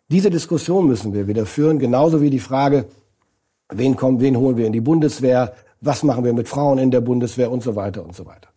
Diese 0.09 0.31
Diskussion 0.31 0.87
müssen 0.87 1.13
wir 1.13 1.27
wieder 1.27 1.45
führen, 1.45 1.77
genauso 1.77 2.21
wie 2.21 2.31
die 2.31 2.39
Frage, 2.39 2.85
wen 3.69 3.95
kommen, 3.95 4.19
wen 4.19 4.37
holen 4.37 4.57
wir 4.57 4.67
in 4.67 4.73
die 4.73 4.81
Bundeswehr, 4.81 5.53
was 5.81 6.03
machen 6.03 6.23
wir 6.23 6.33
mit 6.33 6.47
Frauen 6.47 6.77
in 6.77 6.91
der 6.91 7.01
Bundeswehr 7.01 7.51
und 7.51 7.63
so 7.63 7.75
weiter 7.75 8.03
und 8.03 8.15
so 8.15 8.25
weiter. 8.25 8.49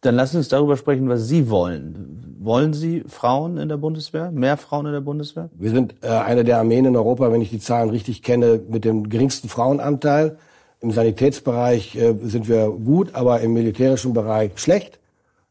Dann 0.00 0.14
lassen 0.14 0.32
Sie 0.32 0.38
uns 0.38 0.48
darüber 0.48 0.76
sprechen, 0.76 1.08
was 1.08 1.26
Sie 1.26 1.50
wollen. 1.50 2.36
Wollen 2.38 2.72
Sie 2.72 3.02
Frauen 3.08 3.58
in 3.58 3.68
der 3.68 3.78
Bundeswehr? 3.78 4.30
Mehr 4.30 4.56
Frauen 4.56 4.86
in 4.86 4.92
der 4.92 5.00
Bundeswehr? 5.00 5.50
Wir 5.54 5.70
sind 5.70 5.96
äh, 6.02 6.08
eine 6.08 6.44
der 6.44 6.58
Armeen 6.58 6.84
in 6.84 6.96
Europa, 6.96 7.32
wenn 7.32 7.42
ich 7.42 7.50
die 7.50 7.58
Zahlen 7.58 7.90
richtig 7.90 8.22
kenne, 8.22 8.60
mit 8.68 8.84
dem 8.84 9.08
geringsten 9.08 9.48
Frauenanteil. 9.48 10.38
Im 10.80 10.92
Sanitätsbereich 10.92 11.96
äh, 11.96 12.14
sind 12.22 12.48
wir 12.48 12.68
gut, 12.70 13.16
aber 13.16 13.40
im 13.40 13.54
militärischen 13.54 14.12
Bereich 14.12 14.52
schlecht. 14.54 15.00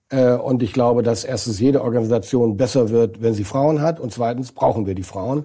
Äh, 0.10 0.32
und 0.32 0.63
ich 0.63 0.71
glaube, 0.71 1.04
dass 1.04 1.26
erstens 1.26 1.60
jede 1.60 1.84
Organisation 1.84 2.56
besser 2.56 2.89
wird, 2.89 3.21
wenn 3.21 3.34
sie 3.34 3.43
Frauen 3.43 3.82
hat. 3.82 4.00
Und 4.00 4.13
zweitens 4.13 4.54
brauchen 4.54 4.86
wir 4.86 4.95
die 4.95 5.04
Frauen. 5.04 5.43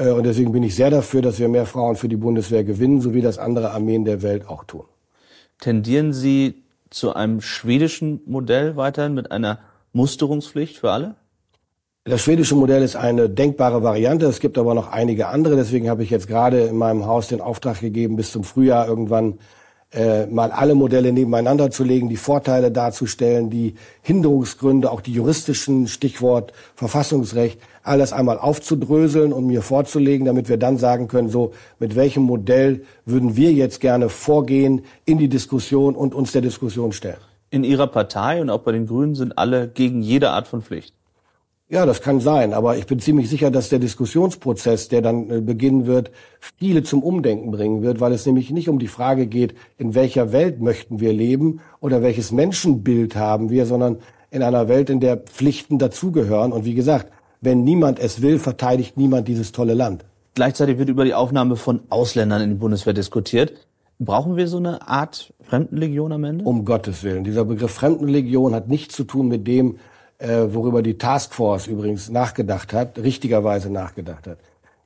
Äh, 0.00 0.10
und 0.10 0.24
deswegen 0.24 0.52
bin 0.52 0.62
ich 0.62 0.74
sehr 0.74 0.90
dafür, 0.90 1.22
dass 1.22 1.38
wir 1.38 1.48
mehr 1.48 1.66
Frauen 1.66 1.96
für 1.96 2.08
die 2.08 2.16
Bundeswehr 2.16 2.64
gewinnen, 2.64 3.00
so 3.00 3.14
wie 3.14 3.20
das 3.20 3.38
andere 3.38 3.70
Armeen 3.72 4.04
der 4.04 4.22
Welt 4.22 4.48
auch 4.48 4.64
tun. 4.64 4.84
Tendieren 5.60 6.12
Sie 6.12 6.62
zu 6.88 7.14
einem 7.14 7.40
schwedischen 7.40 8.20
Modell 8.26 8.76
weiterhin 8.76 9.14
mit 9.14 9.30
einer 9.30 9.60
Musterungspflicht 9.92 10.78
für 10.78 10.90
alle? 10.90 11.14
Das 12.04 12.22
schwedische 12.22 12.54
Modell 12.54 12.82
ist 12.82 12.96
eine 12.96 13.28
denkbare 13.28 13.82
Variante. 13.82 14.24
Es 14.26 14.40
gibt 14.40 14.56
aber 14.56 14.74
noch 14.74 14.90
einige 14.90 15.28
andere. 15.28 15.54
Deswegen 15.54 15.90
habe 15.90 16.02
ich 16.02 16.08
jetzt 16.08 16.26
gerade 16.26 16.62
in 16.62 16.76
meinem 16.76 17.06
Haus 17.06 17.28
den 17.28 17.42
Auftrag 17.42 17.80
gegeben, 17.80 18.16
bis 18.16 18.32
zum 18.32 18.42
Frühjahr 18.42 18.88
irgendwann 18.88 19.38
äh, 19.92 20.26
mal 20.26 20.52
alle 20.52 20.74
Modelle 20.74 21.12
nebeneinander 21.12 21.70
zu 21.70 21.82
legen, 21.82 22.08
die 22.08 22.16
Vorteile 22.16 22.70
darzustellen, 22.70 23.50
die 23.50 23.74
Hinderungsgründe, 24.02 24.90
auch 24.90 25.00
die 25.00 25.12
juristischen, 25.12 25.88
Stichwort 25.88 26.52
Verfassungsrecht, 26.76 27.60
alles 27.82 28.12
einmal 28.12 28.38
aufzudröseln 28.38 29.32
und 29.32 29.46
mir 29.46 29.62
vorzulegen, 29.62 30.26
damit 30.26 30.48
wir 30.48 30.58
dann 30.58 30.78
sagen 30.78 31.08
können, 31.08 31.28
so 31.28 31.52
mit 31.78 31.96
welchem 31.96 32.22
Modell 32.22 32.84
würden 33.04 33.36
wir 33.36 33.52
jetzt 33.52 33.80
gerne 33.80 34.08
vorgehen 34.08 34.84
in 35.06 35.18
die 35.18 35.28
Diskussion 35.28 35.96
und 35.96 36.14
uns 36.14 36.32
der 36.32 36.42
Diskussion 36.42 36.92
stellen. 36.92 37.18
In 37.50 37.64
Ihrer 37.64 37.88
Partei 37.88 38.40
und 38.40 38.48
auch 38.48 38.60
bei 38.60 38.70
den 38.72 38.86
Grünen 38.86 39.16
sind 39.16 39.36
alle 39.38 39.66
gegen 39.66 40.02
jede 40.02 40.30
Art 40.30 40.46
von 40.46 40.62
Pflicht. 40.62 40.94
Ja, 41.72 41.86
das 41.86 42.02
kann 42.02 42.18
sein, 42.18 42.52
aber 42.52 42.78
ich 42.78 42.86
bin 42.86 42.98
ziemlich 42.98 43.30
sicher, 43.30 43.52
dass 43.52 43.68
der 43.68 43.78
Diskussionsprozess, 43.78 44.88
der 44.88 45.02
dann 45.02 45.30
äh, 45.30 45.40
beginnen 45.40 45.86
wird, 45.86 46.10
viele 46.58 46.82
zum 46.82 47.00
Umdenken 47.00 47.52
bringen 47.52 47.82
wird, 47.82 48.00
weil 48.00 48.12
es 48.12 48.26
nämlich 48.26 48.50
nicht 48.50 48.68
um 48.68 48.80
die 48.80 48.88
Frage 48.88 49.28
geht, 49.28 49.54
in 49.78 49.94
welcher 49.94 50.32
Welt 50.32 50.60
möchten 50.60 50.98
wir 50.98 51.12
leben 51.12 51.60
oder 51.78 52.02
welches 52.02 52.32
Menschenbild 52.32 53.14
haben 53.14 53.50
wir, 53.50 53.66
sondern 53.66 53.98
in 54.32 54.42
einer 54.42 54.66
Welt, 54.66 54.90
in 54.90 54.98
der 54.98 55.16
Pflichten 55.16 55.78
dazugehören. 55.78 56.50
Und 56.50 56.64
wie 56.64 56.74
gesagt, 56.74 57.12
wenn 57.40 57.62
niemand 57.62 58.00
es 58.00 58.20
will, 58.20 58.40
verteidigt 58.40 58.96
niemand 58.96 59.28
dieses 59.28 59.52
tolle 59.52 59.74
Land. 59.74 60.04
Gleichzeitig 60.34 60.76
wird 60.76 60.88
über 60.88 61.04
die 61.04 61.14
Aufnahme 61.14 61.54
von 61.54 61.82
Ausländern 61.88 62.42
in 62.42 62.50
die 62.50 62.56
Bundeswehr 62.56 62.94
diskutiert. 62.94 63.52
Brauchen 64.00 64.36
wir 64.36 64.48
so 64.48 64.56
eine 64.56 64.88
Art 64.88 65.32
Fremdenlegion 65.42 66.10
am 66.10 66.24
Ende? 66.24 66.44
Um 66.44 66.64
Gottes 66.64 67.04
Willen. 67.04 67.22
Dieser 67.22 67.44
Begriff 67.44 67.70
Fremdenlegion 67.70 68.56
hat 68.56 68.66
nichts 68.66 68.96
zu 68.96 69.04
tun 69.04 69.28
mit 69.28 69.46
dem, 69.46 69.76
äh, 70.20 70.52
worüber 70.54 70.82
die 70.82 70.98
Taskforce 70.98 71.66
übrigens 71.66 72.10
nachgedacht 72.10 72.72
hat, 72.72 72.98
richtigerweise 72.98 73.70
nachgedacht 73.70 74.26
hat. 74.26 74.38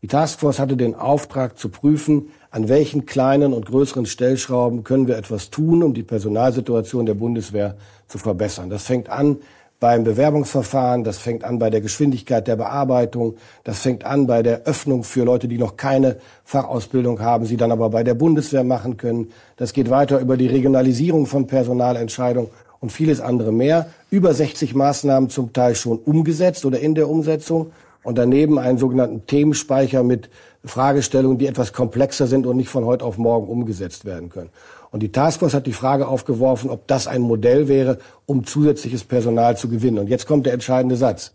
Die 0.02 0.08
Taskforce 0.08 0.58
hatte 0.58 0.76
den 0.76 0.94
Auftrag 0.94 1.58
zu 1.58 1.70
prüfen, 1.70 2.30
an 2.50 2.68
welchen 2.68 3.06
kleinen 3.06 3.52
und 3.52 3.66
größeren 3.66 4.06
Stellschrauben 4.06 4.84
können 4.84 5.08
wir 5.08 5.16
etwas 5.16 5.50
tun, 5.50 5.82
um 5.82 5.94
die 5.94 6.02
Personalsituation 6.02 7.06
der 7.06 7.14
Bundeswehr 7.14 7.76
zu 8.06 8.18
verbessern. 8.18 8.70
Das 8.70 8.84
fängt 8.84 9.08
an 9.08 9.38
beim 9.80 10.04
Bewerbungsverfahren, 10.04 11.04
das 11.04 11.18
fängt 11.18 11.42
an 11.42 11.58
bei 11.58 11.68
der 11.68 11.80
Geschwindigkeit 11.80 12.46
der 12.46 12.56
Bearbeitung, 12.56 13.36
das 13.64 13.80
fängt 13.80 14.04
an 14.04 14.26
bei 14.26 14.42
der 14.42 14.62
Öffnung 14.62 15.04
für 15.04 15.24
Leute, 15.24 15.48
die 15.48 15.58
noch 15.58 15.76
keine 15.76 16.16
Fachausbildung 16.44 17.20
haben, 17.20 17.44
sie 17.44 17.56
dann 17.56 17.72
aber 17.72 17.90
bei 17.90 18.04
der 18.04 18.14
Bundeswehr 18.14 18.64
machen 18.64 18.96
können. 18.96 19.30
Das 19.56 19.72
geht 19.72 19.90
weiter 19.90 20.20
über 20.20 20.36
die 20.36 20.46
Regionalisierung 20.46 21.26
von 21.26 21.46
Personalentscheidungen 21.46 22.50
und 22.84 22.90
vieles 22.90 23.22
andere 23.22 23.50
mehr. 23.50 23.86
Über 24.10 24.34
60 24.34 24.74
Maßnahmen 24.74 25.30
zum 25.30 25.54
Teil 25.54 25.74
schon 25.74 25.96
umgesetzt 25.98 26.66
oder 26.66 26.78
in 26.78 26.94
der 26.94 27.08
Umsetzung 27.08 27.72
und 28.02 28.18
daneben 28.18 28.58
einen 28.58 28.76
sogenannten 28.76 29.26
Themenspeicher 29.26 30.02
mit 30.02 30.28
Fragestellungen, 30.66 31.38
die 31.38 31.46
etwas 31.46 31.72
komplexer 31.72 32.26
sind 32.26 32.46
und 32.46 32.58
nicht 32.58 32.68
von 32.68 32.84
heute 32.84 33.06
auf 33.06 33.16
morgen 33.16 33.48
umgesetzt 33.48 34.04
werden 34.04 34.28
können. 34.28 34.50
Und 34.90 35.02
die 35.02 35.10
Taskforce 35.10 35.54
hat 35.54 35.66
die 35.66 35.72
Frage 35.72 36.06
aufgeworfen, 36.06 36.68
ob 36.68 36.86
das 36.86 37.06
ein 37.06 37.22
Modell 37.22 37.68
wäre, 37.68 37.96
um 38.26 38.44
zusätzliches 38.44 39.02
Personal 39.04 39.56
zu 39.56 39.70
gewinnen. 39.70 39.98
Und 39.98 40.10
jetzt 40.10 40.26
kommt 40.26 40.44
der 40.44 40.52
entscheidende 40.52 40.96
Satz. 40.96 41.32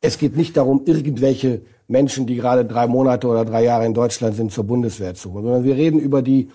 Es 0.00 0.16
geht 0.16 0.38
nicht 0.38 0.56
darum, 0.56 0.82
irgendwelche 0.86 1.60
Menschen, 1.86 2.26
die 2.26 2.36
gerade 2.36 2.64
drei 2.64 2.86
Monate 2.86 3.26
oder 3.26 3.44
drei 3.44 3.62
Jahre 3.62 3.84
in 3.84 3.92
Deutschland 3.92 4.36
sind, 4.36 4.52
zur 4.52 4.64
Bundeswehr 4.64 5.14
zu 5.14 5.34
holen, 5.34 5.44
sondern 5.44 5.64
wir 5.64 5.76
reden 5.76 6.00
über 6.00 6.22
die 6.22 6.48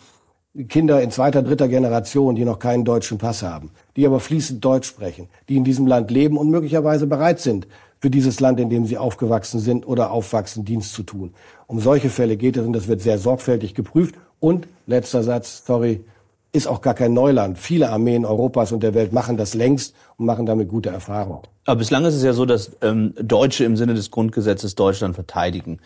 Kinder 0.68 1.02
in 1.02 1.10
zweiter, 1.10 1.42
dritter 1.42 1.68
Generation, 1.68 2.36
die 2.36 2.46
noch 2.46 2.60
keinen 2.60 2.86
deutschen 2.86 3.18
Pass 3.18 3.42
haben, 3.42 3.72
die 3.96 4.06
aber 4.06 4.20
fließend 4.20 4.64
Deutsch 4.64 4.88
sprechen, 4.88 5.28
die 5.50 5.56
in 5.58 5.64
diesem 5.64 5.88
Land 5.88 6.12
leben 6.12 6.38
und 6.38 6.52
möglicherweise 6.52 7.08
bereit 7.08 7.40
sind, 7.40 7.68
für 8.00 8.12
dieses 8.12 8.40
Land, 8.40 8.60
in 8.60 8.70
dem 8.70 8.86
sie 8.86 8.98
aufgewachsen 8.98 9.60
sind 9.60 9.88
oder 9.88 10.12
aufwachsen, 10.12 10.64
Dienst 10.64 10.94
zu 10.94 11.04
tun. 11.04 11.34
Um 11.66 11.80
solche 11.80 12.10
Fälle 12.10 12.38
geht 12.38 12.58
es 12.58 12.66
und 12.66 12.74
das 12.74 12.88
wird 12.88 13.02
sehr 13.02 13.18
sorgfältig 13.18 13.74
geprüft. 13.74 14.16
Und, 14.40 14.68
letzter 14.86 15.24
Satz, 15.24 15.64
sorry, 15.66 16.04
ist 16.52 16.68
auch 16.68 16.82
gar 16.82 16.94
kein 16.94 17.14
Neuland. 17.14 17.58
Viele 17.58 17.90
Armeen 17.90 18.26
Europas 18.26 18.72
und 18.72 18.84
der 18.84 18.94
Welt 18.94 19.12
machen 19.12 19.38
das 19.38 19.56
längst 19.56 19.96
und 20.18 20.28
machen 20.28 20.46
damit 20.46 20.70
gute 20.70 20.90
Erfahrungen. 20.90 21.44
Aber 21.66 21.80
bislang 21.80 22.06
ist 22.06 22.14
es 22.14 22.24
ja 22.24 22.34
so, 22.34 22.46
dass 22.46 22.78
ähm, 22.82 23.16
Deutsche 23.20 23.64
im 23.64 23.76
Sinne 23.76 23.96
des 23.96 24.12
Grundgesetzes 24.12 24.76
Deutschland 24.76 25.16
verteidigen 25.16 25.80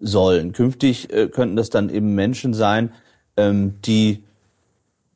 sollen. 0.00 0.52
Künftig 0.52 1.12
äh, 1.12 1.28
könnten 1.28 1.54
das 1.54 1.70
dann 1.70 1.88
eben 1.88 2.14
Menschen 2.16 2.52
sein, 2.52 2.92
ähm, 3.38 3.74
die 3.84 4.24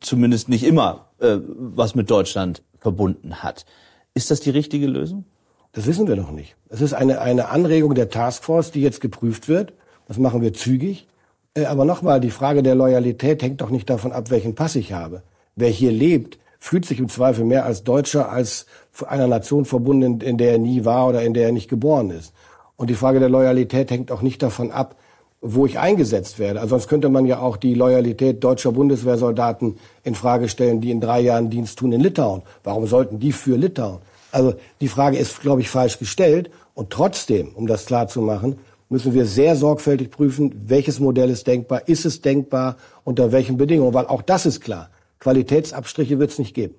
zumindest 0.01 0.49
nicht 0.49 0.65
immer 0.65 1.09
äh, 1.19 1.39
was 1.47 1.95
mit 1.95 2.11
Deutschland 2.11 2.63
verbunden 2.79 3.43
hat. 3.43 3.67
Ist 4.15 4.31
das 4.31 4.41
die 4.41 4.51
richtige 4.51 4.87
Lösung? 4.87 5.25
Das 5.73 5.87
wissen 5.87 6.07
wir 6.07 6.17
noch 6.17 6.31
nicht. 6.31 6.57
Es 6.69 6.81
ist 6.81 6.93
eine, 6.93 7.21
eine 7.21 7.49
Anregung 7.49 7.95
der 7.95 8.11
Taskforce, 8.11 8.71
die 8.71 8.83
jetzt 8.83 9.01
geprüft 9.01 9.49
wird. 9.49 9.73
Das 10.07 10.19
machen 10.19 10.43
wir 10.43 10.53
zügig. 10.53 11.07
Äh, 11.55 11.65
aber 11.67 11.85
nochmal, 11.85 12.21
die 12.21 12.31
Frage 12.31 12.63
der 12.63 12.75
Loyalität 12.75 13.43
hängt 13.43 13.61
doch 13.61 13.71
nicht 13.71 13.91
davon 13.91 14.13
ab, 14.13 14.31
welchen 14.31 14.55
Pass 14.55 14.77
ich 14.77 14.93
habe. 14.93 15.23
Wer 15.57 15.69
hier 15.69 15.93
lebt, 15.93 16.39
fühlt 16.59 16.85
sich 16.85 17.01
im 17.01 17.09
Zweifel 17.09 17.45
mehr 17.45 17.67
als 17.67 17.83
Deutscher 17.83 18.31
als 18.31 18.67
einer 19.07 19.27
Nation 19.27 19.65
verbunden, 19.65 20.21
in 20.21 20.39
der 20.39 20.53
er 20.53 20.59
nie 20.59 20.85
war 20.85 21.09
oder 21.09 21.23
in 21.23 21.35
der 21.35 21.47
er 21.47 21.53
nicht 21.53 21.69
geboren 21.69 22.11
ist. 22.11 22.33
Und 22.77 22.89
die 22.89 22.95
Frage 22.95 23.19
der 23.19 23.29
Loyalität 23.29 23.91
hängt 23.91 24.13
auch 24.13 24.23
nicht 24.23 24.43
davon 24.43 24.71
ab, 24.71 24.97
wo 25.43 25.67
ich 25.67 25.79
eingesetzt 25.79 26.39
werde. 26.39 26.61
Also 26.61 26.71
sonst 26.71 26.87
könnte 26.89 27.09
man 27.09 27.27
ja 27.27 27.41
auch 27.41 27.57
die 27.57 27.75
Loyalität 27.75 28.43
deutscher 28.43 28.71
Bundeswehrsoldaten 28.71 29.77
in 30.05 30.15
Frage 30.15 30.49
stellen, 30.49 30.81
die 30.81 30.93
in 30.93 31.01
drei 31.01 31.21
Jahren 31.21 31.51
Dienst 31.51 31.81
tun 31.81 31.91
in 31.93 32.01
Litauen. 32.01 32.43
Warum 32.63 32.87
sollten 32.87 33.19
die 33.19 33.33
für 33.33 33.57
Litauen? 33.57 33.99
Also 34.31 34.55
die 34.81 34.89
Frage 34.89 35.19
ist, 35.19 35.41
glaube 35.41 35.61
ich, 35.61 35.69
falsch 35.69 35.99
gestellt. 35.99 36.51
Und 36.75 36.91
trotzdem, 36.91 37.49
um 37.55 37.67
das 37.67 37.87
klar 37.87 38.07
zu 38.07 38.23
machen, 38.23 38.57
müssen 38.89 39.15
wir 39.15 39.27
sehr 39.27 39.57
sorgfältig 39.57 40.11
prüfen, 40.11 40.65
welches 40.69 41.01
Modell 41.01 41.29
ist 41.29 41.47
denkbar, 41.49 41.89
ist 41.89 42.07
es 42.07 42.21
denkbar, 42.21 42.77
unter 43.03 43.33
welchen 43.33 43.57
Bedingungen. 43.57 43.95
Weil 43.95 44.07
auch 44.07 44.23
das 44.23 44.47
ist 44.47 44.61
klar. 44.61 44.91
Qualitätsabstriche 45.19 46.21
wird 46.21 46.31
es 46.31 46.39
nicht 46.39 46.55
geben. 46.55 46.77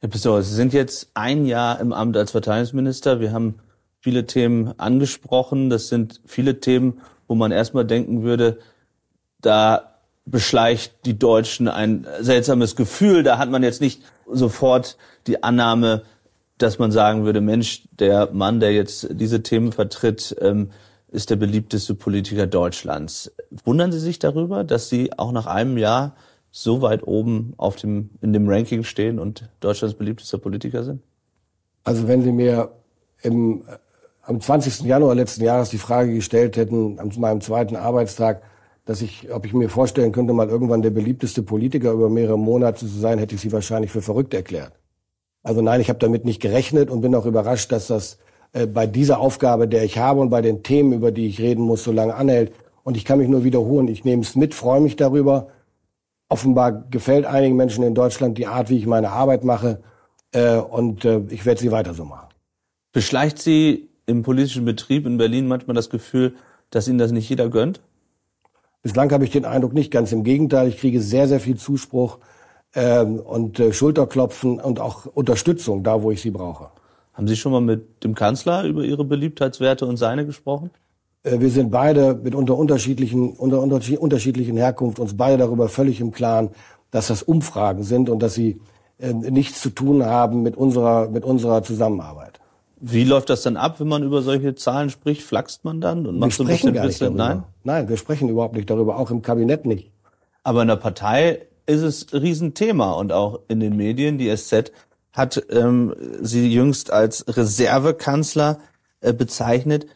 Herr 0.00 0.08
Pistorius, 0.08 0.48
Sie 0.48 0.54
sind 0.54 0.72
jetzt 0.72 1.10
ein 1.14 1.46
Jahr 1.46 1.80
im 1.80 1.92
Amt 1.92 2.16
als 2.16 2.32
Verteidigungsminister. 2.32 3.20
Wir 3.20 3.32
haben 3.32 3.56
viele 4.00 4.26
Themen 4.26 4.78
angesprochen. 4.78 5.70
Das 5.70 5.88
sind 5.88 6.20
viele 6.24 6.60
Themen, 6.60 7.00
wo 7.28 7.34
man 7.34 7.52
erstmal 7.52 7.84
denken 7.84 8.22
würde, 8.22 8.58
da 9.40 9.94
beschleicht 10.26 11.06
die 11.06 11.18
Deutschen 11.18 11.68
ein 11.68 12.06
seltsames 12.20 12.76
Gefühl. 12.76 13.22
Da 13.22 13.38
hat 13.38 13.50
man 13.50 13.62
jetzt 13.62 13.80
nicht 13.80 14.02
sofort 14.30 14.96
die 15.26 15.42
Annahme, 15.42 16.02
dass 16.58 16.78
man 16.78 16.90
sagen 16.90 17.24
würde, 17.24 17.40
Mensch, 17.40 17.88
der 17.98 18.30
Mann, 18.32 18.60
der 18.60 18.72
jetzt 18.72 19.08
diese 19.12 19.42
Themen 19.42 19.72
vertritt, 19.72 20.36
ähm, 20.40 20.70
ist 21.10 21.30
der 21.30 21.36
beliebteste 21.36 21.94
Politiker 21.94 22.46
Deutschlands. 22.46 23.32
Wundern 23.64 23.92
Sie 23.92 24.00
sich 24.00 24.18
darüber, 24.18 24.64
dass 24.64 24.88
Sie 24.88 25.16
auch 25.16 25.32
nach 25.32 25.46
einem 25.46 25.78
Jahr 25.78 26.16
so 26.50 26.82
weit 26.82 27.06
oben 27.06 27.54
auf 27.56 27.76
dem, 27.76 28.10
in 28.20 28.32
dem 28.32 28.48
Ranking 28.48 28.84
stehen 28.84 29.18
und 29.18 29.48
Deutschlands 29.60 29.96
beliebtester 29.96 30.38
Politiker 30.38 30.84
sind? 30.84 31.02
Also 31.84 32.08
wenn 32.08 32.22
Sie 32.22 32.32
mir 32.32 32.72
im 33.22 33.62
am 34.28 34.40
20. 34.42 34.80
Januar 34.80 35.14
letzten 35.14 35.42
Jahres 35.42 35.70
die 35.70 35.78
Frage 35.78 36.14
gestellt 36.14 36.58
hätten, 36.58 36.98
an 36.98 37.10
meinem 37.16 37.40
zweiten 37.40 37.76
Arbeitstag, 37.76 38.42
dass 38.84 39.00
ich, 39.00 39.32
ob 39.32 39.46
ich 39.46 39.54
mir 39.54 39.70
vorstellen 39.70 40.12
könnte, 40.12 40.34
mal 40.34 40.50
irgendwann 40.50 40.82
der 40.82 40.90
beliebteste 40.90 41.42
Politiker 41.42 41.92
über 41.92 42.10
mehrere 42.10 42.38
Monate 42.38 42.80
zu 42.80 42.98
sein, 42.98 43.18
hätte 43.18 43.34
ich 43.34 43.40
sie 43.40 43.52
wahrscheinlich 43.52 43.90
für 43.90 44.02
verrückt 44.02 44.34
erklärt. 44.34 44.72
Also 45.42 45.62
nein, 45.62 45.80
ich 45.80 45.88
habe 45.88 45.98
damit 45.98 46.26
nicht 46.26 46.42
gerechnet 46.42 46.90
und 46.90 47.00
bin 47.00 47.14
auch 47.14 47.24
überrascht, 47.24 47.72
dass 47.72 47.86
das 47.86 48.18
äh, 48.52 48.66
bei 48.66 48.86
dieser 48.86 49.18
Aufgabe, 49.18 49.66
der 49.66 49.84
ich 49.84 49.96
habe 49.96 50.20
und 50.20 50.28
bei 50.28 50.42
den 50.42 50.62
Themen, 50.62 50.92
über 50.92 51.10
die 51.10 51.26
ich 51.26 51.40
reden 51.40 51.62
muss, 51.62 51.82
so 51.82 51.92
lange 51.92 52.14
anhält. 52.14 52.52
Und 52.84 52.98
ich 52.98 53.06
kann 53.06 53.18
mich 53.18 53.28
nur 53.28 53.44
wiederholen, 53.44 53.88
ich 53.88 54.04
nehme 54.04 54.22
es 54.22 54.36
mit, 54.36 54.54
freue 54.54 54.82
mich 54.82 54.96
darüber. 54.96 55.48
Offenbar 56.28 56.84
gefällt 56.90 57.24
einigen 57.24 57.56
Menschen 57.56 57.82
in 57.82 57.94
Deutschland 57.94 58.36
die 58.36 58.46
Art, 58.46 58.68
wie 58.68 58.76
ich 58.76 58.86
meine 58.86 59.10
Arbeit 59.10 59.42
mache. 59.42 59.80
Äh, 60.32 60.56
und 60.56 61.06
äh, 61.06 61.22
ich 61.30 61.46
werde 61.46 61.62
sie 61.62 61.72
weiter 61.72 61.94
so 61.94 62.04
machen. 62.04 62.28
Beschleicht 62.92 63.38
Sie 63.38 63.87
im 64.08 64.22
politischen 64.22 64.64
Betrieb 64.64 65.06
in 65.06 65.18
Berlin 65.18 65.46
manchmal 65.46 65.74
das 65.74 65.90
Gefühl, 65.90 66.34
dass 66.70 66.88
Ihnen 66.88 66.98
das 66.98 67.12
nicht 67.12 67.28
jeder 67.28 67.48
gönnt? 67.48 67.80
Bislang 68.82 69.12
habe 69.12 69.24
ich 69.24 69.30
den 69.30 69.44
Eindruck 69.44 69.74
nicht, 69.74 69.90
ganz 69.90 70.12
im 70.12 70.24
Gegenteil. 70.24 70.68
Ich 70.68 70.78
kriege 70.78 71.00
sehr, 71.00 71.28
sehr 71.28 71.40
viel 71.40 71.56
Zuspruch 71.56 72.18
ähm, 72.74 73.18
und 73.18 73.60
äh, 73.60 73.72
Schulterklopfen 73.72 74.60
und 74.60 74.80
auch 74.80 75.06
Unterstützung 75.06 75.82
da, 75.82 76.02
wo 76.02 76.10
ich 76.10 76.22
sie 76.22 76.30
brauche. 76.30 76.70
Haben 77.12 77.28
Sie 77.28 77.36
schon 77.36 77.52
mal 77.52 77.60
mit 77.60 78.04
dem 78.04 78.14
Kanzler 78.14 78.64
über 78.64 78.84
Ihre 78.84 79.04
Beliebtheitswerte 79.04 79.84
und 79.84 79.96
seine 79.96 80.24
gesprochen? 80.24 80.70
Äh, 81.22 81.40
wir 81.40 81.50
sind 81.50 81.70
beide 81.70 82.14
mit 82.14 82.34
unter 82.34 82.56
unterschiedlichen, 82.56 83.32
unter 83.32 83.60
unterschiedlichen 83.60 84.56
Herkunft 84.56 84.98
uns 84.98 85.16
beide 85.16 85.38
darüber 85.38 85.68
völlig 85.68 86.00
im 86.00 86.12
Klaren, 86.12 86.50
dass 86.90 87.08
das 87.08 87.22
Umfragen 87.22 87.82
sind 87.82 88.08
und 88.08 88.22
dass 88.22 88.34
sie 88.34 88.60
äh, 88.98 89.12
nichts 89.12 89.60
zu 89.60 89.70
tun 89.70 90.04
haben 90.06 90.42
mit 90.42 90.56
unserer, 90.56 91.08
mit 91.08 91.24
unserer 91.24 91.62
Zusammenarbeit. 91.62 92.37
Wie 92.80 93.04
läuft 93.04 93.30
das 93.30 93.42
dann 93.42 93.56
ab, 93.56 93.80
wenn 93.80 93.88
man 93.88 94.02
über 94.02 94.22
solche 94.22 94.54
Zahlen 94.54 94.90
spricht? 94.90 95.22
Flaxt 95.22 95.64
man 95.64 95.80
dann 95.80 96.06
und 96.06 96.18
macht 96.18 96.32
so 96.32 96.44
ein 96.44 96.48
bisschen, 96.48 96.74
gar 96.74 96.86
nicht. 96.86 97.00
Nein? 97.00 97.42
Nein, 97.64 97.88
wir 97.88 97.96
sprechen 97.96 98.28
überhaupt 98.28 98.54
nicht 98.54 98.70
darüber, 98.70 98.98
auch 98.98 99.10
im 99.10 99.22
Kabinett 99.22 99.66
nicht. 99.66 99.90
Aber 100.44 100.62
in 100.62 100.68
der 100.68 100.76
Partei 100.76 101.46
ist 101.66 101.82
es 101.82 102.12
ein 102.12 102.20
Riesenthema 102.20 102.92
und 102.92 103.12
auch 103.12 103.40
in 103.48 103.60
den 103.60 103.76
Medien. 103.76 104.16
Die 104.18 104.34
SZ 104.34 104.72
hat 105.12 105.42
ähm, 105.50 105.94
sie 106.20 106.52
jüngst 106.52 106.92
als 106.92 107.24
Reservekanzler 107.28 108.58
äh, 109.00 109.12
bezeichnet. 109.12 109.86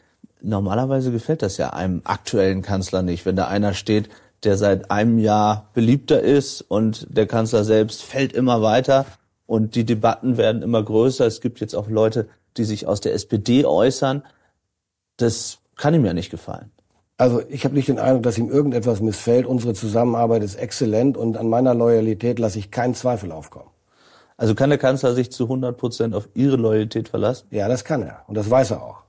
Normalerweise 0.41 1.11
gefällt 1.11 1.41
das 1.41 1.57
ja 1.57 1.69
einem 1.71 2.01
aktuellen 2.03 2.61
Kanzler 2.61 3.01
nicht, 3.01 3.25
wenn 3.25 3.37
da 3.37 3.47
einer 3.47 3.73
steht, 3.73 4.09
der 4.43 4.57
seit 4.57 4.91
einem 4.91 5.19
Jahr 5.19 5.69
beliebter 5.73 6.21
ist 6.21 6.61
und 6.61 7.07
der 7.09 7.27
Kanzler 7.27 7.63
selbst 7.63 8.03
fällt 8.03 8.33
immer 8.33 8.61
weiter 8.61 9.05
und 9.45 9.75
die 9.75 9.85
Debatten 9.85 10.37
werden 10.37 10.61
immer 10.61 10.83
größer. 10.83 11.25
Es 11.25 11.39
gibt 11.39 11.61
jetzt 11.61 11.75
auch 11.75 11.89
Leute, 11.89 12.27
die 12.57 12.63
sich 12.63 12.87
aus 12.87 13.01
der 13.01 13.13
SPD 13.13 13.65
äußern. 13.65 14.23
Das 15.17 15.59
kann 15.75 15.93
ihm 15.93 16.05
ja 16.05 16.13
nicht 16.13 16.29
gefallen. 16.29 16.71
Also 17.17 17.41
ich 17.49 17.63
habe 17.63 17.75
nicht 17.75 17.87
den 17.87 17.99
Eindruck, 17.99 18.23
dass 18.23 18.37
ihm 18.37 18.49
irgendetwas 18.49 19.01
missfällt. 19.01 19.45
Unsere 19.45 19.73
Zusammenarbeit 19.73 20.43
ist 20.43 20.55
exzellent 20.55 21.15
und 21.15 21.37
an 21.37 21.47
meiner 21.47 21.73
Loyalität 21.73 22.39
lasse 22.39 22.59
ich 22.59 22.71
keinen 22.71 22.95
Zweifel 22.95 23.31
aufkommen. 23.31 23.69
Also 24.35 24.55
kann 24.55 24.69
der 24.69 24.79
Kanzler 24.79 25.13
sich 25.13 25.31
zu 25.31 25.43
100 25.43 25.77
Prozent 25.77 26.15
auf 26.15 26.27
Ihre 26.33 26.55
Loyalität 26.55 27.07
verlassen? 27.09 27.47
Ja, 27.51 27.67
das 27.67 27.85
kann 27.85 28.01
er 28.01 28.23
und 28.27 28.35
das 28.35 28.49
weiß 28.49 28.71
er 28.71 28.83
auch. 28.83 29.03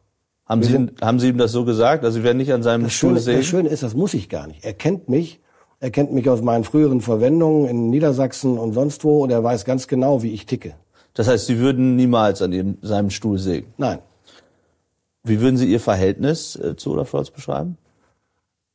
Haben 0.47 0.62
Sie, 0.62 0.72
sind, 0.72 1.01
haben 1.01 1.18
Sie 1.18 1.28
ihm 1.28 1.38
das 1.38 1.53
so 1.53 1.64
gesagt? 1.64 2.05
Also 2.05 2.18
Sie 2.18 2.24
werden 2.24 2.36
nicht 2.36 2.53
an 2.53 2.62
seinem 2.62 2.90
Schöne, 2.90 3.18
sehen? 3.18 3.38
Das 3.38 3.47
Schöne 3.47 3.68
ist, 3.70 3.82
das 3.82 3.95
muss 3.95 4.12
ich 4.12 4.28
gar 4.28 4.47
nicht. 4.47 4.62
Er 4.62 4.74
kennt 4.74 5.09
mich, 5.09 5.40
er 5.80 5.90
kennt 5.90 6.12
mich 6.12 6.28
aus 6.28 6.42
meinen 6.42 6.64
früheren 6.64 7.01
Verwendungen 7.01 7.66
in 7.66 7.88
Niedersachsen 7.88 8.59
und 8.59 8.74
sonst 8.74 9.03
wo 9.05 9.24
und 9.24 9.30
er 9.30 9.42
weiß 9.42 9.64
ganz 9.64 9.88
genau, 9.88 10.22
wie 10.22 10.32
ich 10.32 10.45
ticke. 10.45 10.74
Das 11.14 11.28
heißt, 11.28 11.46
Sie 11.46 11.58
würden 11.58 11.96
niemals 11.96 12.42
an 12.42 12.52
ihm, 12.52 12.78
seinem 12.82 13.10
Stuhl 13.10 13.38
sägen? 13.38 13.72
Nein. 13.78 14.00
Wie 15.22 15.40
würden 15.40 15.56
Sie 15.56 15.70
Ihr 15.70 15.80
Verhältnis 15.80 16.56
äh, 16.56 16.76
zu 16.76 16.92
Olaf 16.92 17.10
Scholz 17.10 17.30
beschreiben? 17.30 17.78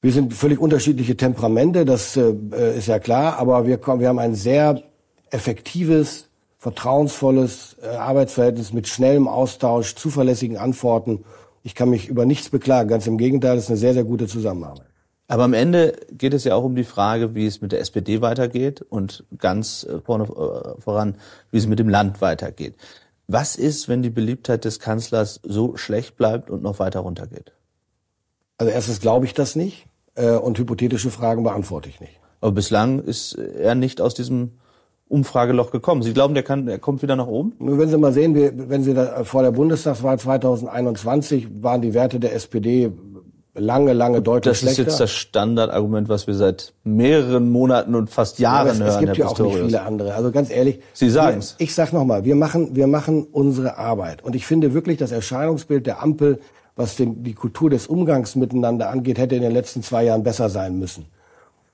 Wir 0.01 0.13
sind 0.13 0.33
völlig 0.33 0.59
unterschiedliche 0.59 1.17
Temperamente, 1.17 1.83
das 1.83 2.15
äh, 2.15 2.33
ist 2.77 2.87
ja 2.87 2.99
klar, 2.99 3.37
aber 3.37 3.67
wir, 3.67 3.77
kommen, 3.77 3.99
wir 3.99 4.07
haben 4.07 4.19
ein 4.19 4.33
sehr 4.33 4.81
effektives, 5.29 6.29
vertrauensvolles 6.57 7.75
äh, 7.81 7.87
Arbeitsverhältnis 7.97 8.71
mit 8.71 8.87
schnellem 8.87 9.27
Austausch, 9.27 9.95
zuverlässigen 9.95 10.57
Antworten. 10.57 11.25
Ich 11.63 11.75
kann 11.75 11.89
mich 11.89 12.07
über 12.07 12.25
nichts 12.25 12.49
beklagen, 12.49 12.87
ganz 12.87 13.07
im 13.07 13.17
Gegenteil, 13.17 13.57
es 13.57 13.65
ist 13.65 13.69
eine 13.71 13.77
sehr, 13.77 13.93
sehr 13.93 14.05
gute 14.05 14.27
Zusammenarbeit. 14.27 14.88
Aber 15.29 15.43
am 15.43 15.53
Ende 15.53 15.95
geht 16.11 16.33
es 16.33 16.43
ja 16.43 16.55
auch 16.55 16.63
um 16.63 16.75
die 16.75 16.83
Frage, 16.83 17.35
wie 17.35 17.45
es 17.45 17.61
mit 17.61 17.71
der 17.71 17.81
SPD 17.81 18.19
weitergeht 18.19 18.81
und 18.81 19.23
ganz 19.37 19.83
äh, 19.83 19.99
vorne 19.99 20.23
äh, 20.23 20.81
voran, 20.81 21.17
wie 21.51 21.59
es 21.59 21.67
mit 21.67 21.77
dem 21.77 21.87
Land 21.87 22.19
weitergeht. 22.19 22.73
Was 23.27 23.55
ist, 23.55 23.87
wenn 23.87 24.01
die 24.01 24.09
Beliebtheit 24.09 24.65
des 24.65 24.79
Kanzlers 24.79 25.39
so 25.43 25.77
schlecht 25.77 26.17
bleibt 26.17 26.49
und 26.49 26.63
noch 26.63 26.79
weiter 26.79 27.01
runtergeht? 27.01 27.53
Also 28.57 28.73
erstens 28.73 29.01
glaube 29.01 29.27
ich 29.27 29.35
das 29.35 29.55
nicht 29.55 29.85
äh, 30.15 30.31
und 30.31 30.57
hypothetische 30.57 31.11
Fragen 31.11 31.43
beantworte 31.43 31.89
ich 31.89 31.99
nicht. 31.99 32.19
Aber 32.41 32.53
bislang 32.53 32.97
ist 32.97 33.33
er 33.35 33.75
nicht 33.75 34.01
aus 34.01 34.15
diesem 34.15 34.53
Umfrageloch 35.09 35.69
gekommen. 35.69 36.01
Sie 36.01 36.13
glauben, 36.13 36.33
der, 36.33 36.43
kann, 36.43 36.65
der 36.65 36.79
kommt 36.79 37.03
wieder 37.03 37.15
nach 37.15 37.27
oben? 37.27 37.53
Nur 37.59 37.77
wenn 37.77 37.89
Sie 37.89 37.97
mal 37.97 38.13
sehen, 38.13 38.35
wenn 38.69 38.83
Sie 38.83 38.95
da, 38.95 39.23
vor 39.23 39.43
der 39.43 39.51
Bundestagswahl 39.51 40.17
2021 40.17 41.63
waren 41.63 41.81
die 41.81 41.93
Werte 41.93 42.19
der 42.19 42.33
SPD 42.33 42.91
lange, 43.59 43.93
lange 43.93 44.21
deutlich 44.21 44.51
Das 44.51 44.57
ist 44.57 44.75
schlechter. 44.75 44.83
jetzt 44.83 44.99
das 44.99 45.11
Standardargument, 45.11 46.09
was 46.09 46.27
wir 46.27 46.33
seit 46.33 46.73
mehreren 46.83 47.49
Monaten 47.49 47.95
und 47.95 48.09
fast 48.09 48.39
Jahren 48.39 48.67
ja, 48.67 48.73
es, 48.73 48.79
hören. 48.79 48.89
Es 48.89 48.99
gibt 48.99 49.17
Herr 49.17 49.25
ja 49.25 49.27
auch 49.27 49.39
nicht 49.39 49.57
viele 49.57 49.81
andere. 49.81 50.13
Also 50.15 50.31
ganz 50.31 50.49
ehrlich. 50.49 50.79
Sie 50.93 51.09
sagen 51.09 51.39
es. 51.39 51.55
Ich 51.57 51.75
sag 51.75 51.93
nochmal, 51.93 52.25
wir 52.25 52.35
machen, 52.35 52.75
wir 52.75 52.87
machen 52.87 53.27
unsere 53.31 53.77
Arbeit. 53.77 54.23
Und 54.23 54.35
ich 54.35 54.45
finde 54.45 54.73
wirklich, 54.73 54.97
das 54.97 55.11
Erscheinungsbild 55.11 55.85
der 55.85 56.01
Ampel 56.01 56.39
was 56.79 56.95
den, 56.95 57.23
die 57.23 57.33
Kultur 57.33 57.69
des 57.69 57.87
Umgangs 57.87 58.37
miteinander 58.37 58.89
angeht, 58.89 59.17
hätte 59.17 59.35
in 59.35 59.41
den 59.41 59.51
letzten 59.51 59.83
zwei 59.83 60.05
Jahren 60.05 60.23
besser 60.23 60.49
sein 60.49 60.79
müssen. 60.79 61.07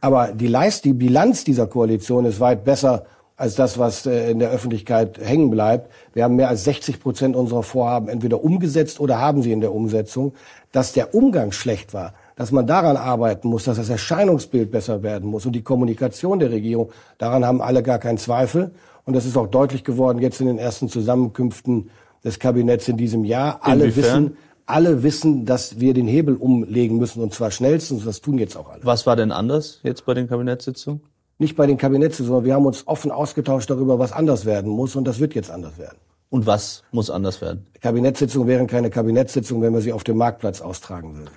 Aber 0.02 0.30
die 0.34 0.48
Leist, 0.48 0.84
die 0.84 0.94
Bilanz 0.94 1.44
dieser 1.44 1.68
Koalition 1.68 2.26
ist 2.26 2.40
weit 2.40 2.64
besser 2.66 3.06
als 3.38 3.56
das, 3.56 3.78
was 3.78 4.06
äh, 4.06 4.32
in 4.32 4.40
der 4.40 4.50
Öffentlichkeit 4.52 5.20
hängen 5.20 5.50
bleibt. 5.50 5.92
Wir 6.14 6.24
haben 6.24 6.36
mehr 6.36 6.50
als 6.50 6.64
60 6.64 7.00
Prozent 7.00 7.36
unserer 7.36 7.64
Vorhaben 7.64 8.08
entweder 8.08 8.44
umgesetzt 8.44 9.00
oder 9.00 9.20
haben 9.20 9.42
sie 9.42 9.52
in 9.52 9.62
der 9.62 9.74
Umsetzung. 9.74 10.34
Dass 10.72 10.94
der 10.94 11.14
Umgang 11.14 11.52
schlecht 11.52 11.94
war, 11.94 12.14
dass 12.36 12.52
man 12.52 12.68
daran 12.68 12.98
arbeiten 12.98 13.48
muss, 13.48 13.66
dass 13.66 13.78
das 13.78 13.90
Erscheinungsbild 13.90 14.72
besser 14.72 15.04
werden 15.04 15.30
muss 15.30 15.46
und 15.46 15.54
die 15.54 15.64
Kommunikation 15.64 16.40
der 16.40 16.52
Regierung, 16.52 16.92
daran 17.18 17.46
haben 17.46 17.62
alle 17.62 17.84
gar 17.84 18.00
keinen 18.00 18.18
Zweifel. 18.18 18.72
Und 19.06 19.16
das 19.16 19.26
ist 19.26 19.38
auch 19.38 19.48
deutlich 19.48 19.84
geworden 19.84 20.20
jetzt 20.20 20.42
in 20.42 20.48
den 20.48 20.58
ersten 20.58 20.90
Zusammenkünften 20.90 21.90
des 22.24 22.40
Kabinetts 22.40 22.88
in 22.88 22.98
diesem 22.98 23.24
Jahr. 23.24 23.60
Alle 23.62 23.86
Inwiefern? 23.86 24.24
wissen, 24.24 24.38
alle 24.66 25.04
wissen, 25.04 25.46
dass 25.46 25.80
wir 25.80 25.94
den 25.94 26.08
Hebel 26.08 26.36
umlegen 26.36 26.98
müssen 26.98 27.22
und 27.22 27.34
zwar 27.34 27.52
schnellstens. 27.52 28.04
Das 28.04 28.22
tun 28.22 28.38
jetzt 28.38 28.58
auch 28.58 28.70
alle. 28.70 28.84
Was 28.84 29.06
war 29.06 29.16
denn 29.16 29.32
anders 29.32 29.80
jetzt 29.84 30.06
bei 30.06 30.14
den 30.14 30.28
Kabinettssitzungen? 30.28 31.02
Nicht 31.38 31.56
bei 31.56 31.68
den 31.68 31.78
Kabinettssitzungen, 31.78 32.30
sondern 32.30 32.46
wir 32.46 32.54
haben 32.54 32.66
uns 32.66 32.88
offen 32.88 33.12
ausgetauscht 33.12 33.70
darüber, 33.70 34.00
was 34.00 34.12
anders 34.12 34.46
werden 34.46 34.72
muss 34.72 34.96
und 34.96 35.06
das 35.06 35.20
wird 35.20 35.36
jetzt 35.36 35.52
anders 35.52 35.78
werden. 35.78 35.98
Und 36.30 36.46
was 36.46 36.84
muss 36.92 37.10
anders 37.10 37.42
werden? 37.42 37.66
Kabinettssitzungen 37.82 38.48
wären 38.48 38.68
keine 38.68 38.90
Kabinettssitzungen, 38.90 39.64
wenn 39.64 39.74
wir 39.74 39.82
sie 39.82 39.94
auf 39.94 40.04
dem 40.04 40.18
Marktplatz 40.18 40.62
austragen 40.62 41.16
würden. 41.16 41.30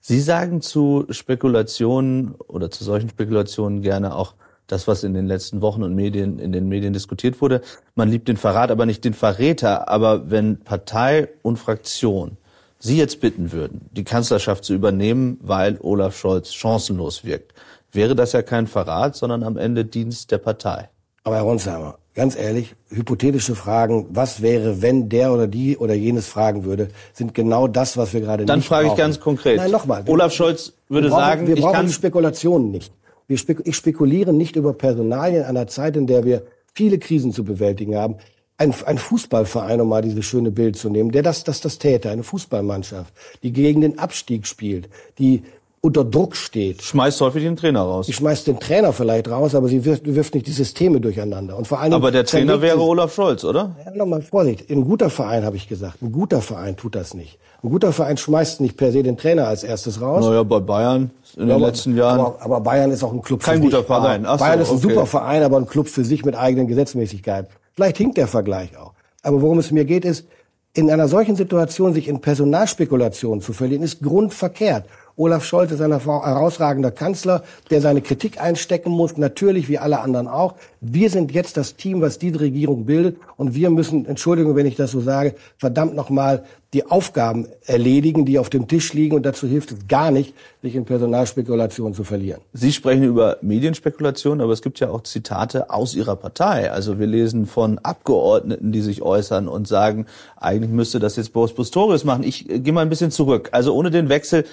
Sie 0.00 0.20
sagen 0.20 0.60
zu 0.60 1.04
Spekulationen 1.10 2.34
oder 2.34 2.70
zu 2.70 2.84
solchen 2.84 3.10
Spekulationen 3.10 3.82
gerne 3.82 4.14
auch 4.14 4.34
das, 4.66 4.86
was 4.86 5.04
in 5.04 5.14
den 5.14 5.26
letzten 5.26 5.60
Wochen 5.60 5.82
und 5.82 5.94
Medien, 5.94 6.38
in 6.38 6.52
den 6.52 6.68
Medien 6.68 6.92
diskutiert 6.92 7.40
wurde. 7.40 7.60
Man 7.94 8.08
liebt 8.08 8.28
den 8.28 8.36
Verrat, 8.36 8.70
aber 8.70 8.86
nicht 8.86 9.04
den 9.04 9.14
Verräter. 9.14 9.88
Aber 9.88 10.30
wenn 10.30 10.60
Partei 10.60 11.28
und 11.42 11.58
Fraktion 11.58 12.36
Sie 12.82 12.96
jetzt 12.96 13.20
bitten 13.20 13.52
würden, 13.52 13.82
die 13.92 14.04
Kanzlerschaft 14.04 14.64
zu 14.64 14.72
übernehmen, 14.72 15.38
weil 15.42 15.78
Olaf 15.82 16.16
Scholz 16.16 16.54
chancenlos 16.54 17.24
wirkt, 17.24 17.52
wäre 17.92 18.14
das 18.14 18.32
ja 18.32 18.40
kein 18.40 18.66
Verrat, 18.66 19.16
sondern 19.16 19.42
am 19.42 19.58
Ende 19.58 19.84
Dienst 19.84 20.30
der 20.30 20.38
Partei. 20.38 20.88
Aber 21.22 21.36
Herr 21.36 21.42
Ronsheimer, 21.42 21.98
ganz 22.14 22.36
ehrlich, 22.36 22.74
hypothetische 22.88 23.54
Fragen, 23.54 24.06
was 24.08 24.40
wäre, 24.40 24.80
wenn 24.80 25.10
der 25.10 25.30
oder 25.30 25.46
die 25.46 25.76
oder 25.76 25.92
jenes 25.92 26.26
fragen 26.26 26.64
würde, 26.64 26.88
sind 27.12 27.34
genau 27.34 27.68
das, 27.68 27.98
was 27.98 28.14
wir 28.14 28.22
gerade 28.22 28.46
Dann 28.46 28.60
nicht 28.60 28.68
frage 28.68 28.86
brauchen. 28.86 28.96
ich 28.96 29.04
ganz 29.04 29.20
konkret. 29.20 29.58
Nein, 29.58 29.70
nochmal. 29.70 30.02
Olaf 30.06 30.32
Scholz 30.32 30.72
würde 30.88 31.08
wir 31.08 31.10
brauchen, 31.10 31.20
sagen, 31.20 31.46
wir 31.48 31.56
brauchen 31.56 31.86
die 31.86 31.92
Spekulationen 31.92 32.70
nicht. 32.70 32.94
Wir 33.28 33.36
spek 33.36 33.60
ich 33.64 33.76
spekuliere 33.76 34.32
nicht 34.32 34.56
über 34.56 34.72
Personalien 34.72 35.44
einer 35.44 35.66
Zeit, 35.66 35.96
in 35.96 36.06
der 36.06 36.24
wir 36.24 36.44
viele 36.72 36.98
Krisen 36.98 37.32
zu 37.32 37.44
bewältigen 37.44 37.94
haben 37.94 38.16
ein, 38.60 38.74
ein 38.84 38.98
Fußballverein, 38.98 39.80
um 39.80 39.88
mal 39.88 40.02
dieses 40.02 40.24
schöne 40.26 40.50
Bild 40.50 40.76
zu 40.76 40.90
nehmen, 40.90 41.10
der 41.10 41.22
das, 41.22 41.44
das, 41.44 41.62
das 41.62 41.78
täte, 41.78 42.10
eine 42.10 42.22
Fußballmannschaft, 42.22 43.12
die 43.42 43.52
gegen 43.52 43.80
den 43.80 43.98
Abstieg 43.98 44.46
spielt, 44.46 44.90
die 45.18 45.42
unter 45.80 46.04
Druck 46.04 46.36
steht. 46.36 46.82
Schmeißt 46.82 47.22
häufig 47.22 47.42
den 47.42 47.56
Trainer 47.56 47.80
raus. 47.80 48.04
Sie 48.04 48.12
schmeißt 48.12 48.46
den 48.46 48.60
Trainer 48.60 48.92
vielleicht 48.92 49.30
raus, 49.30 49.54
aber 49.54 49.68
sie 49.68 49.82
wirft, 49.86 50.04
wirft 50.04 50.34
nicht 50.34 50.46
die 50.46 50.52
Systeme 50.52 51.00
durcheinander. 51.00 51.56
Und 51.56 51.68
vor 51.68 51.80
allem 51.80 51.94
aber 51.94 52.10
der 52.10 52.26
Trainer 52.26 52.60
wäre 52.60 52.80
Olaf 52.80 53.14
Scholz, 53.14 53.44
oder? 53.44 53.76
Ja, 53.82 53.92
nochmal 53.92 54.20
Vorsicht. 54.20 54.70
Ein 54.70 54.84
guter 54.84 55.08
Verein, 55.08 55.42
habe 55.42 55.56
ich 55.56 55.66
gesagt. 55.66 56.02
Ein 56.02 56.12
guter 56.12 56.42
Verein 56.42 56.76
tut 56.76 56.94
das 56.94 57.14
nicht. 57.14 57.38
Ein 57.62 57.70
guter 57.70 57.94
Verein 57.94 58.18
schmeißt 58.18 58.60
nicht 58.60 58.76
per 58.76 58.92
se 58.92 59.02
den 59.02 59.16
Trainer 59.16 59.48
als 59.48 59.64
erstes 59.64 60.02
raus. 60.02 60.22
Naja, 60.22 60.42
bei 60.42 60.60
Bayern 60.60 61.10
in 61.34 61.46
den 61.46 61.56
aber, 61.56 61.68
letzten 61.68 61.96
Jahren. 61.96 62.20
Aber, 62.20 62.42
aber, 62.42 62.60
Bayern 62.60 62.90
ist 62.90 63.02
auch 63.02 63.14
ein 63.14 63.22
Club 63.22 63.42
Kein 63.42 63.56
für 63.56 63.64
guter 63.64 63.78
sich. 63.78 63.86
Verein. 63.86 64.26
Ach 64.26 64.38
Bayern 64.38 64.58
so, 64.58 64.64
ist 64.64 64.70
ein 64.70 64.84
okay. 64.84 64.94
super 64.94 65.06
Verein, 65.06 65.42
aber 65.42 65.56
ein 65.56 65.66
Club 65.66 65.88
für 65.88 66.04
sich 66.04 66.26
mit 66.26 66.36
eigenen 66.36 66.66
Gesetzmäßigkeiten. 66.66 67.50
Vielleicht 67.80 67.96
hinkt 67.96 68.18
der 68.18 68.26
Vergleich 68.26 68.76
auch. 68.76 68.92
Aber 69.22 69.40
worum 69.40 69.58
es 69.58 69.70
mir 69.70 69.86
geht, 69.86 70.04
ist, 70.04 70.28
in 70.74 70.90
einer 70.90 71.08
solchen 71.08 71.34
Situation 71.34 71.94
sich 71.94 72.08
in 72.08 72.20
Personalspekulationen 72.20 73.40
zu 73.40 73.54
verlieren, 73.54 73.82
ist 73.82 74.02
grundverkehrt. 74.02 74.84
Olaf 75.20 75.44
Scholz 75.44 75.70
ist 75.70 75.82
ein 75.82 75.92
herausragender 75.92 76.90
Kanzler, 76.90 77.44
der 77.68 77.82
seine 77.82 78.00
Kritik 78.00 78.40
einstecken 78.40 78.90
muss, 78.90 79.18
natürlich 79.18 79.68
wie 79.68 79.76
alle 79.76 80.00
anderen 80.00 80.26
auch. 80.26 80.54
Wir 80.80 81.10
sind 81.10 81.30
jetzt 81.32 81.58
das 81.58 81.76
Team, 81.76 82.00
was 82.00 82.18
diese 82.18 82.40
Regierung 82.40 82.86
bildet 82.86 83.18
und 83.36 83.54
wir 83.54 83.68
müssen, 83.68 84.06
Entschuldigung, 84.06 84.56
wenn 84.56 84.64
ich 84.64 84.76
das 84.76 84.92
so 84.92 85.02
sage, 85.02 85.34
verdammt 85.58 85.94
nochmal 85.94 86.44
die 86.72 86.86
Aufgaben 86.86 87.48
erledigen, 87.66 88.24
die 88.24 88.38
auf 88.38 88.48
dem 88.48 88.66
Tisch 88.66 88.94
liegen 88.94 89.16
und 89.16 89.26
dazu 89.26 89.46
hilft 89.46 89.72
es 89.72 89.88
gar 89.88 90.10
nicht, 90.10 90.34
sich 90.62 90.74
in 90.74 90.84
Personalspekulationen 90.84 91.94
zu 91.94 92.04
verlieren. 92.04 92.40
Sie 92.52 92.72
sprechen 92.72 93.02
über 93.02 93.38
Medienspekulation, 93.42 94.40
aber 94.40 94.52
es 94.52 94.62
gibt 94.62 94.80
ja 94.80 94.88
auch 94.88 95.02
Zitate 95.02 95.68
aus 95.68 95.94
Ihrer 95.94 96.16
Partei. 96.16 96.70
Also 96.70 96.98
wir 96.98 97.08
lesen 97.08 97.46
von 97.46 97.78
Abgeordneten, 97.78 98.72
die 98.72 98.82
sich 98.82 99.02
äußern 99.02 99.48
und 99.48 99.68
sagen, 99.68 100.06
eigentlich 100.36 100.70
müsste 100.70 100.98
das 100.98 101.16
jetzt 101.16 101.32
Boris 101.32 101.52
Pistorius 101.52 102.04
machen. 102.04 102.22
Ich 102.22 102.48
äh, 102.48 102.60
gehe 102.60 102.72
mal 102.72 102.82
ein 102.82 102.88
bisschen 102.88 103.10
zurück. 103.10 103.48
Also 103.52 103.74
ohne 103.74 103.90
den 103.90 104.08
Wechsel 104.08 104.44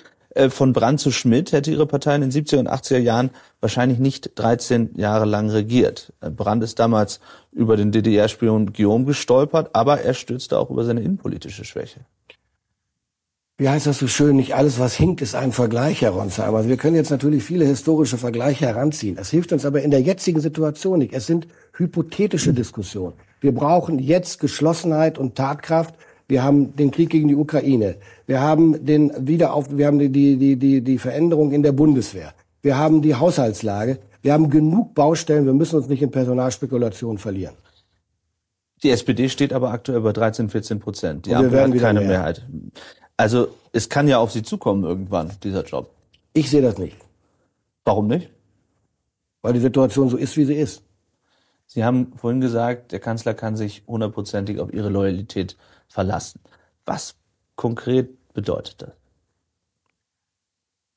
von 0.50 0.74
Brand 0.74 1.00
zu 1.00 1.12
Schmidt 1.12 1.52
hätte 1.52 1.72
ihre 1.72 1.86
Partei 1.86 2.16
in 2.16 2.22
den 2.22 2.32
70er 2.32 2.60
und 2.60 2.70
80er 2.70 2.98
Jahren 2.98 3.32
wahrscheinlich 3.60 4.00
nicht 4.00 4.32
13 4.36 4.92
Jahre 4.96 5.26
lang 5.26 5.50
regiert. 5.50 6.14
Äh, 6.22 6.30
Brand 6.30 6.64
ist 6.64 6.80
damals 6.80 7.20
über 7.52 7.78
den 7.78 7.92
DDR-Spion 7.92 8.74
Guillaume 8.74 9.06
gestolpert, 9.06 9.72
aber 9.74 10.02
er 10.02 10.14
stürzte 10.14 10.60
auch 10.60 10.70
über 10.70 10.84
seine 10.84 11.02
innenpolitische 11.02 11.66
Schwäche. 11.66 12.02
Wie 13.60 13.70
heißt 13.70 13.88
das 13.88 13.98
so 13.98 14.06
schön? 14.06 14.36
Nicht 14.36 14.54
alles, 14.54 14.78
was 14.78 14.94
hinkt, 14.96 15.20
ist 15.24 15.34
ein 15.34 15.52
Vergleich, 15.52 16.02
Herr 16.04 16.12
Ronsheimer. 16.12 16.58
Also 16.58 16.70
wir 16.70 16.78
können 16.78 16.96
jetzt 16.96 17.10
natürlich 17.10 17.44
viele 17.44 17.66
historische 17.66 18.20
Vergleiche 18.20 18.68
heranziehen. 18.68 19.16
Das 19.16 19.32
hilft 19.32 19.52
uns 19.52 19.66
aber 19.66 19.82
in 19.82 19.90
der 19.90 20.02
jetzigen 20.02 20.42
Situation 20.42 21.00
nicht. 21.00 21.14
Es 21.14 21.26
sind 21.26 21.48
hypothetische 21.76 22.54
Diskussionen. 22.54 23.14
Wir 23.42 23.56
brauchen 23.56 23.98
jetzt 23.98 24.40
Geschlossenheit 24.40 25.18
und 25.18 25.34
Tatkraft. 25.34 25.96
Wir 26.28 26.44
haben 26.44 26.76
den 26.76 26.92
Krieg 26.92 27.10
gegen 27.10 27.28
die 27.28 27.36
Ukraine. 27.36 27.96
Wir 28.26 28.42
haben 28.42 28.86
den 28.86 29.12
Wiederauf, 29.28 29.68
wir 29.70 29.88
haben 29.88 30.00
die, 30.00 30.10
die, 30.10 30.58
die, 30.58 30.82
die 30.82 30.98
Veränderung 30.98 31.52
in 31.52 31.64
der 31.64 31.72
Bundeswehr. 31.72 32.34
Wir 32.62 32.78
haben 32.78 33.02
die 33.02 33.16
Haushaltslage. 33.16 34.00
Wir 34.22 34.34
haben 34.34 34.50
genug 34.50 34.94
Baustellen. 34.94 35.46
Wir 35.46 35.54
müssen 35.54 35.78
uns 35.78 35.88
nicht 35.88 36.02
in 36.02 36.12
Personalspekulationen 36.12 37.18
verlieren. 37.18 37.56
Die 38.84 38.90
SPD 38.90 39.30
steht 39.30 39.54
aber 39.54 39.72
aktuell 39.72 40.02
bei 40.02 40.12
13, 40.12 40.50
14 40.50 40.80
Prozent. 40.80 41.26
Die 41.26 41.34
Ampel 41.34 41.62
hat 41.62 41.78
keine 41.78 42.02
mehr. 42.02 42.10
Mehrheit. 42.10 42.46
Also 43.16 43.48
es 43.72 43.90
kann 43.90 44.08
ja 44.08 44.20
auf 44.20 44.32
Sie 44.32 44.44
zukommen 44.44 44.84
irgendwann, 44.84 45.32
dieser 45.44 45.64
Job. 45.64 45.90
Ich 46.34 46.50
sehe 46.50 46.62
das 46.62 46.78
nicht. 46.78 46.98
Warum 47.86 48.08
nicht? 48.08 48.30
Weil 49.42 49.54
die 49.54 49.60
Situation 49.60 50.10
so 50.10 50.18
ist, 50.18 50.36
wie 50.38 50.46
sie 50.46 50.56
ist. 50.56 50.84
Sie 51.66 51.84
haben 51.84 52.14
vorhin 52.16 52.42
gesagt, 52.42 52.92
der 52.92 53.00
Kanzler 53.00 53.34
kann 53.34 53.56
sich 53.56 53.84
hundertprozentig 53.88 54.60
auf 54.60 54.74
Ihre 54.74 54.90
Loyalität 54.90 55.58
verlassen. 55.88 56.42
Was 56.86 57.16
konkret 57.56 58.34
bedeutet 58.34 58.82
das? 58.82 58.92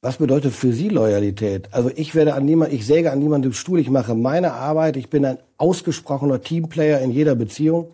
Was 0.02 0.16
bedeutet 0.16 0.54
für 0.54 0.72
Sie 0.72 0.88
Loyalität? 0.88 1.68
Also 1.72 1.90
ich 1.94 2.14
werde 2.14 2.34
an 2.34 2.46
niemand, 2.46 2.72
ich 2.72 2.86
säge 2.86 3.12
an 3.12 3.18
niemandem 3.18 3.52
Stuhl, 3.52 3.78
ich 3.80 3.90
mache 3.90 4.14
meine 4.14 4.54
Arbeit, 4.54 4.96
ich 4.96 5.10
bin 5.10 5.26
ein 5.26 5.38
ausgesprochener 5.58 6.40
Teamplayer 6.40 7.00
in 7.00 7.10
jeder 7.10 7.34
Beziehung. 7.34 7.90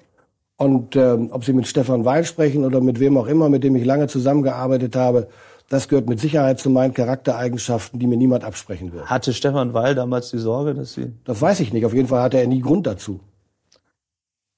Und 0.57 0.95
ähm, 0.95 1.31
ob 1.33 1.45
Sie 1.45 1.53
mit 1.53 1.67
Stefan 1.67 2.05
Weil 2.05 2.25
sprechen 2.25 2.65
oder 2.65 2.81
mit 2.81 3.01
wem 3.01 3.19
auch 3.19 3.27
immer, 3.27 3.49
mit 3.49 3.65
dem 3.65 3.75
ich 3.75 3.85
lange 3.85 4.07
zusammengearbeitet 4.07 4.95
habe, 4.95 5.29
das 5.69 5.89
gehört 5.89 6.09
mit 6.09 6.21
Sicherheit 6.21 6.61
zu 6.61 6.71
meinen 6.71 6.95
Charaktereigenschaften, 6.95 7.99
die 7.99 8.07
mir 8.07 8.17
niemand 8.17 8.45
absprechen 8.45 8.93
wird. 8.93 9.07
Hatte 9.07 9.35
Stefan 9.35 9.75
Weil 9.75 9.97
damals 9.97 10.31
die 10.31 10.39
Sorge, 10.39 10.75
dass 10.75 10.95
Sie... 10.95 11.13
Das 11.25 11.43
weiß 11.43 11.59
ich 11.59 11.73
nicht. 11.73 11.85
Auf 11.85 11.93
jeden 11.93 12.07
Fall 12.07 12.23
hatte 12.23 12.39
er 12.39 12.47
nie 12.47 12.61
Grund 12.61 12.87
dazu. 12.87 13.19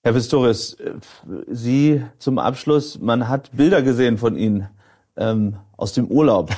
Herr 0.02 0.12
Pistorius, 0.12 0.76
Sie 1.48 2.02
zum 2.18 2.38
Abschluss, 2.38 2.98
man 3.00 3.28
hat 3.28 3.50
Bilder 3.52 3.82
gesehen 3.82 4.16
von 4.16 4.36
Ihnen 4.36 4.68
ähm, 5.16 5.56
aus 5.76 5.92
dem 5.92 6.06
Urlaub 6.06 6.50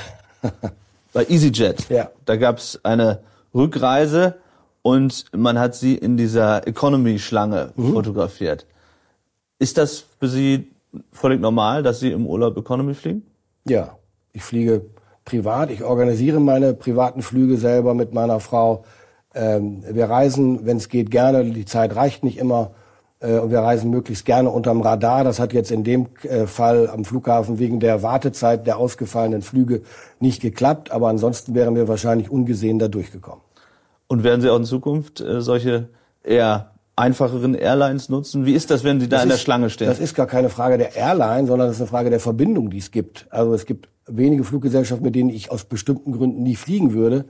bei 1.13 1.25
EasyJet. 1.25 1.89
Ja. 1.89 2.11
Da 2.27 2.37
gab 2.37 2.59
es 2.59 2.85
eine 2.85 3.21
Rückreise 3.55 4.37
und 4.83 5.25
man 5.33 5.59
hat 5.59 5.75
Sie 5.75 5.95
in 5.95 6.17
dieser 6.17 6.67
Economy-Schlange 6.67 7.73
mhm. 7.77 7.95
fotografiert. 7.95 8.67
Ist 9.59 9.79
das 9.79 10.05
für 10.19 10.29
Sie 10.29 10.71
völlig 11.11 11.41
normal, 11.41 11.83
dass 11.83 12.01
Sie 12.01 12.13
im 12.13 12.27
Urlaub 12.27 12.57
Economy 12.59 12.95
fliegen? 12.95 13.27
Ja, 13.67 13.97
ich 14.33 14.43
fliege 14.43 14.83
privat. 15.25 15.71
Ich 15.71 15.83
organisiere 15.83 16.41
meine 16.41 16.75
privaten 16.75 17.23
Flüge 17.23 17.57
selber 17.57 17.95
mit 17.95 18.13
meiner 18.13 18.41
Frau. 18.41 18.85
Ähm, 19.35 19.83
wir 19.89 20.11
reisen, 20.11 20.67
wenn 20.67 20.77
es 20.77 20.89
geht, 20.89 21.11
gerne. 21.11 21.45
Die 21.45 21.65
Zeit 21.65 21.97
reicht 21.97 22.23
nicht 22.23 22.39
immer. 22.39 22.73
Äh, 23.21 23.39
und 23.39 23.51
wir 23.51 23.61
reisen 23.61 23.91
möglichst 23.91 24.25
gerne 24.25 24.51
unterm 24.51 24.81
Radar. 24.81 25.25
Das 25.25 25.39
hat 25.39 25.53
jetzt 25.53 25.71
in 25.71 25.85
dem 25.85 26.07
äh, 26.23 26.47
Fall 26.47 26.89
am 26.89 27.05
Flughafen 27.05 27.59
wegen 27.59 27.81
der 27.81 28.03
Wartezeit 28.03 28.67
der 28.67 28.79
ausgefallenen 28.79 29.43
Flüge 29.43 29.83
nicht 30.19 30.43
geklappt. 30.43 30.91
Aber 30.91 31.09
ansonsten 31.09 31.55
wären 31.55 31.75
wir 31.77 31.89
wahrscheinlich 31.89 32.31
ungesehen 32.31 32.79
da 32.79 32.89
durchgekommen. 32.89 33.43
Und 34.09 34.25
werden 34.25 34.41
Sie 34.41 34.51
auch 34.51 34.57
in 34.57 34.65
Zukunft 34.65 35.21
äh, 35.21 35.41
solche 35.41 35.89
eher 36.25 36.73
einfacheren 36.97 37.55
Airlines 37.55 38.09
nutzen? 38.09 38.45
Wie 38.45 38.55
ist 38.55 38.71
das, 38.71 38.85
wenn 38.85 39.01
Sie 39.01 39.09
da 39.09 39.17
das 39.17 39.23
in 39.25 39.29
der 39.31 39.37
Schlange 39.37 39.71
stehen? 39.71 39.89
Das 39.89 40.01
ist 40.01 40.15
gar 40.15 40.27
keine 40.27 40.51
Frage 40.51 40.79
der 40.79 40.97
Airline, 40.97 41.47
sondern 41.47 41.69
das 41.69 41.77
ist 41.77 41.83
eine 41.83 41.89
Frage 41.89 42.11
der 42.11 42.21
Verbindung, 42.21 42.71
die 42.71 42.79
es 42.79 42.91
gibt. 42.91 43.27
Also 43.31 43.55
es 43.55 43.67
gibt 43.67 43.89
wenige 44.07 44.45
Fluggesellschaften, 44.45 45.05
mit 45.05 45.15
denen 45.15 45.31
ich 45.31 45.51
aus 45.51 45.65
bestimmten 45.65 46.13
Gründen 46.13 46.43
nie 46.43 46.57
fliegen 46.57 46.93
würde. 46.93 47.25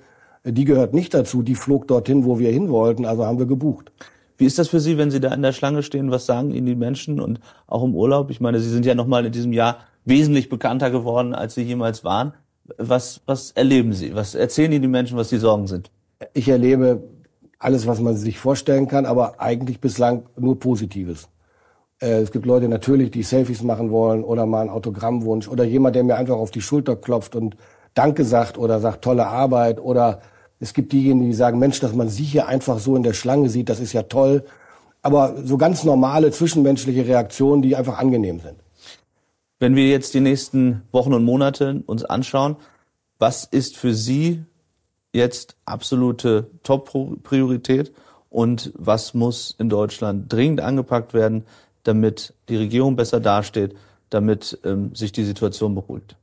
Die 0.44 0.64
gehört 0.64 0.94
nicht 0.94 1.12
dazu. 1.14 1.42
Die 1.42 1.54
flog 1.54 1.86
dorthin, 1.86 2.24
wo 2.24 2.38
wir 2.38 2.50
hin 2.50 2.70
wollten, 2.70 3.04
also 3.04 3.26
haben 3.26 3.38
wir 3.38 3.46
gebucht. 3.46 3.92
Wie 4.40 4.46
ist 4.46 4.58
das 4.58 4.68
für 4.68 4.80
Sie, 4.80 4.96
wenn 4.96 5.10
Sie 5.10 5.20
da 5.20 5.34
in 5.34 5.42
der 5.42 5.52
Schlange 5.52 5.82
stehen? 5.82 6.10
Was 6.10 6.24
sagen 6.24 6.50
Ihnen 6.50 6.64
die 6.64 6.74
Menschen 6.74 7.20
und 7.20 7.40
auch 7.66 7.84
im 7.84 7.94
Urlaub? 7.94 8.30
Ich 8.30 8.40
meine, 8.40 8.58
Sie 8.58 8.70
sind 8.70 8.86
ja 8.86 8.94
nochmal 8.94 9.26
in 9.26 9.32
diesem 9.32 9.52
Jahr 9.52 9.80
wesentlich 10.06 10.48
bekannter 10.48 10.90
geworden, 10.90 11.34
als 11.34 11.54
Sie 11.54 11.62
jemals 11.62 12.04
waren. 12.04 12.32
Was, 12.78 13.20
was 13.26 13.50
erleben 13.50 13.92
Sie? 13.92 14.14
Was 14.14 14.34
erzählen 14.34 14.72
Ihnen 14.72 14.80
die 14.80 14.88
Menschen, 14.88 15.18
was 15.18 15.28
die 15.28 15.36
Sorgen 15.36 15.66
sind? 15.66 15.90
Ich 16.32 16.48
erlebe 16.48 17.02
alles, 17.58 17.86
was 17.86 18.00
man 18.00 18.16
sich 18.16 18.38
vorstellen 18.38 18.88
kann, 18.88 19.04
aber 19.04 19.42
eigentlich 19.42 19.78
bislang 19.78 20.22
nur 20.38 20.58
Positives. 20.58 21.28
Äh, 22.00 22.22
es 22.22 22.32
gibt 22.32 22.46
Leute 22.46 22.70
natürlich, 22.70 23.10
die 23.10 23.24
Selfies 23.24 23.62
machen 23.62 23.90
wollen 23.90 24.24
oder 24.24 24.46
mal 24.46 24.62
einen 24.62 24.70
Autogrammwunsch 24.70 25.48
oder 25.48 25.64
jemand, 25.64 25.96
der 25.96 26.04
mir 26.04 26.16
einfach 26.16 26.36
auf 26.36 26.50
die 26.50 26.62
Schulter 26.62 26.96
klopft 26.96 27.36
und 27.36 27.58
Danke 27.92 28.24
sagt 28.24 28.56
oder 28.56 28.80
sagt 28.80 29.04
tolle 29.04 29.26
Arbeit 29.26 29.80
oder 29.80 30.20
es 30.60 30.74
gibt 30.74 30.92
diejenigen, 30.92 31.30
die 31.30 31.34
sagen, 31.34 31.58
Mensch, 31.58 31.80
dass 31.80 31.94
man 31.94 32.10
sie 32.10 32.22
hier 32.22 32.46
einfach 32.46 32.78
so 32.78 32.94
in 32.94 33.02
der 33.02 33.14
Schlange 33.14 33.48
sieht, 33.48 33.70
das 33.70 33.80
ist 33.80 33.94
ja 33.94 34.02
toll. 34.02 34.44
Aber 35.02 35.34
so 35.42 35.56
ganz 35.56 35.84
normale 35.84 36.30
zwischenmenschliche 36.30 37.06
Reaktionen, 37.06 37.62
die 37.62 37.74
einfach 37.74 37.98
angenehm 37.98 38.40
sind. 38.40 38.56
Wenn 39.58 39.74
wir 39.74 39.88
jetzt 39.88 40.12
die 40.12 40.20
nächsten 40.20 40.82
Wochen 40.92 41.14
und 41.14 41.24
Monate 41.24 41.82
uns 41.86 42.04
anschauen, 42.04 42.56
was 43.18 43.44
ist 43.44 43.76
für 43.76 43.94
Sie 43.94 44.44
jetzt 45.12 45.56
absolute 45.64 46.50
Top-Priorität 46.62 47.92
und 48.28 48.72
was 48.76 49.14
muss 49.14 49.54
in 49.58 49.68
Deutschland 49.68 50.32
dringend 50.32 50.60
angepackt 50.60 51.14
werden, 51.14 51.44
damit 51.82 52.34
die 52.48 52.56
Regierung 52.56 52.96
besser 52.96 53.20
dasteht, 53.20 53.74
damit 54.10 54.58
ähm, 54.64 54.94
sich 54.94 55.12
die 55.12 55.24
Situation 55.24 55.74
beruhigt? 55.74 56.16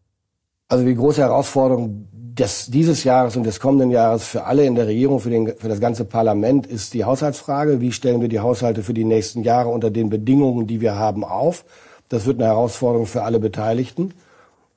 Also 0.67 0.85
die 0.85 0.95
große 0.95 1.21
Herausforderung 1.21 2.07
des, 2.37 2.67
dieses 2.67 3.03
Jahres 3.03 3.35
und 3.35 3.43
des 3.43 3.59
kommenden 3.59 3.91
Jahres 3.91 4.25
für 4.27 4.45
alle 4.45 4.65
in 4.65 4.75
der 4.75 4.87
Regierung, 4.87 5.19
für, 5.19 5.29
den, 5.29 5.53
für 5.57 5.69
das 5.69 5.79
ganze 5.79 6.05
Parlament 6.05 6.67
ist 6.67 6.93
die 6.93 7.03
Haushaltsfrage. 7.03 7.81
Wie 7.81 7.91
stellen 7.91 8.21
wir 8.21 8.27
die 8.27 8.39
Haushalte 8.39 8.83
für 8.83 8.93
die 8.93 9.03
nächsten 9.03 9.43
Jahre 9.43 9.69
unter 9.69 9.89
den 9.89 10.09
Bedingungen, 10.09 10.67
die 10.67 10.81
wir 10.81 10.95
haben, 10.95 11.23
auf? 11.23 11.65
Das 12.09 12.25
wird 12.25 12.39
eine 12.39 12.49
Herausforderung 12.49 13.05
für 13.05 13.23
alle 13.23 13.39
Beteiligten. 13.39 14.13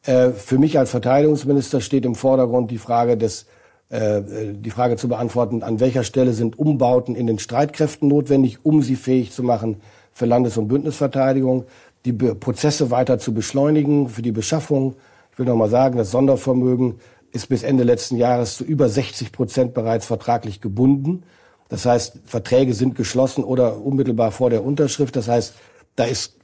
Äh, 0.04 0.30
für 0.30 0.58
mich 0.58 0.78
als 0.78 0.90
Verteidigungsminister 0.90 1.80
steht 1.80 2.04
im 2.04 2.14
Vordergrund 2.14 2.70
die 2.70 2.78
Frage 2.78 3.16
des 3.16 3.46
äh, 3.90 4.22
die 4.52 4.70
Frage 4.70 4.96
zu 4.96 5.08
beantworten, 5.08 5.62
an 5.62 5.80
welcher 5.80 6.04
Stelle 6.04 6.32
sind 6.32 6.58
Umbauten 6.58 7.16
in 7.16 7.26
den 7.26 7.40
Streitkräften 7.40 8.08
notwendig, 8.08 8.64
um 8.64 8.82
sie 8.82 8.96
fähig 8.96 9.32
zu 9.32 9.42
machen 9.42 9.80
für 10.12 10.26
Landes- 10.26 10.56
und 10.56 10.68
Bündnisverteidigung, 10.68 11.64
die 12.04 12.12
Prozesse 12.12 12.90
weiter 12.90 13.18
zu 13.18 13.34
beschleunigen 13.34 14.08
für 14.08 14.22
die 14.22 14.32
Beschaffung. 14.32 14.94
Ich 15.32 15.38
will 15.38 15.46
noch 15.46 15.56
mal 15.56 15.68
sagen, 15.68 15.98
das 15.98 16.12
Sondervermögen 16.12 17.00
ist 17.32 17.48
bis 17.48 17.62
Ende 17.62 17.84
letzten 17.84 18.16
Jahres 18.16 18.56
zu 18.56 18.64
über 18.64 18.88
60 18.88 19.32
Prozent 19.32 19.74
bereits 19.74 20.06
vertraglich 20.06 20.60
gebunden. 20.60 21.22
Das 21.68 21.86
heißt, 21.86 22.20
Verträge 22.24 22.74
sind 22.74 22.96
geschlossen 22.96 23.44
oder 23.44 23.80
unmittelbar 23.80 24.32
vor 24.32 24.50
der 24.50 24.64
Unterschrift. 24.64 25.14
Das 25.14 25.28
heißt, 25.28 25.54
da 25.94 26.04
ist 26.04 26.36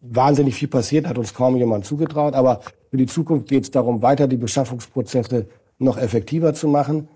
wahnsinnig 0.00 0.56
viel 0.56 0.68
passiert, 0.68 1.06
hat 1.06 1.18
uns 1.18 1.34
kaum 1.34 1.56
jemand 1.56 1.86
zugetraut. 1.86 2.34
Aber 2.34 2.60
für 2.90 2.96
die 2.96 3.06
Zukunft 3.06 3.48
geht 3.48 3.64
es 3.64 3.70
darum, 3.70 4.02
weiter 4.02 4.26
die 4.26 4.36
Beschaffungsprozesse 4.36 5.46
noch 5.78 5.96
effektiver 5.96 6.52
zu 6.54 6.68
machen 6.68 7.08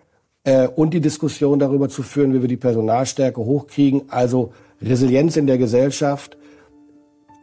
äh, 0.45 0.69
und 0.69 0.95
die 0.95 1.01
Diskussion 1.01 1.59
darüber 1.59 1.89
zu 1.89 2.03
führen, 2.03 2.33
wie 2.33 2.41
wir 2.41 2.49
die 2.49 2.57
Personalstärke 2.57 3.41
hochkriegen. 3.41 4.03
Also 4.09 4.53
Resilienz 4.81 5.37
in 5.37 5.47
der 5.47 5.59
Gesellschaft, 5.59 6.37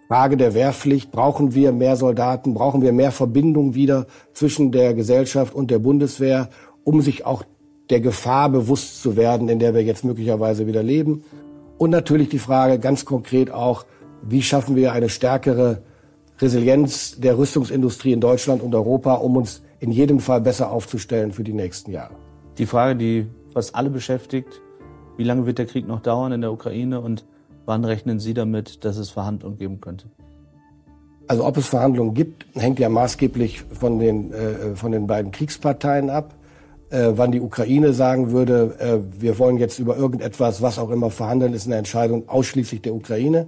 Frage 0.07 0.37
der 0.37 0.53
Wehrpflicht, 0.53 1.11
brauchen 1.11 1.53
wir 1.53 1.71
mehr 1.71 1.95
Soldaten, 1.95 2.53
brauchen 2.53 2.81
wir 2.81 2.93
mehr 2.93 3.11
Verbindung 3.11 3.73
wieder 3.73 4.05
zwischen 4.33 4.71
der 4.71 4.93
Gesellschaft 4.93 5.55
und 5.55 5.71
der 5.71 5.79
Bundeswehr, 5.79 6.49
um 6.83 7.01
sich 7.01 7.25
auch 7.25 7.43
der 7.89 8.01
Gefahr 8.01 8.49
bewusst 8.49 9.01
zu 9.01 9.15
werden, 9.15 9.49
in 9.49 9.59
der 9.59 9.73
wir 9.73 9.83
jetzt 9.83 10.03
möglicherweise 10.03 10.67
wieder 10.67 10.83
leben. 10.83 11.23
Und 11.77 11.89
natürlich 11.89 12.29
die 12.29 12.39
Frage 12.39 12.79
ganz 12.79 13.05
konkret 13.05 13.51
auch, 13.51 13.85
wie 14.21 14.41
schaffen 14.41 14.75
wir 14.75 14.93
eine 14.93 15.09
stärkere 15.09 15.81
Resilienz 16.39 17.19
der 17.19 17.37
Rüstungsindustrie 17.37 18.13
in 18.13 18.21
Deutschland 18.21 18.61
und 18.61 18.73
Europa, 18.73 19.15
um 19.15 19.37
uns 19.37 19.63
in 19.79 19.91
jedem 19.91 20.19
Fall 20.19 20.41
besser 20.41 20.71
aufzustellen 20.71 21.31
für 21.31 21.43
die 21.43 21.53
nächsten 21.53 21.91
Jahre. 21.91 22.15
Die 22.57 22.65
Frage, 22.65 22.95
die 22.95 23.27
fast 23.53 23.75
alle 23.75 23.89
beschäftigt, 23.89 24.61
wie 25.17 25.23
lange 25.23 25.45
wird 25.45 25.57
der 25.57 25.65
Krieg 25.65 25.87
noch 25.87 26.01
dauern 26.01 26.31
in 26.31 26.41
der 26.41 26.51
Ukraine 26.51 27.01
und 27.01 27.25
Wann 27.65 27.85
rechnen 27.85 28.19
Sie 28.19 28.33
damit, 28.33 28.83
dass 28.83 28.97
es 28.97 29.09
Verhandlungen 29.09 29.57
geben 29.57 29.79
könnte? 29.79 30.07
Also 31.27 31.45
ob 31.45 31.55
es 31.57 31.67
Verhandlungen 31.67 32.13
gibt, 32.13 32.45
hängt 32.53 32.79
ja 32.79 32.89
maßgeblich 32.89 33.61
von 33.61 33.99
den, 33.99 34.33
äh, 34.33 34.75
von 34.75 34.91
den 34.91 35.07
beiden 35.07 35.31
Kriegsparteien 35.31 36.09
ab. 36.09 36.35
Äh, 36.89 37.13
wann 37.15 37.31
die 37.31 37.39
Ukraine 37.39 37.93
sagen 37.93 38.31
würde, 38.31 38.75
äh, 38.79 39.21
wir 39.21 39.39
wollen 39.39 39.57
jetzt 39.57 39.79
über 39.79 39.95
irgendetwas, 39.95 40.61
was 40.61 40.77
auch 40.77 40.89
immer 40.89 41.09
verhandeln, 41.09 41.53
ist 41.53 41.65
eine 41.65 41.77
Entscheidung 41.77 42.27
ausschließlich 42.27 42.81
der 42.81 42.93
Ukraine. 42.93 43.47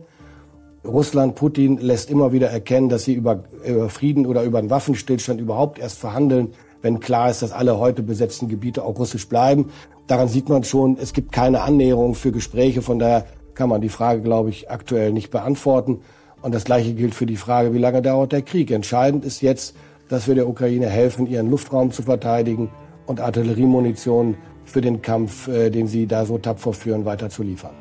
Russland, 0.85 1.35
Putin 1.35 1.77
lässt 1.77 2.09
immer 2.09 2.31
wieder 2.31 2.49
erkennen, 2.49 2.89
dass 2.89 3.03
sie 3.03 3.13
über, 3.13 3.43
über 3.65 3.89
Frieden 3.89 4.25
oder 4.25 4.43
über 4.43 4.59
einen 4.59 4.69
Waffenstillstand 4.69 5.41
überhaupt 5.41 5.79
erst 5.79 5.99
verhandeln, 5.99 6.53
wenn 6.81 6.99
klar 6.99 7.29
ist, 7.29 7.41
dass 7.41 7.51
alle 7.51 7.77
heute 7.79 8.03
besetzten 8.03 8.47
Gebiete 8.47 8.83
auch 8.83 8.97
russisch 8.97 9.27
bleiben. 9.27 9.71
Daran 10.07 10.27
sieht 10.27 10.49
man 10.49 10.63
schon, 10.63 10.97
es 10.99 11.13
gibt 11.13 11.31
keine 11.31 11.61
Annäherung 11.61 12.13
für 12.13 12.31
Gespräche. 12.31 12.83
Von 12.83 12.99
daher 12.99 13.25
kann 13.55 13.69
man 13.69 13.81
die 13.81 13.89
Frage, 13.89 14.21
glaube 14.21 14.49
ich, 14.49 14.69
aktuell 14.69 15.11
nicht 15.11 15.31
beantworten. 15.31 16.01
Und 16.41 16.53
das 16.53 16.65
Gleiche 16.65 16.93
gilt 16.93 17.15
für 17.15 17.25
die 17.25 17.37
Frage, 17.37 17.73
wie 17.73 17.79
lange 17.79 18.01
dauert 18.01 18.31
der 18.31 18.41
Krieg. 18.41 18.69
Entscheidend 18.71 19.25
ist 19.25 19.41
jetzt, 19.41 19.75
dass 20.09 20.27
wir 20.27 20.35
der 20.35 20.47
Ukraine 20.47 20.87
helfen, 20.87 21.25
ihren 21.27 21.49
Luftraum 21.49 21.91
zu 21.91 22.03
verteidigen 22.03 22.69
und 23.07 23.19
Artilleriemunition 23.19 24.37
für 24.63 24.81
den 24.81 25.01
Kampf, 25.01 25.47
äh, 25.47 25.69
den 25.69 25.87
sie 25.87 26.05
da 26.07 26.25
so 26.25 26.37
tapfer 26.37 26.73
führen, 26.73 27.05
weiter 27.05 27.29
zu 27.29 27.43
liefern. 27.43 27.73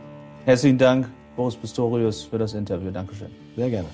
Herzlichen 0.45 0.79
Dank, 0.79 1.11
Boris 1.37 1.57
Pistorius, 1.57 2.23
für 2.23 2.39
das 2.39 2.55
Interview. 2.55 2.91
Dankeschön. 2.91 3.31
Sehr 3.57 3.71
gerne. 3.71 3.89